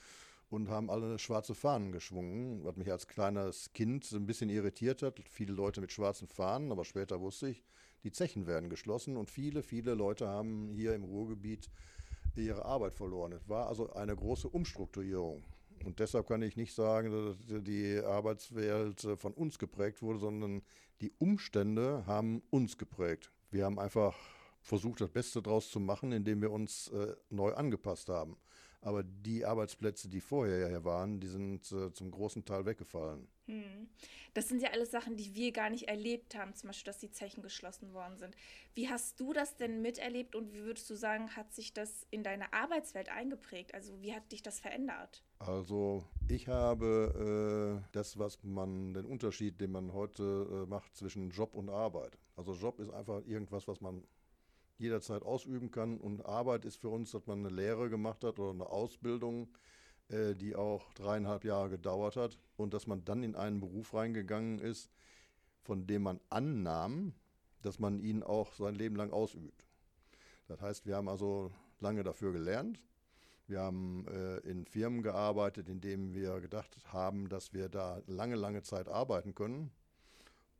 und 0.50 0.68
haben 0.68 0.90
alle 0.90 1.18
schwarze 1.18 1.54
Fahnen 1.54 1.92
geschwungen, 1.92 2.64
was 2.64 2.76
mich 2.76 2.90
als 2.90 3.06
kleines 3.06 3.72
Kind 3.72 4.10
ein 4.12 4.26
bisschen 4.26 4.50
irritiert 4.50 5.02
hat. 5.02 5.20
Viele 5.28 5.52
Leute 5.52 5.80
mit 5.80 5.92
schwarzen 5.92 6.26
Fahnen, 6.26 6.72
aber 6.72 6.84
später 6.84 7.20
wusste 7.20 7.48
ich, 7.48 7.64
die 8.02 8.10
Zechen 8.10 8.46
werden 8.46 8.68
geschlossen 8.68 9.16
und 9.16 9.30
viele, 9.30 9.62
viele 9.62 9.94
Leute 9.94 10.26
haben 10.26 10.68
hier 10.72 10.94
im 10.94 11.04
Ruhrgebiet 11.04 11.70
ihre 12.34 12.64
Arbeit 12.64 12.94
verloren. 12.94 13.32
Es 13.32 13.48
war 13.48 13.68
also 13.68 13.92
eine 13.92 14.14
große 14.14 14.48
Umstrukturierung. 14.48 15.44
Und 15.84 15.98
deshalb 15.98 16.26
kann 16.26 16.42
ich 16.42 16.56
nicht 16.56 16.74
sagen, 16.74 17.10
dass 17.10 17.62
die 17.62 17.98
Arbeitswelt 17.98 19.06
von 19.16 19.32
uns 19.32 19.58
geprägt 19.58 20.02
wurde, 20.02 20.18
sondern 20.18 20.62
die 21.00 21.12
Umstände 21.18 22.04
haben 22.06 22.42
uns 22.50 22.76
geprägt. 22.76 23.32
Wir 23.50 23.64
haben 23.64 23.78
einfach 23.78 24.14
versucht, 24.60 25.00
das 25.00 25.10
Beste 25.10 25.40
daraus 25.42 25.70
zu 25.70 25.80
machen, 25.80 26.12
indem 26.12 26.42
wir 26.42 26.50
uns 26.50 26.88
äh, 26.88 27.14
neu 27.30 27.54
angepasst 27.54 28.08
haben. 28.08 28.36
Aber 28.82 29.02
die 29.02 29.44
Arbeitsplätze, 29.44 30.08
die 30.08 30.20
vorher 30.20 30.68
hier 30.68 30.84
waren, 30.84 31.20
die 31.20 31.26
sind 31.26 31.70
äh, 31.70 31.92
zum 31.92 32.10
großen 32.10 32.44
Teil 32.46 32.64
weggefallen. 32.64 33.28
Hm. 33.46 33.88
Das 34.32 34.48
sind 34.48 34.62
ja 34.62 34.70
alles 34.70 34.90
Sachen, 34.90 35.16
die 35.16 35.34
wir 35.34 35.52
gar 35.52 35.68
nicht 35.68 35.88
erlebt 35.88 36.34
haben, 36.34 36.54
zum 36.54 36.68
Beispiel, 36.68 36.86
dass 36.90 36.98
die 36.98 37.10
Zechen 37.10 37.42
geschlossen 37.42 37.92
worden 37.92 38.16
sind. 38.16 38.36
Wie 38.74 38.88
hast 38.88 39.20
du 39.20 39.32
das 39.32 39.56
denn 39.56 39.82
miterlebt 39.82 40.34
und 40.34 40.52
wie 40.52 40.62
würdest 40.62 40.88
du 40.88 40.94
sagen, 40.94 41.36
hat 41.36 41.52
sich 41.52 41.74
das 41.74 42.06
in 42.10 42.22
deine 42.22 42.52
Arbeitswelt 42.52 43.10
eingeprägt? 43.10 43.74
Also 43.74 44.00
wie 44.00 44.14
hat 44.14 44.30
dich 44.32 44.42
das 44.42 44.60
verändert? 44.60 45.22
Also 45.40 46.04
ich 46.28 46.48
habe 46.48 47.82
äh, 47.82 47.88
das, 47.92 48.18
was 48.18 48.42
man, 48.42 48.94
den 48.94 49.04
Unterschied, 49.04 49.60
den 49.60 49.72
man 49.72 49.92
heute 49.92 50.22
äh, 50.22 50.66
macht 50.66 50.96
zwischen 50.96 51.30
Job 51.30 51.54
und 51.54 51.68
Arbeit. 51.68 52.16
Also 52.36 52.54
Job 52.54 52.78
ist 52.78 52.90
einfach 52.90 53.26
irgendwas, 53.26 53.68
was 53.68 53.80
man 53.80 54.04
jederzeit 54.80 55.22
ausüben 55.22 55.70
kann. 55.70 55.98
Und 55.98 56.26
Arbeit 56.26 56.64
ist 56.64 56.76
für 56.76 56.88
uns, 56.88 57.12
dass 57.12 57.26
man 57.26 57.40
eine 57.40 57.54
Lehre 57.54 57.90
gemacht 57.90 58.24
hat 58.24 58.38
oder 58.38 58.50
eine 58.50 58.66
Ausbildung, 58.66 59.48
äh, 60.08 60.34
die 60.34 60.56
auch 60.56 60.92
dreieinhalb 60.94 61.44
Jahre 61.44 61.70
gedauert 61.70 62.16
hat 62.16 62.38
und 62.56 62.74
dass 62.74 62.86
man 62.86 63.04
dann 63.04 63.22
in 63.22 63.36
einen 63.36 63.60
Beruf 63.60 63.94
reingegangen 63.94 64.58
ist, 64.58 64.90
von 65.62 65.86
dem 65.86 66.02
man 66.02 66.20
annahm, 66.30 67.14
dass 67.62 67.78
man 67.78 68.00
ihn 68.00 68.22
auch 68.22 68.54
sein 68.54 68.74
Leben 68.74 68.96
lang 68.96 69.12
ausübt. 69.12 69.66
Das 70.48 70.60
heißt, 70.60 70.86
wir 70.86 70.96
haben 70.96 71.08
also 71.08 71.52
lange 71.78 72.02
dafür 72.02 72.32
gelernt. 72.32 72.80
Wir 73.46 73.60
haben 73.60 74.06
äh, 74.08 74.38
in 74.38 74.64
Firmen 74.64 75.02
gearbeitet, 75.02 75.68
in 75.68 75.80
denen 75.80 76.14
wir 76.14 76.40
gedacht 76.40 76.76
haben, 76.92 77.28
dass 77.28 77.52
wir 77.52 77.68
da 77.68 78.00
lange, 78.06 78.36
lange 78.36 78.62
Zeit 78.62 78.88
arbeiten 78.88 79.34
können. 79.34 79.70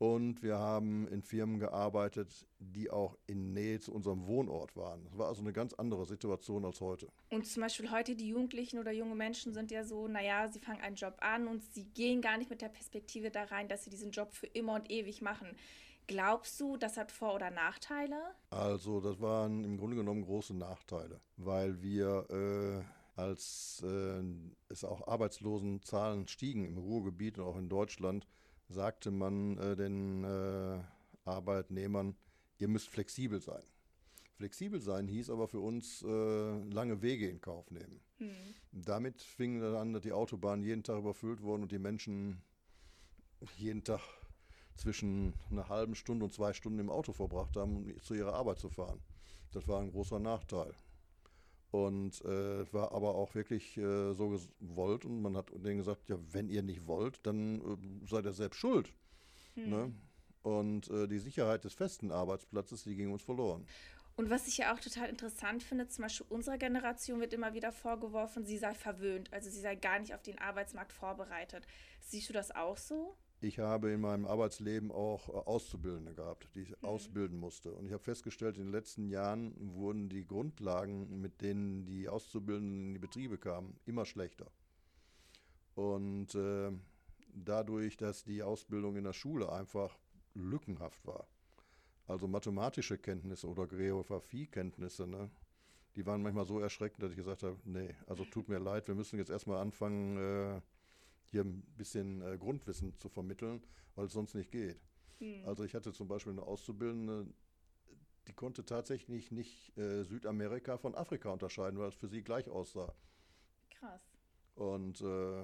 Und 0.01 0.41
wir 0.41 0.57
haben 0.57 1.07
in 1.09 1.21
Firmen 1.21 1.59
gearbeitet, 1.59 2.47
die 2.57 2.89
auch 2.89 3.15
in 3.27 3.53
Nähe 3.53 3.79
zu 3.79 3.93
unserem 3.93 4.25
Wohnort 4.25 4.75
waren. 4.75 5.03
Das 5.03 5.15
war 5.15 5.27
also 5.27 5.43
eine 5.43 5.53
ganz 5.53 5.73
andere 5.73 6.07
Situation 6.07 6.65
als 6.65 6.81
heute. 6.81 7.07
Und 7.29 7.45
zum 7.45 7.61
Beispiel 7.61 7.91
heute 7.91 8.15
die 8.15 8.29
Jugendlichen 8.29 8.79
oder 8.79 8.91
junge 8.91 9.13
Menschen 9.13 9.53
sind 9.53 9.69
ja 9.69 9.83
so, 9.83 10.07
naja, 10.07 10.49
sie 10.49 10.57
fangen 10.57 10.81
einen 10.81 10.95
Job 10.95 11.17
an 11.19 11.47
und 11.47 11.61
sie 11.61 11.85
gehen 11.85 12.19
gar 12.19 12.39
nicht 12.39 12.49
mit 12.49 12.63
der 12.63 12.69
Perspektive 12.69 13.29
da 13.29 13.43
rein, 13.43 13.67
dass 13.67 13.83
sie 13.83 13.91
diesen 13.91 14.09
Job 14.09 14.33
für 14.33 14.47
immer 14.47 14.73
und 14.73 14.89
ewig 14.89 15.21
machen. 15.21 15.49
Glaubst 16.07 16.59
du, 16.59 16.77
das 16.77 16.97
hat 16.97 17.11
Vor- 17.11 17.35
oder 17.35 17.51
Nachteile? 17.51 18.17
Also 18.49 19.01
das 19.01 19.21
waren 19.21 19.63
im 19.63 19.77
Grunde 19.77 19.97
genommen 19.97 20.23
große 20.23 20.55
Nachteile, 20.55 21.21
weil 21.37 21.79
wir... 21.83 22.25
Äh, 22.31 22.83
als 23.17 23.83
äh, 23.85 24.23
es 24.69 24.83
auch 24.85 25.05
Arbeitslosenzahlen 25.05 26.27
stiegen 26.27 26.65
im 26.65 26.77
Ruhrgebiet 26.77 27.37
und 27.37 27.43
auch 27.43 27.57
in 27.57 27.67
Deutschland, 27.67 28.25
sagte 28.71 29.11
man 29.11 29.57
äh, 29.57 29.75
den 29.75 30.23
äh, 30.23 30.79
Arbeitnehmern, 31.25 32.15
ihr 32.57 32.67
müsst 32.67 32.89
flexibel 32.89 33.41
sein. 33.41 33.63
Flexibel 34.35 34.79
sein 34.79 35.07
hieß 35.07 35.29
aber 35.29 35.47
für 35.47 35.59
uns 35.59 36.01
äh, 36.01 36.63
lange 36.71 37.01
Wege 37.01 37.29
in 37.29 37.41
Kauf 37.41 37.69
nehmen. 37.69 38.01
Mhm. 38.17 38.55
Damit 38.71 39.21
fing 39.21 39.59
dann 39.59 39.75
an, 39.75 39.93
dass 39.93 40.01
die 40.01 40.13
Autobahnen 40.13 40.65
jeden 40.65 40.83
Tag 40.83 40.97
überfüllt 40.97 41.41
wurden 41.41 41.63
und 41.63 41.71
die 41.71 41.79
Menschen 41.79 42.41
jeden 43.57 43.83
Tag 43.83 44.01
zwischen 44.77 45.33
einer 45.51 45.69
halben 45.69 45.95
Stunde 45.95 46.25
und 46.25 46.33
zwei 46.33 46.53
Stunden 46.53 46.79
im 46.79 46.89
Auto 46.89 47.13
verbracht 47.13 47.55
haben, 47.55 47.77
um 47.77 48.01
zu 48.01 48.13
ihrer 48.13 48.33
Arbeit 48.33 48.59
zu 48.59 48.69
fahren. 48.69 48.99
Das 49.51 49.67
war 49.67 49.79
ein 49.79 49.91
großer 49.91 50.19
Nachteil. 50.19 50.73
Und 51.71 52.21
äh, 52.25 52.73
war 52.73 52.91
aber 52.91 53.15
auch 53.15 53.33
wirklich 53.33 53.77
äh, 53.77 54.13
so 54.13 54.37
gewollt 54.59 55.05
und 55.05 55.21
man 55.21 55.37
hat 55.37 55.51
denen 55.53 55.77
gesagt, 55.77 56.09
ja, 56.09 56.17
wenn 56.31 56.49
ihr 56.49 56.63
nicht 56.63 56.85
wollt, 56.85 57.25
dann 57.25 57.61
äh, 57.61 58.07
seid 58.09 58.25
ihr 58.25 58.33
selbst 58.33 58.57
schuld. 58.57 58.91
Hm. 59.55 59.69
Ne? 59.69 59.93
Und 60.43 60.89
äh, 60.89 61.07
die 61.07 61.19
Sicherheit 61.19 61.63
des 61.63 61.73
festen 61.73 62.11
Arbeitsplatzes, 62.11 62.83
die 62.83 62.95
ging 62.95 63.11
uns 63.13 63.23
verloren. 63.23 63.65
Und 64.17 64.29
was 64.29 64.47
ich 64.47 64.57
ja 64.57 64.73
auch 64.73 64.79
total 64.79 65.09
interessant 65.09 65.63
finde, 65.63 65.87
zum 65.87 66.03
Beispiel 66.03 66.27
unserer 66.29 66.57
Generation 66.57 67.21
wird 67.21 67.33
immer 67.33 67.53
wieder 67.53 67.71
vorgeworfen, 67.71 68.45
sie 68.45 68.57
sei 68.57 68.73
verwöhnt, 68.73 69.31
also 69.31 69.49
sie 69.49 69.61
sei 69.61 69.75
gar 69.75 69.99
nicht 69.99 70.13
auf 70.13 70.21
den 70.21 70.37
Arbeitsmarkt 70.37 70.91
vorbereitet. 70.91 71.65
Siehst 72.01 72.27
du 72.29 72.33
das 72.33 72.51
auch 72.51 72.77
so? 72.77 73.15
Ich 73.43 73.57
habe 73.57 73.89
in 73.89 74.01
meinem 74.01 74.27
Arbeitsleben 74.27 74.91
auch 74.91 75.27
äh, 75.27 75.31
Auszubildende 75.31 76.13
gehabt, 76.13 76.47
die 76.53 76.61
ich 76.61 76.69
mhm. 76.69 76.87
ausbilden 76.87 77.39
musste. 77.39 77.71
Und 77.73 77.87
ich 77.87 77.91
habe 77.91 78.03
festgestellt, 78.03 78.57
in 78.57 78.65
den 78.65 78.71
letzten 78.71 79.09
Jahren 79.09 79.55
wurden 79.73 80.09
die 80.09 80.25
Grundlagen, 80.25 81.19
mit 81.19 81.41
denen 81.41 81.85
die 81.85 82.07
Auszubildenden 82.07 82.87
in 82.87 82.93
die 82.93 82.99
Betriebe 82.99 83.39
kamen, 83.39 83.79
immer 83.85 84.05
schlechter. 84.05 84.51
Und 85.73 86.35
äh, 86.35 86.71
dadurch, 87.33 87.97
dass 87.97 88.23
die 88.23 88.43
Ausbildung 88.43 88.95
in 88.95 89.05
der 89.05 89.13
Schule 89.13 89.51
einfach 89.51 89.97
lückenhaft 90.35 91.05
war, 91.07 91.25
also 92.07 92.27
mathematische 92.27 92.99
Kenntnisse 92.99 93.47
oder 93.47 93.65
Geografiekenntnisse, 93.65 95.07
ne, 95.07 95.31
die 95.95 96.05
waren 96.05 96.21
manchmal 96.21 96.45
so 96.45 96.59
erschreckend, 96.59 97.01
dass 97.01 97.11
ich 97.11 97.17
gesagt 97.17 97.41
habe, 97.41 97.57
nee, 97.63 97.95
also 98.05 98.23
tut 98.25 98.49
mir 98.49 98.59
leid, 98.59 98.87
wir 98.87 98.95
müssen 98.95 99.17
jetzt 99.17 99.31
erstmal 99.31 99.57
anfangen, 99.57 100.17
äh, 100.17 100.61
hier 101.31 101.43
ein 101.43 101.61
bisschen 101.77 102.21
äh, 102.21 102.37
Grundwissen 102.37 102.97
zu 102.99 103.09
vermitteln, 103.09 103.63
weil 103.95 104.05
es 104.05 104.13
sonst 104.13 104.35
nicht 104.35 104.51
geht. 104.51 104.79
Mhm. 105.19 105.45
Also 105.45 105.63
ich 105.63 105.73
hatte 105.73 105.93
zum 105.93 106.07
Beispiel 106.07 106.33
eine 106.33 106.43
Auszubildende, 106.43 107.25
die 108.27 108.33
konnte 108.33 108.65
tatsächlich 108.65 109.31
nicht 109.31 109.75
äh, 109.77 110.03
Südamerika 110.03 110.77
von 110.77 110.93
Afrika 110.93 111.29
unterscheiden, 111.29 111.79
weil 111.79 111.89
es 111.89 111.95
für 111.95 112.07
sie 112.07 112.21
gleich 112.21 112.49
aussah. 112.49 112.93
Krass. 113.69 114.01
Und 114.55 115.01
äh, 115.01 115.43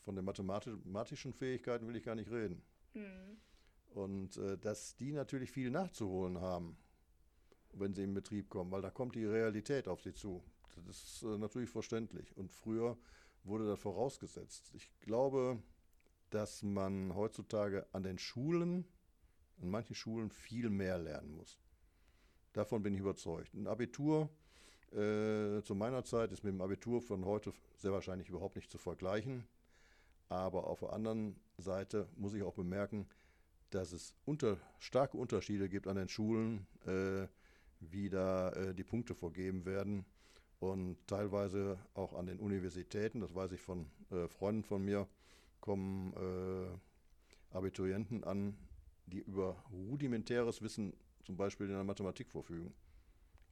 von 0.00 0.16
den 0.16 0.24
mathematischen 0.24 1.32
Fähigkeiten 1.32 1.86
will 1.86 1.96
ich 1.96 2.04
gar 2.04 2.14
nicht 2.14 2.30
reden. 2.30 2.62
Mhm. 2.94 3.38
Und 3.90 4.36
äh, 4.38 4.56
dass 4.58 4.96
die 4.96 5.12
natürlich 5.12 5.50
viel 5.50 5.70
nachzuholen 5.70 6.40
haben, 6.40 6.76
wenn 7.72 7.94
sie 7.94 8.04
in 8.04 8.14
Betrieb 8.14 8.48
kommen, 8.48 8.70
weil 8.70 8.82
da 8.82 8.90
kommt 8.90 9.14
die 9.14 9.24
Realität 9.24 9.88
auf 9.88 10.00
sie 10.02 10.14
zu. 10.14 10.42
Das 10.86 11.02
ist 11.02 11.22
äh, 11.22 11.38
natürlich 11.38 11.70
verständlich. 11.70 12.36
Und 12.36 12.52
früher 12.52 12.96
wurde 13.44 13.66
das 13.66 13.80
vorausgesetzt. 13.80 14.70
Ich 14.74 14.90
glaube, 15.00 15.62
dass 16.30 16.62
man 16.62 17.14
heutzutage 17.14 17.86
an 17.92 18.02
den 18.02 18.18
Schulen, 18.18 18.84
an 19.60 19.70
manchen 19.70 19.94
Schulen 19.94 20.30
viel 20.30 20.70
mehr 20.70 20.98
lernen 20.98 21.34
muss. 21.36 21.58
Davon 22.52 22.82
bin 22.82 22.94
ich 22.94 23.00
überzeugt. 23.00 23.54
Ein 23.54 23.66
Abitur 23.66 24.28
äh, 24.92 25.62
zu 25.62 25.74
meiner 25.74 26.04
Zeit 26.04 26.32
ist 26.32 26.44
mit 26.44 26.52
dem 26.52 26.60
Abitur 26.60 27.00
von 27.00 27.24
heute 27.24 27.52
sehr 27.76 27.92
wahrscheinlich 27.92 28.28
überhaupt 28.28 28.56
nicht 28.56 28.70
zu 28.70 28.78
vergleichen. 28.78 29.46
Aber 30.28 30.66
auf 30.66 30.80
der 30.80 30.92
anderen 30.92 31.36
Seite 31.56 32.08
muss 32.16 32.34
ich 32.34 32.42
auch 32.42 32.54
bemerken, 32.54 33.06
dass 33.70 33.92
es 33.92 34.14
unter, 34.24 34.58
starke 34.78 35.16
Unterschiede 35.16 35.68
gibt 35.68 35.86
an 35.86 35.96
den 35.96 36.08
Schulen, 36.08 36.66
äh, 36.86 37.26
wie 37.80 38.08
da 38.08 38.50
äh, 38.50 38.74
die 38.74 38.84
Punkte 38.84 39.14
vergeben 39.14 39.64
werden 39.64 40.04
und 40.60 40.96
teilweise 41.06 41.78
auch 41.94 42.14
an 42.14 42.26
den 42.26 42.38
Universitäten, 42.40 43.20
das 43.20 43.34
weiß 43.34 43.52
ich 43.52 43.60
von 43.60 43.86
äh, 44.10 44.26
Freunden 44.28 44.64
von 44.64 44.84
mir, 44.84 45.06
kommen 45.60 46.12
äh, 46.14 47.56
Abiturienten 47.56 48.24
an, 48.24 48.56
die 49.06 49.20
über 49.20 49.56
rudimentäres 49.72 50.62
Wissen 50.62 50.92
zum 51.24 51.36
Beispiel 51.36 51.66
in 51.66 51.72
der 51.72 51.84
Mathematik 51.84 52.30
verfügen. 52.30 52.74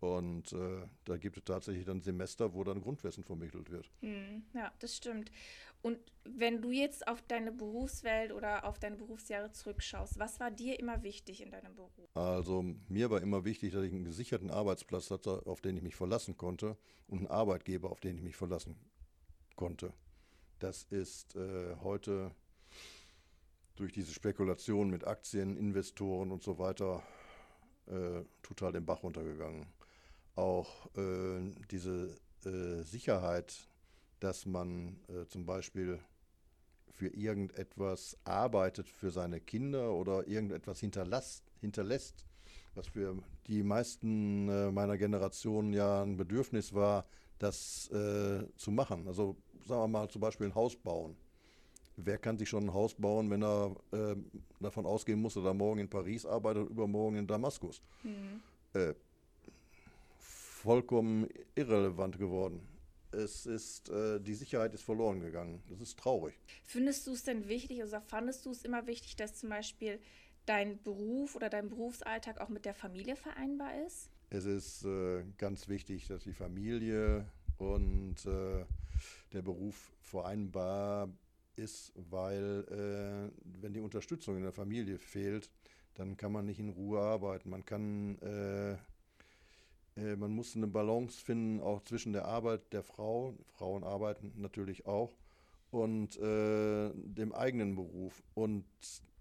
Und 0.01 0.53
äh, 0.53 0.83
da 1.05 1.17
gibt 1.17 1.39
es 1.39 1.45
tatsächlich 1.45 1.87
dann 1.87 2.01
Semester, 2.01 2.53
wo 2.53 2.65
dann 2.65 2.83
Grundwissen 2.83 3.25
vermittelt 3.25 3.71
wird. 3.71 3.91
Hm, 4.01 4.45
ja, 4.53 4.71
das 4.79 4.97
stimmt. 4.97 5.31
Und 5.83 5.99
wenn 6.25 6.61
du 6.61 6.71
jetzt 6.71 7.07
auf 7.09 7.23
deine 7.23 7.53
Berufswelt 7.53 8.33
oder 8.33 8.65
auf 8.65 8.79
deine 8.79 8.97
Berufsjahre 8.97 9.53
zurückschaust, 9.53 10.19
was 10.19 10.41
war 10.41 10.51
dir 10.51 10.79
immer 10.79 11.03
wichtig 11.03 11.41
in 11.41 11.51
deinem 11.51 11.75
Beruf? 11.75 12.11
Also 12.15 12.65
mir 12.89 13.11
war 13.11 13.23
immer 13.23 13.45
wichtig, 13.45 13.73
dass 13.73 13.85
ich 13.85 13.93
einen 13.93 14.05
gesicherten 14.05 14.51
Arbeitsplatz 14.51 15.11
hatte, 15.11 15.47
auf 15.47 15.61
den 15.61 15.77
ich 15.77 15.83
mich 15.83 15.97
verlassen 15.97 16.37
konnte 16.37 16.77
und 17.09 17.19
einen 17.19 17.29
Arbeitgeber, 17.29 17.91
auf 17.91 18.01
den 18.01 18.17
ich 18.17 18.23
mich 18.23 18.37
verlassen 18.37 18.77
konnte. 19.55 19.93
Das 20.59 20.85
ist 20.85 21.37
äh, 21.37 21.77
heute 21.83 22.33
durch 23.77 23.93
diese 23.93 24.13
Spekulation 24.13 24.91
mit 24.91 25.07
Aktien, 25.07 25.57
Investoren 25.57 26.33
und 26.33 26.43
so 26.43 26.59
weiter 26.59 27.03
äh, 27.87 28.25
total 28.43 28.73
den 28.73 28.85
Bach 28.85 29.03
runtergegangen. 29.03 29.67
Auch 30.37 30.87
äh, 30.97 31.53
diese 31.71 32.17
äh, 32.45 32.83
Sicherheit, 32.83 33.69
dass 34.21 34.47
man 34.47 35.01
äh, 35.09 35.27
zum 35.27 35.45
Beispiel 35.45 35.99
für 36.91 37.09
irgendetwas 37.09 38.17
arbeitet 38.25 38.89
für 38.89 39.11
seine 39.11 39.41
Kinder 39.41 39.93
oder 39.93 40.27
irgendetwas 40.29 40.81
hinterlässt, 40.81 41.43
hinterlässt 41.61 42.25
was 42.77 42.87
für 42.89 43.17
die 43.47 43.63
meisten 43.63 44.49
äh, 44.49 44.71
meiner 44.71 44.97
Generation 44.99 45.73
ja 45.73 46.03
ein 46.03 46.17
Bedürfnis 46.17 46.75
war, 46.75 47.07
das 47.39 47.91
äh, 47.91 48.47
zu 48.57 48.71
machen. 48.71 49.07
Also 49.09 49.37
sagen 49.67 49.83
wir 49.83 49.89
mal 49.89 50.09
zum 50.09 50.21
Beispiel 50.21 50.47
ein 50.47 50.55
Haus 50.55 50.77
bauen. 50.77 51.17
Wer 51.97 52.19
kann 52.19 52.37
sich 52.37 52.49
schon 52.49 52.65
ein 52.65 52.75
Haus 52.75 52.95
bauen, 52.95 53.31
wenn 53.31 53.43
er 53.43 53.75
äh, 53.93 54.17
davon 54.61 54.85
ausgehen 54.85 55.21
muss, 55.21 55.35
dass 55.35 55.45
er 55.45 55.55
morgen 55.55 55.81
in 55.81 55.89
Paris 55.89 56.27
arbeitet 56.27 56.65
und 56.65 56.71
übermorgen 56.71 57.17
in 57.17 57.27
Damaskus? 57.27 57.81
Mhm. 58.03 58.43
Äh, 60.67 60.69
vollkommen 60.69 61.29
irrelevant 61.55 62.19
geworden. 62.19 62.61
Es 63.13 63.47
ist, 63.47 63.89
äh, 63.89 64.21
die 64.21 64.35
Sicherheit 64.35 64.75
ist 64.75 64.83
verloren 64.83 65.21
gegangen. 65.21 65.63
Das 65.69 65.81
ist 65.81 65.99
traurig. 65.99 66.35
Findest 66.65 67.07
du 67.07 67.13
es 67.13 67.23
denn 67.23 67.49
wichtig, 67.49 67.77
oder 67.77 67.85
also 67.85 68.01
fandest 68.01 68.45
du 68.45 68.51
es 68.51 68.65
immer 68.65 68.87
wichtig, 68.87 69.17
dass 69.17 69.37
zum 69.37 69.49
Beispiel 69.49 70.01
dein 70.45 70.83
Beruf 70.83 71.37
oder 71.37 71.49
dein 71.49 71.69
Berufsalltag 71.69 72.41
auch 72.41 72.49
mit 72.49 72.65
der 72.65 72.75
Familie 72.75 73.17
vereinbar 73.17 73.87
ist? 73.87 74.11
Es 74.31 74.45
ist 74.45 74.85
äh, 74.85 75.25
ganz 75.39 75.69
wichtig, 75.69 76.09
dass 76.09 76.25
die 76.25 76.33
Familie 76.33 77.27
und 77.59 78.27
äh, 78.27 78.65
der 79.33 79.43
Beruf 79.43 79.93
vereinbar 80.01 81.09
ist, 81.55 81.93
weil 82.11 82.65
äh, 82.69 83.61
wenn 83.61 83.73
die 83.73 83.81
Unterstützung 83.81 84.37
in 84.37 84.43
der 84.43 84.53
Familie 84.53 84.99
fehlt, 84.99 85.49
dann 85.95 86.17
kann 86.17 86.33
man 86.33 86.45
nicht 86.45 86.59
in 86.59 86.71
Ruhe 86.71 87.01
arbeiten. 87.01 87.49
Man 87.51 87.65
kann, 87.65 88.19
äh, 89.97 90.17
man 90.17 90.33
muss 90.33 90.57
eine 90.57 90.67
Balance 90.67 91.23
finden, 91.25 91.61
auch 91.61 91.83
zwischen 91.83 92.13
der 92.13 92.27
Arbeit 92.27 92.73
der 92.73 92.83
Frau, 92.83 93.35
Frauen 93.57 93.85
arbeiten 93.85 94.33
natürlich 94.37 94.87
auch, 94.87 95.17
und 95.71 96.17
äh, 96.19 96.91
dem 96.95 97.33
eigenen 97.33 97.75
Beruf. 97.75 98.23
Und 98.35 98.65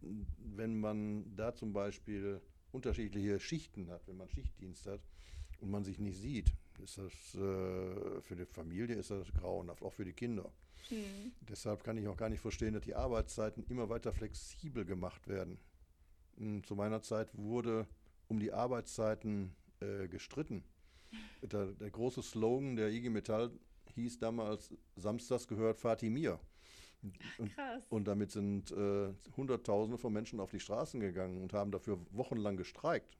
wenn 0.02 0.80
man 0.80 1.36
da 1.36 1.54
zum 1.56 1.74
Beispiel 1.74 2.42
unterschiedliche 2.72 3.40
Schichten 3.40 3.90
hat, 3.90 4.08
wenn 4.08 4.18
man 4.18 4.30
Schichtdienst 4.30 4.86
hat 4.86 5.02
und 5.60 5.72
man 5.72 5.84
sich 5.84 6.00
nicht 6.00 6.18
sieht, 6.18 6.54
ist 6.84 6.98
das 6.98 7.14
äh, 7.36 8.22
für 8.22 8.36
die 8.36 8.46
Familie 8.46 8.96
ist 8.96 9.10
das 9.12 9.32
grauenhaft, 9.34 9.82
auch 9.82 9.94
für 9.94 10.06
die 10.06 10.14
Kinder. 10.14 10.52
Mhm. 10.92 11.32
Deshalb 11.50 11.84
kann 11.84 11.98
ich 11.98 12.08
auch 12.08 12.18
gar 12.18 12.30
nicht 12.30 12.42
verstehen, 12.42 12.74
dass 12.74 12.84
die 12.84 12.96
Arbeitszeiten 12.96 13.64
immer 13.70 13.90
weiter 13.90 14.14
flexibel 14.14 14.86
gemacht 14.86 15.28
werden. 15.28 15.58
Hm, 16.38 16.64
zu 16.64 16.76
meiner 16.76 17.02
Zeit 17.02 17.30
wurde 17.34 17.88
um 18.28 18.40
die 18.40 18.52
Arbeitszeiten 18.52 19.56
äh, 19.80 20.08
gestritten. 20.08 20.64
Der, 21.42 21.68
der, 21.68 21.92
große 21.92 22.22
Slogan 22.22 22.76
der 22.76 22.90
IG 22.90 23.10
Metall 23.10 23.52
hieß 23.94 24.20
damals, 24.20 24.74
Samstags 24.96 25.48
gehört 25.48 25.78
Fatimir. 25.78 26.40
Und, 27.38 27.54
Krass. 27.54 27.84
und 27.90 28.08
damit 28.08 28.32
sind 28.32 28.72
äh, 28.72 29.14
Hunderttausende 29.38 29.98
von 29.98 30.12
Menschen 30.12 30.40
auf 30.40 30.50
die 30.50 30.60
Straßen 30.60 31.00
gegangen 31.00 31.42
und 31.42 31.54
haben 31.54 31.72
dafür 31.72 32.00
wochenlang 32.12 32.58
gestreikt. 32.58 33.18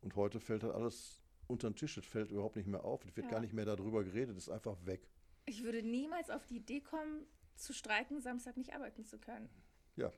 Und 0.00 0.16
heute 0.16 0.40
fällt 0.40 0.62
das 0.62 0.70
alles 0.70 1.20
unter 1.46 1.68
den 1.68 1.76
Tisch, 1.76 1.98
es 1.98 2.06
fällt 2.06 2.30
überhaupt 2.30 2.56
nicht 2.56 2.66
mehr 2.66 2.84
auf, 2.84 3.04
es 3.04 3.14
wird 3.16 3.26
ja. 3.26 3.32
gar 3.32 3.40
nicht 3.40 3.52
mehr 3.52 3.66
darüber 3.66 4.04
geredet, 4.04 4.36
es 4.36 4.44
ist 4.44 4.48
einfach 4.48 4.76
weg. 4.86 5.06
Ich 5.46 5.62
würde 5.62 5.82
niemals 5.82 6.30
auf 6.30 6.46
die 6.46 6.56
Idee 6.56 6.80
kommen, 6.80 7.26
zu 7.56 7.72
streiken, 7.72 8.20
Samstag 8.20 8.56
nicht 8.56 8.72
arbeiten 8.72 9.04
zu 9.04 9.18
können. 9.18 9.48
Ja. 9.96 10.12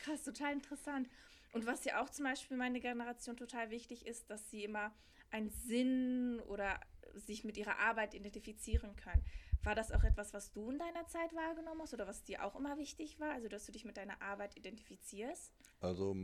Krass, 0.00 0.22
total 0.22 0.54
interessant. 0.54 1.08
Und 1.52 1.66
was 1.66 1.84
ja 1.84 2.02
auch 2.02 2.10
zum 2.10 2.24
Beispiel 2.24 2.56
meine 2.56 2.80
Generation 2.80 3.36
total 3.36 3.70
wichtig 3.70 4.06
ist, 4.06 4.30
dass 4.30 4.50
sie 4.50 4.64
immer 4.64 4.92
einen 5.30 5.50
Sinn 5.50 6.40
oder 6.48 6.80
sich 7.14 7.44
mit 7.44 7.56
ihrer 7.56 7.78
Arbeit 7.78 8.14
identifizieren 8.14 8.94
können. 8.96 9.24
War 9.62 9.74
das 9.74 9.90
auch 9.90 10.04
etwas, 10.04 10.32
was 10.34 10.52
du 10.52 10.70
in 10.70 10.78
deiner 10.78 11.06
Zeit 11.08 11.34
wahrgenommen 11.34 11.80
hast 11.82 11.94
oder 11.94 12.06
was 12.06 12.22
dir 12.22 12.44
auch 12.44 12.54
immer 12.56 12.78
wichtig 12.78 13.18
war? 13.18 13.32
Also, 13.32 13.48
dass 13.48 13.66
du 13.66 13.72
dich 13.72 13.84
mit 13.84 13.96
deiner 13.96 14.20
Arbeit 14.22 14.56
identifizierst? 14.56 15.52
Also, 15.80 16.14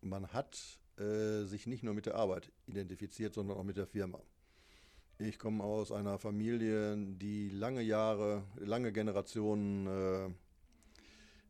man 0.00 0.32
hat 0.32 0.78
äh, 0.98 1.44
sich 1.44 1.66
nicht 1.66 1.82
nur 1.82 1.94
mit 1.94 2.06
der 2.06 2.14
Arbeit 2.14 2.52
identifiziert, 2.66 3.34
sondern 3.34 3.56
auch 3.56 3.64
mit 3.64 3.76
der 3.76 3.86
Firma. 3.86 4.20
Ich 5.18 5.38
komme 5.38 5.64
aus 5.64 5.92
einer 5.92 6.18
Familie, 6.18 6.96
die 6.96 7.48
lange 7.48 7.82
Jahre, 7.82 8.44
lange 8.56 8.92
Generationen 8.92 9.86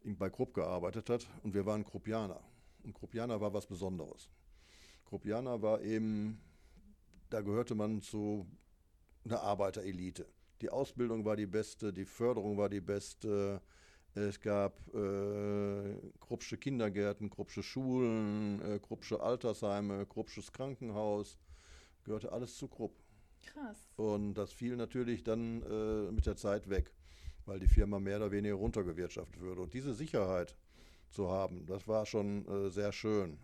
äh, 0.04 0.10
bei 0.12 0.30
Krupp 0.30 0.54
gearbeitet 0.54 1.10
hat 1.10 1.26
und 1.42 1.54
wir 1.54 1.66
waren 1.66 1.84
Kruppianer. 1.84 2.40
Und 2.84 2.94
Kruppianer 2.94 3.40
war 3.40 3.52
was 3.52 3.66
Besonderes. 3.66 4.30
Kruppianer 5.06 5.60
war 5.62 5.80
eben, 5.82 6.40
da 7.30 7.40
gehörte 7.40 7.74
man 7.74 8.02
zu 8.02 8.46
einer 9.24 9.40
Arbeiterelite. 9.40 10.26
Die 10.60 10.70
Ausbildung 10.70 11.24
war 11.24 11.36
die 11.36 11.46
beste, 11.46 11.92
die 11.92 12.04
Förderung 12.04 12.56
war 12.56 12.68
die 12.68 12.80
beste. 12.80 13.60
Es 14.14 14.40
gab 14.40 14.78
äh, 14.94 15.96
Kruppsche 16.20 16.56
Kindergärten, 16.56 17.30
Kruppsche 17.30 17.62
Schulen, 17.62 18.60
äh, 18.62 18.78
Kruppsche 18.78 19.20
Altersheime, 19.20 20.06
Kruppsches 20.06 20.52
Krankenhaus. 20.52 21.38
Gehörte 22.04 22.32
alles 22.32 22.56
zu 22.56 22.68
Krupp. 22.68 22.94
Krass. 23.42 23.90
Und 23.96 24.34
das 24.34 24.52
fiel 24.52 24.76
natürlich 24.76 25.24
dann 25.24 25.62
äh, 25.62 26.12
mit 26.12 26.26
der 26.26 26.36
Zeit 26.36 26.70
weg, 26.70 26.92
weil 27.44 27.58
die 27.58 27.68
Firma 27.68 27.98
mehr 27.98 28.18
oder 28.18 28.30
weniger 28.30 28.54
runtergewirtschaftet 28.54 29.40
würde. 29.40 29.62
Und 29.62 29.74
diese 29.74 29.94
Sicherheit 29.94 30.56
zu 31.14 31.30
haben, 31.30 31.64
das 31.66 31.86
war 31.88 32.04
schon 32.04 32.46
äh, 32.46 32.70
sehr 32.70 32.92
schön. 32.92 33.38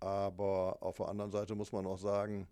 Aber 0.00 0.82
auf 0.82 0.96
der 0.96 1.08
anderen 1.08 1.30
Seite 1.30 1.54
muss 1.54 1.72
man 1.72 1.86
auch 1.86 1.98
sagen, 1.98 2.48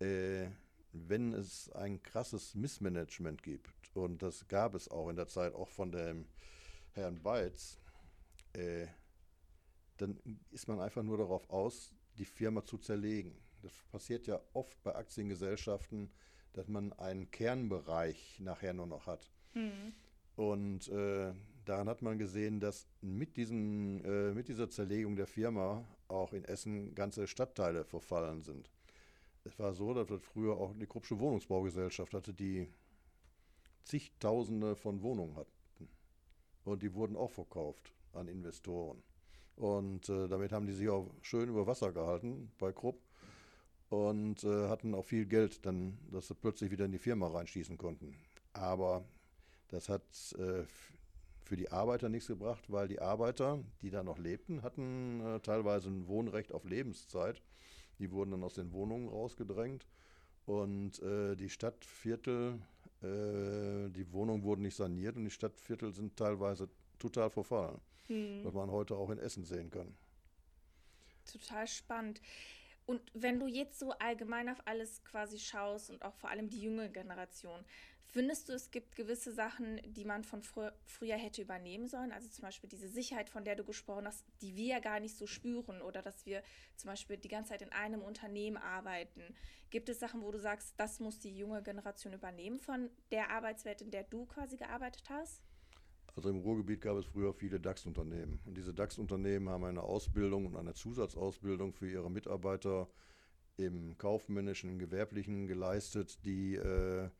äh, 0.00 0.48
wenn 0.92 1.32
es 1.32 1.70
ein 1.72 2.02
krasses 2.02 2.54
Missmanagement 2.54 3.42
gibt, 3.42 3.70
und 3.94 4.22
das 4.22 4.46
gab 4.48 4.74
es 4.74 4.88
auch 4.88 5.08
in 5.08 5.16
der 5.16 5.28
Zeit 5.28 5.54
auch 5.54 5.68
von 5.68 5.90
dem 5.90 6.26
Herrn 6.92 7.22
Beitz, 7.22 7.78
äh, 8.52 8.86
dann 9.96 10.18
ist 10.50 10.68
man 10.68 10.80
einfach 10.80 11.02
nur 11.02 11.18
darauf 11.18 11.48
aus, 11.48 11.92
die 12.18 12.24
Firma 12.24 12.64
zu 12.64 12.78
zerlegen. 12.78 13.38
Das 13.62 13.72
passiert 13.90 14.26
ja 14.26 14.40
oft 14.52 14.82
bei 14.82 14.94
Aktiengesellschaften, 14.94 16.10
dass 16.52 16.68
man 16.68 16.92
einen 16.94 17.30
Kernbereich 17.30 18.38
nachher 18.40 18.74
nur 18.74 18.86
noch 18.86 19.06
hat. 19.06 19.30
Mhm. 19.54 19.94
Und 20.36 20.88
äh, 20.88 21.32
daran 21.66 21.88
hat 21.88 22.02
man 22.02 22.18
gesehen, 22.18 22.60
dass 22.60 22.86
mit, 23.02 23.36
diesem, 23.36 24.02
äh, 24.04 24.32
mit 24.32 24.48
dieser 24.48 24.70
Zerlegung 24.70 25.16
der 25.16 25.26
Firma 25.26 25.84
auch 26.08 26.32
in 26.32 26.44
Essen 26.44 26.94
ganze 26.94 27.26
Stadtteile 27.26 27.84
verfallen 27.84 28.42
sind. 28.42 28.70
Es 29.44 29.58
war 29.58 29.74
so, 29.74 29.92
dass 29.94 30.08
wir 30.08 30.18
früher 30.18 30.56
auch 30.56 30.72
eine 30.72 30.86
Kruppsche 30.86 31.18
Wohnungsbaugesellschaft 31.20 32.14
hatte, 32.14 32.32
die 32.32 32.68
zigtausende 33.84 34.74
von 34.74 35.02
Wohnungen 35.02 35.36
hatten. 35.36 35.52
Und 36.64 36.82
die 36.82 36.94
wurden 36.94 37.16
auch 37.16 37.30
verkauft 37.30 37.92
an 38.12 38.28
Investoren. 38.28 39.02
Und 39.56 40.08
äh, 40.08 40.28
damit 40.28 40.52
haben 40.52 40.66
die 40.66 40.72
sich 40.72 40.88
auch 40.88 41.10
schön 41.22 41.48
über 41.48 41.66
Wasser 41.66 41.92
gehalten 41.92 42.50
bei 42.58 42.72
Krupp 42.72 43.00
und 43.88 44.42
äh, 44.44 44.68
hatten 44.68 44.94
auch 44.94 45.04
viel 45.04 45.26
Geld, 45.26 45.64
dann, 45.64 45.96
dass 46.10 46.28
sie 46.28 46.34
plötzlich 46.34 46.70
wieder 46.70 46.84
in 46.84 46.92
die 46.92 46.98
Firma 46.98 47.28
reinschießen 47.28 47.78
konnten. 47.78 48.16
Aber 48.52 49.04
das 49.68 49.88
hat 49.88 50.02
äh, 50.38 50.64
für 51.46 51.56
die 51.56 51.70
Arbeiter 51.70 52.08
nichts 52.08 52.26
gebracht, 52.26 52.64
weil 52.68 52.88
die 52.88 53.00
Arbeiter, 53.00 53.62
die 53.80 53.90
da 53.90 54.02
noch 54.02 54.18
lebten, 54.18 54.62
hatten 54.62 55.20
äh, 55.20 55.40
teilweise 55.40 55.88
ein 55.88 56.08
Wohnrecht 56.08 56.52
auf 56.52 56.64
Lebenszeit. 56.64 57.40
Die 57.98 58.10
wurden 58.10 58.32
dann 58.32 58.42
aus 58.42 58.54
den 58.54 58.72
Wohnungen 58.72 59.08
rausgedrängt 59.08 59.86
und 60.44 61.00
äh, 61.02 61.36
die 61.36 61.48
Stadtviertel, 61.48 62.58
äh, 63.02 63.88
die 63.90 64.06
Wohnungen 64.12 64.42
wurden 64.42 64.62
nicht 64.62 64.76
saniert 64.76 65.16
und 65.16 65.24
die 65.24 65.30
Stadtviertel 65.30 65.92
sind 65.92 66.16
teilweise 66.16 66.68
total 66.98 67.30
verfallen, 67.30 67.80
hm. 68.08 68.44
was 68.44 68.52
man 68.52 68.70
heute 68.70 68.96
auch 68.96 69.10
in 69.10 69.18
Essen 69.18 69.44
sehen 69.44 69.70
kann. 69.70 69.94
Total 71.30 71.66
spannend. 71.66 72.20
Und 72.86 73.00
wenn 73.14 73.40
du 73.40 73.46
jetzt 73.46 73.80
so 73.80 73.90
allgemein 73.92 74.48
auf 74.48 74.58
alles 74.64 75.02
quasi 75.04 75.38
schaust 75.38 75.90
und 75.90 76.02
auch 76.02 76.14
vor 76.14 76.30
allem 76.30 76.48
die 76.48 76.60
junge 76.60 76.90
Generation, 76.90 77.64
Findest 78.08 78.48
du, 78.48 78.52
es 78.52 78.70
gibt 78.70 78.96
gewisse 78.96 79.32
Sachen, 79.32 79.80
die 79.84 80.04
man 80.04 80.24
von 80.24 80.42
frü 80.42 80.70
früher 80.84 81.16
hätte 81.16 81.42
übernehmen 81.42 81.88
sollen? 81.88 82.12
Also 82.12 82.28
zum 82.28 82.42
Beispiel 82.42 82.68
diese 82.68 82.88
Sicherheit, 82.88 83.28
von 83.28 83.44
der 83.44 83.56
du 83.56 83.64
gesprochen 83.64 84.06
hast, 84.06 84.24
die 84.40 84.56
wir 84.56 84.66
ja 84.66 84.78
gar 84.78 85.00
nicht 85.00 85.16
so 85.16 85.26
spüren 85.26 85.82
oder 85.82 86.02
dass 86.02 86.24
wir 86.24 86.42
zum 86.76 86.88
Beispiel 86.88 87.16
die 87.16 87.28
ganze 87.28 87.50
Zeit 87.50 87.62
in 87.62 87.72
einem 87.72 88.02
Unternehmen 88.02 88.56
arbeiten. 88.56 89.22
Gibt 89.70 89.88
es 89.88 89.98
Sachen, 89.98 90.22
wo 90.22 90.30
du 90.30 90.38
sagst, 90.38 90.74
das 90.78 91.00
muss 91.00 91.18
die 91.18 91.36
junge 91.36 91.62
Generation 91.62 92.12
übernehmen 92.12 92.58
von 92.58 92.90
der 93.10 93.30
Arbeitswelt, 93.30 93.82
in 93.82 93.90
der 93.90 94.04
du 94.04 94.24
quasi 94.26 94.56
gearbeitet 94.56 95.10
hast? 95.10 95.42
Also 96.14 96.30
im 96.30 96.38
Ruhrgebiet 96.38 96.80
gab 96.80 96.96
es 96.96 97.04
früher 97.04 97.34
viele 97.34 97.60
DAX-Unternehmen. 97.60 98.40
Und 98.46 98.56
diese 98.56 98.72
DAX-Unternehmen 98.72 99.50
haben 99.50 99.64
eine 99.64 99.82
Ausbildung 99.82 100.46
und 100.46 100.56
eine 100.56 100.72
Zusatzausbildung 100.72 101.74
für 101.74 101.90
ihre 101.90 102.10
Mitarbeiter 102.10 102.88
im 103.58 103.98
kaufmännischen, 103.98 104.78
gewerblichen 104.78 105.46
geleistet, 105.46 106.24
die 106.24 106.54
äh, 106.54 107.10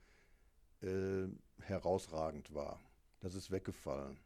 äh, 0.82 1.28
herausragend 1.62 2.54
war. 2.54 2.80
Das 3.20 3.34
ist 3.34 3.50
weggefallen. 3.50 4.18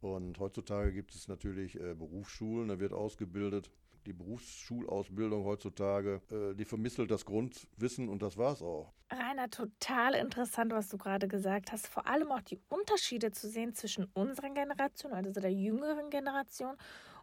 Und 0.00 0.38
heutzutage 0.38 0.92
gibt 0.92 1.14
es 1.14 1.28
natürlich 1.28 1.78
äh, 1.78 1.94
Berufsschulen, 1.94 2.68
da 2.68 2.80
wird 2.80 2.92
ausgebildet. 2.92 3.70
Die 4.06 4.14
Berufsschulausbildung 4.14 5.44
heutzutage, 5.44 6.22
äh, 6.30 6.54
die 6.54 6.64
vermisselt 6.64 7.10
das 7.10 7.26
Grundwissen 7.26 8.08
und 8.08 8.22
das 8.22 8.38
war's 8.38 8.62
auch. 8.62 8.94
Rainer, 9.10 9.50
total 9.50 10.14
interessant, 10.14 10.72
was 10.72 10.88
du 10.88 10.96
gerade 10.96 11.28
gesagt 11.28 11.70
hast. 11.70 11.86
Vor 11.86 12.06
allem 12.06 12.32
auch 12.32 12.40
die 12.40 12.58
Unterschiede 12.70 13.30
zu 13.30 13.48
sehen 13.48 13.74
zwischen 13.74 14.04
unserer 14.14 14.50
Generation, 14.50 15.12
also 15.12 15.38
der 15.38 15.52
jüngeren 15.52 16.08
Generation, 16.08 16.76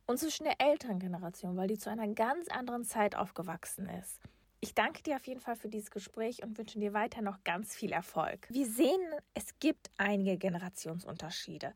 und 0.06 0.20
zwischen 0.20 0.44
der 0.44 0.62
älteren 0.62 1.00
Generation, 1.00 1.58
weil 1.58 1.68
die 1.68 1.78
zu 1.78 1.90
einer 1.90 2.08
ganz 2.08 2.48
anderen 2.50 2.84
Zeit 2.84 3.16
aufgewachsen 3.16 3.90
ist. 3.90 4.22
Ich 4.60 4.74
danke 4.74 5.04
dir 5.04 5.18
auf 5.18 5.28
jeden 5.28 5.40
Fall 5.40 5.56
für 5.56 5.70
dieses 5.70 5.92
Gespräch 5.92 6.42
und 6.44 6.58
wünsche 6.58 6.80
dir 6.80 6.94
weiter 6.94 7.22
noch 7.22 7.44
ganz 7.44 7.76
viel 7.76 7.92
Erfolg. 7.92 8.48
Wir 8.50 8.66
sehen, 8.66 9.02
es 9.36 9.60
gibt 9.60 9.92
einige 9.98 10.38
Generationsunterschiede. 10.38 11.74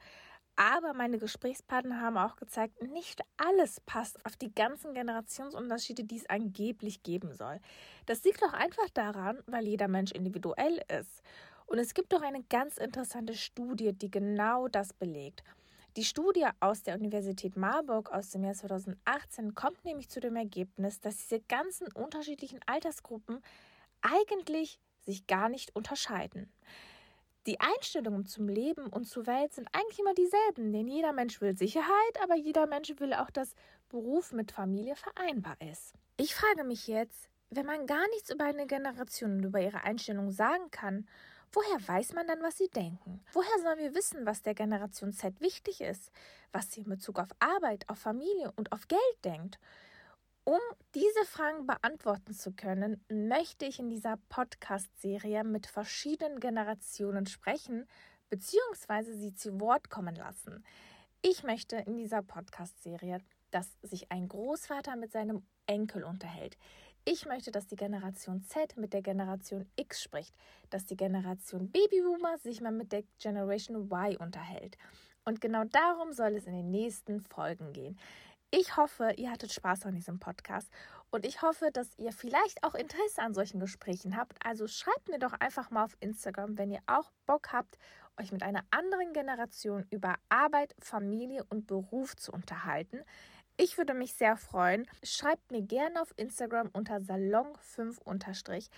Aber 0.55 0.93
meine 0.93 1.17
Gesprächspartner 1.19 2.01
haben 2.01 2.17
auch 2.17 2.35
gezeigt, 2.35 2.81
nicht 2.81 3.21
alles 3.37 3.79
passt 3.81 4.23
auf 4.25 4.35
die 4.35 4.53
ganzen 4.53 4.93
Generationsunterschiede, 4.93 6.03
die 6.03 6.17
es 6.17 6.29
angeblich 6.29 7.03
geben 7.03 7.33
soll. 7.33 7.59
Das 8.07 8.23
liegt 8.23 8.41
doch 8.41 8.53
einfach 8.53 8.89
daran, 8.93 9.39
weil 9.45 9.67
jeder 9.67 9.87
Mensch 9.87 10.11
individuell 10.11 10.83
ist. 10.99 11.21
Und 11.67 11.77
es 11.77 11.93
gibt 11.93 12.11
doch 12.13 12.21
eine 12.21 12.43
ganz 12.43 12.77
interessante 12.77 13.35
Studie, 13.35 13.93
die 13.93 14.11
genau 14.11 14.67
das 14.67 14.91
belegt. 14.91 15.43
Die 15.97 16.05
Studie 16.05 16.47
aus 16.61 16.83
der 16.83 16.95
Universität 16.95 17.57
Marburg 17.57 18.13
aus 18.13 18.29
dem 18.29 18.45
Jahr 18.45 18.53
2018 18.53 19.55
kommt 19.55 19.83
nämlich 19.83 20.07
zu 20.07 20.21
dem 20.21 20.37
Ergebnis, 20.37 21.01
dass 21.01 21.17
diese 21.17 21.41
ganzen 21.41 21.91
unterschiedlichen 21.91 22.61
Altersgruppen 22.65 23.41
eigentlich 24.01 24.79
sich 25.01 25.27
gar 25.27 25.49
nicht 25.49 25.75
unterscheiden. 25.75 26.49
Die 27.45 27.59
Einstellungen 27.59 28.25
zum 28.25 28.47
Leben 28.47 28.87
und 28.87 29.03
zur 29.03 29.27
Welt 29.27 29.51
sind 29.51 29.67
eigentlich 29.73 29.99
immer 29.99 30.13
dieselben, 30.13 30.71
denn 30.71 30.87
jeder 30.87 31.11
Mensch 31.11 31.41
will 31.41 31.57
Sicherheit, 31.57 32.21
aber 32.23 32.35
jeder 32.35 32.67
Mensch 32.67 32.93
will 32.99 33.13
auch, 33.13 33.29
dass 33.29 33.53
Beruf 33.89 34.31
mit 34.31 34.53
Familie 34.53 34.95
vereinbar 34.95 35.57
ist. 35.59 35.93
Ich 36.15 36.35
frage 36.35 36.63
mich 36.63 36.87
jetzt, 36.87 37.27
wenn 37.49 37.65
man 37.65 37.85
gar 37.85 38.07
nichts 38.11 38.31
über 38.31 38.45
eine 38.45 38.65
Generation 38.65 39.37
und 39.37 39.43
über 39.43 39.59
ihre 39.59 39.83
Einstellung 39.83 40.31
sagen 40.31 40.71
kann 40.71 41.05
Woher 41.53 41.87
weiß 41.87 42.13
man 42.13 42.27
dann, 42.27 42.41
was 42.41 42.57
sie 42.57 42.69
denken? 42.69 43.21
Woher 43.33 43.59
sollen 43.61 43.79
wir 43.79 43.93
wissen, 43.93 44.25
was 44.25 44.41
der 44.41 44.53
Generation 44.53 45.11
Z 45.11 45.41
wichtig 45.41 45.81
ist, 45.81 46.11
was 46.53 46.71
sie 46.71 46.81
in 46.81 46.89
Bezug 46.89 47.19
auf 47.19 47.29
Arbeit, 47.39 47.87
auf 47.89 47.99
Familie 47.99 48.53
und 48.55 48.71
auf 48.71 48.87
Geld 48.87 49.25
denkt? 49.25 49.59
Um 50.43 50.59
diese 50.95 51.25
Fragen 51.25 51.67
beantworten 51.67 52.33
zu 52.33 52.53
können, 52.53 53.03
möchte 53.09 53.65
ich 53.65 53.79
in 53.79 53.89
dieser 53.89 54.17
Podcast-Serie 54.29 55.43
mit 55.43 55.67
verschiedenen 55.67 56.39
Generationen 56.39 57.27
sprechen 57.27 57.85
bzw. 58.29 59.13
sie 59.13 59.35
zu 59.35 59.59
Wort 59.59 59.89
kommen 59.89 60.15
lassen. 60.15 60.63
Ich 61.21 61.43
möchte 61.43 61.75
in 61.75 61.97
dieser 61.97 62.23
Podcast-Serie, 62.23 63.19
dass 63.51 63.77
sich 63.83 64.11
ein 64.11 64.27
Großvater 64.27 64.95
mit 64.95 65.11
seinem 65.11 65.45
Enkel 65.67 66.03
unterhält. 66.03 66.57
Ich 67.03 67.25
möchte, 67.25 67.49
dass 67.49 67.65
die 67.65 67.75
Generation 67.75 68.43
Z 68.43 68.77
mit 68.77 68.93
der 68.93 69.01
Generation 69.01 69.67
X 69.75 70.03
spricht, 70.03 70.35
dass 70.69 70.85
die 70.85 70.95
Generation 70.95 71.71
Babyboomer 71.71 72.37
sich 72.37 72.61
mal 72.61 72.71
mit 72.71 72.91
der 72.91 73.03
Generation 73.17 73.89
Y 73.91 74.17
unterhält. 74.17 74.77
Und 75.25 75.41
genau 75.41 75.63
darum 75.63 76.13
soll 76.13 76.35
es 76.35 76.45
in 76.45 76.53
den 76.53 76.69
nächsten 76.69 77.19
Folgen 77.19 77.73
gehen. 77.73 77.97
Ich 78.51 78.77
hoffe, 78.77 79.13
ihr 79.17 79.31
hattet 79.31 79.51
Spaß 79.51 79.85
an 79.87 79.95
diesem 79.95 80.19
Podcast 80.19 80.69
und 81.09 81.25
ich 81.25 81.41
hoffe, 81.41 81.71
dass 81.71 81.97
ihr 81.97 82.11
vielleicht 82.11 82.63
auch 82.63 82.75
Interesse 82.75 83.21
an 83.21 83.33
solchen 83.33 83.59
Gesprächen 83.59 84.15
habt. 84.15 84.37
Also 84.45 84.67
schreibt 84.67 85.09
mir 85.09 85.19
doch 85.19 85.33
einfach 85.33 85.71
mal 85.71 85.85
auf 85.85 85.97
Instagram, 86.01 86.59
wenn 86.59 86.69
ihr 86.69 86.81
auch 86.85 87.11
Bock 87.25 87.51
habt, 87.51 87.79
euch 88.19 88.31
mit 88.31 88.43
einer 88.43 88.63
anderen 88.69 89.13
Generation 89.13 89.87
über 89.89 90.15
Arbeit, 90.29 90.75
Familie 90.79 91.45
und 91.49 91.65
Beruf 91.65 92.15
zu 92.15 92.31
unterhalten. 92.31 92.99
Ich 93.63 93.77
würde 93.77 93.93
mich 93.93 94.15
sehr 94.15 94.37
freuen. 94.37 94.87
Schreibt 95.03 95.51
mir 95.51 95.61
gerne 95.61 96.01
auf 96.01 96.11
Instagram 96.17 96.71
unter 96.73 96.95
Salon5 96.95 98.69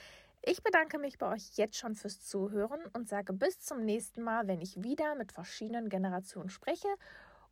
Ich 0.42 0.62
bedanke 0.62 1.00
mich 1.00 1.18
bei 1.18 1.32
euch 1.32 1.56
jetzt 1.56 1.78
schon 1.78 1.96
fürs 1.96 2.22
Zuhören 2.26 2.82
und 2.92 3.08
sage 3.08 3.32
bis 3.32 3.62
zum 3.62 3.86
nächsten 3.86 4.22
Mal, 4.22 4.46
wenn 4.50 4.60
ich 4.60 4.84
wieder 4.84 5.16
mit 5.16 5.32
verschiedenen 5.32 5.88
Generationen 5.88 6.50
spreche 6.50 6.90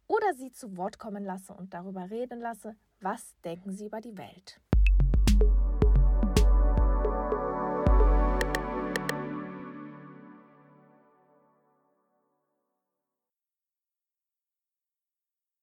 oder 0.07 0.33
sie 0.33 0.51
zu 0.51 0.75
Wort 0.75 0.99
kommen 0.99 1.23
lasse 1.23 1.53
und 1.53 1.73
darüber 1.73 2.09
reden 2.09 2.41
lasse, 2.41 2.75
was 2.99 3.33
denken 3.45 3.71
sie 3.71 3.85
über 3.85 4.01
die 4.01 4.17
Welt. 4.17 4.59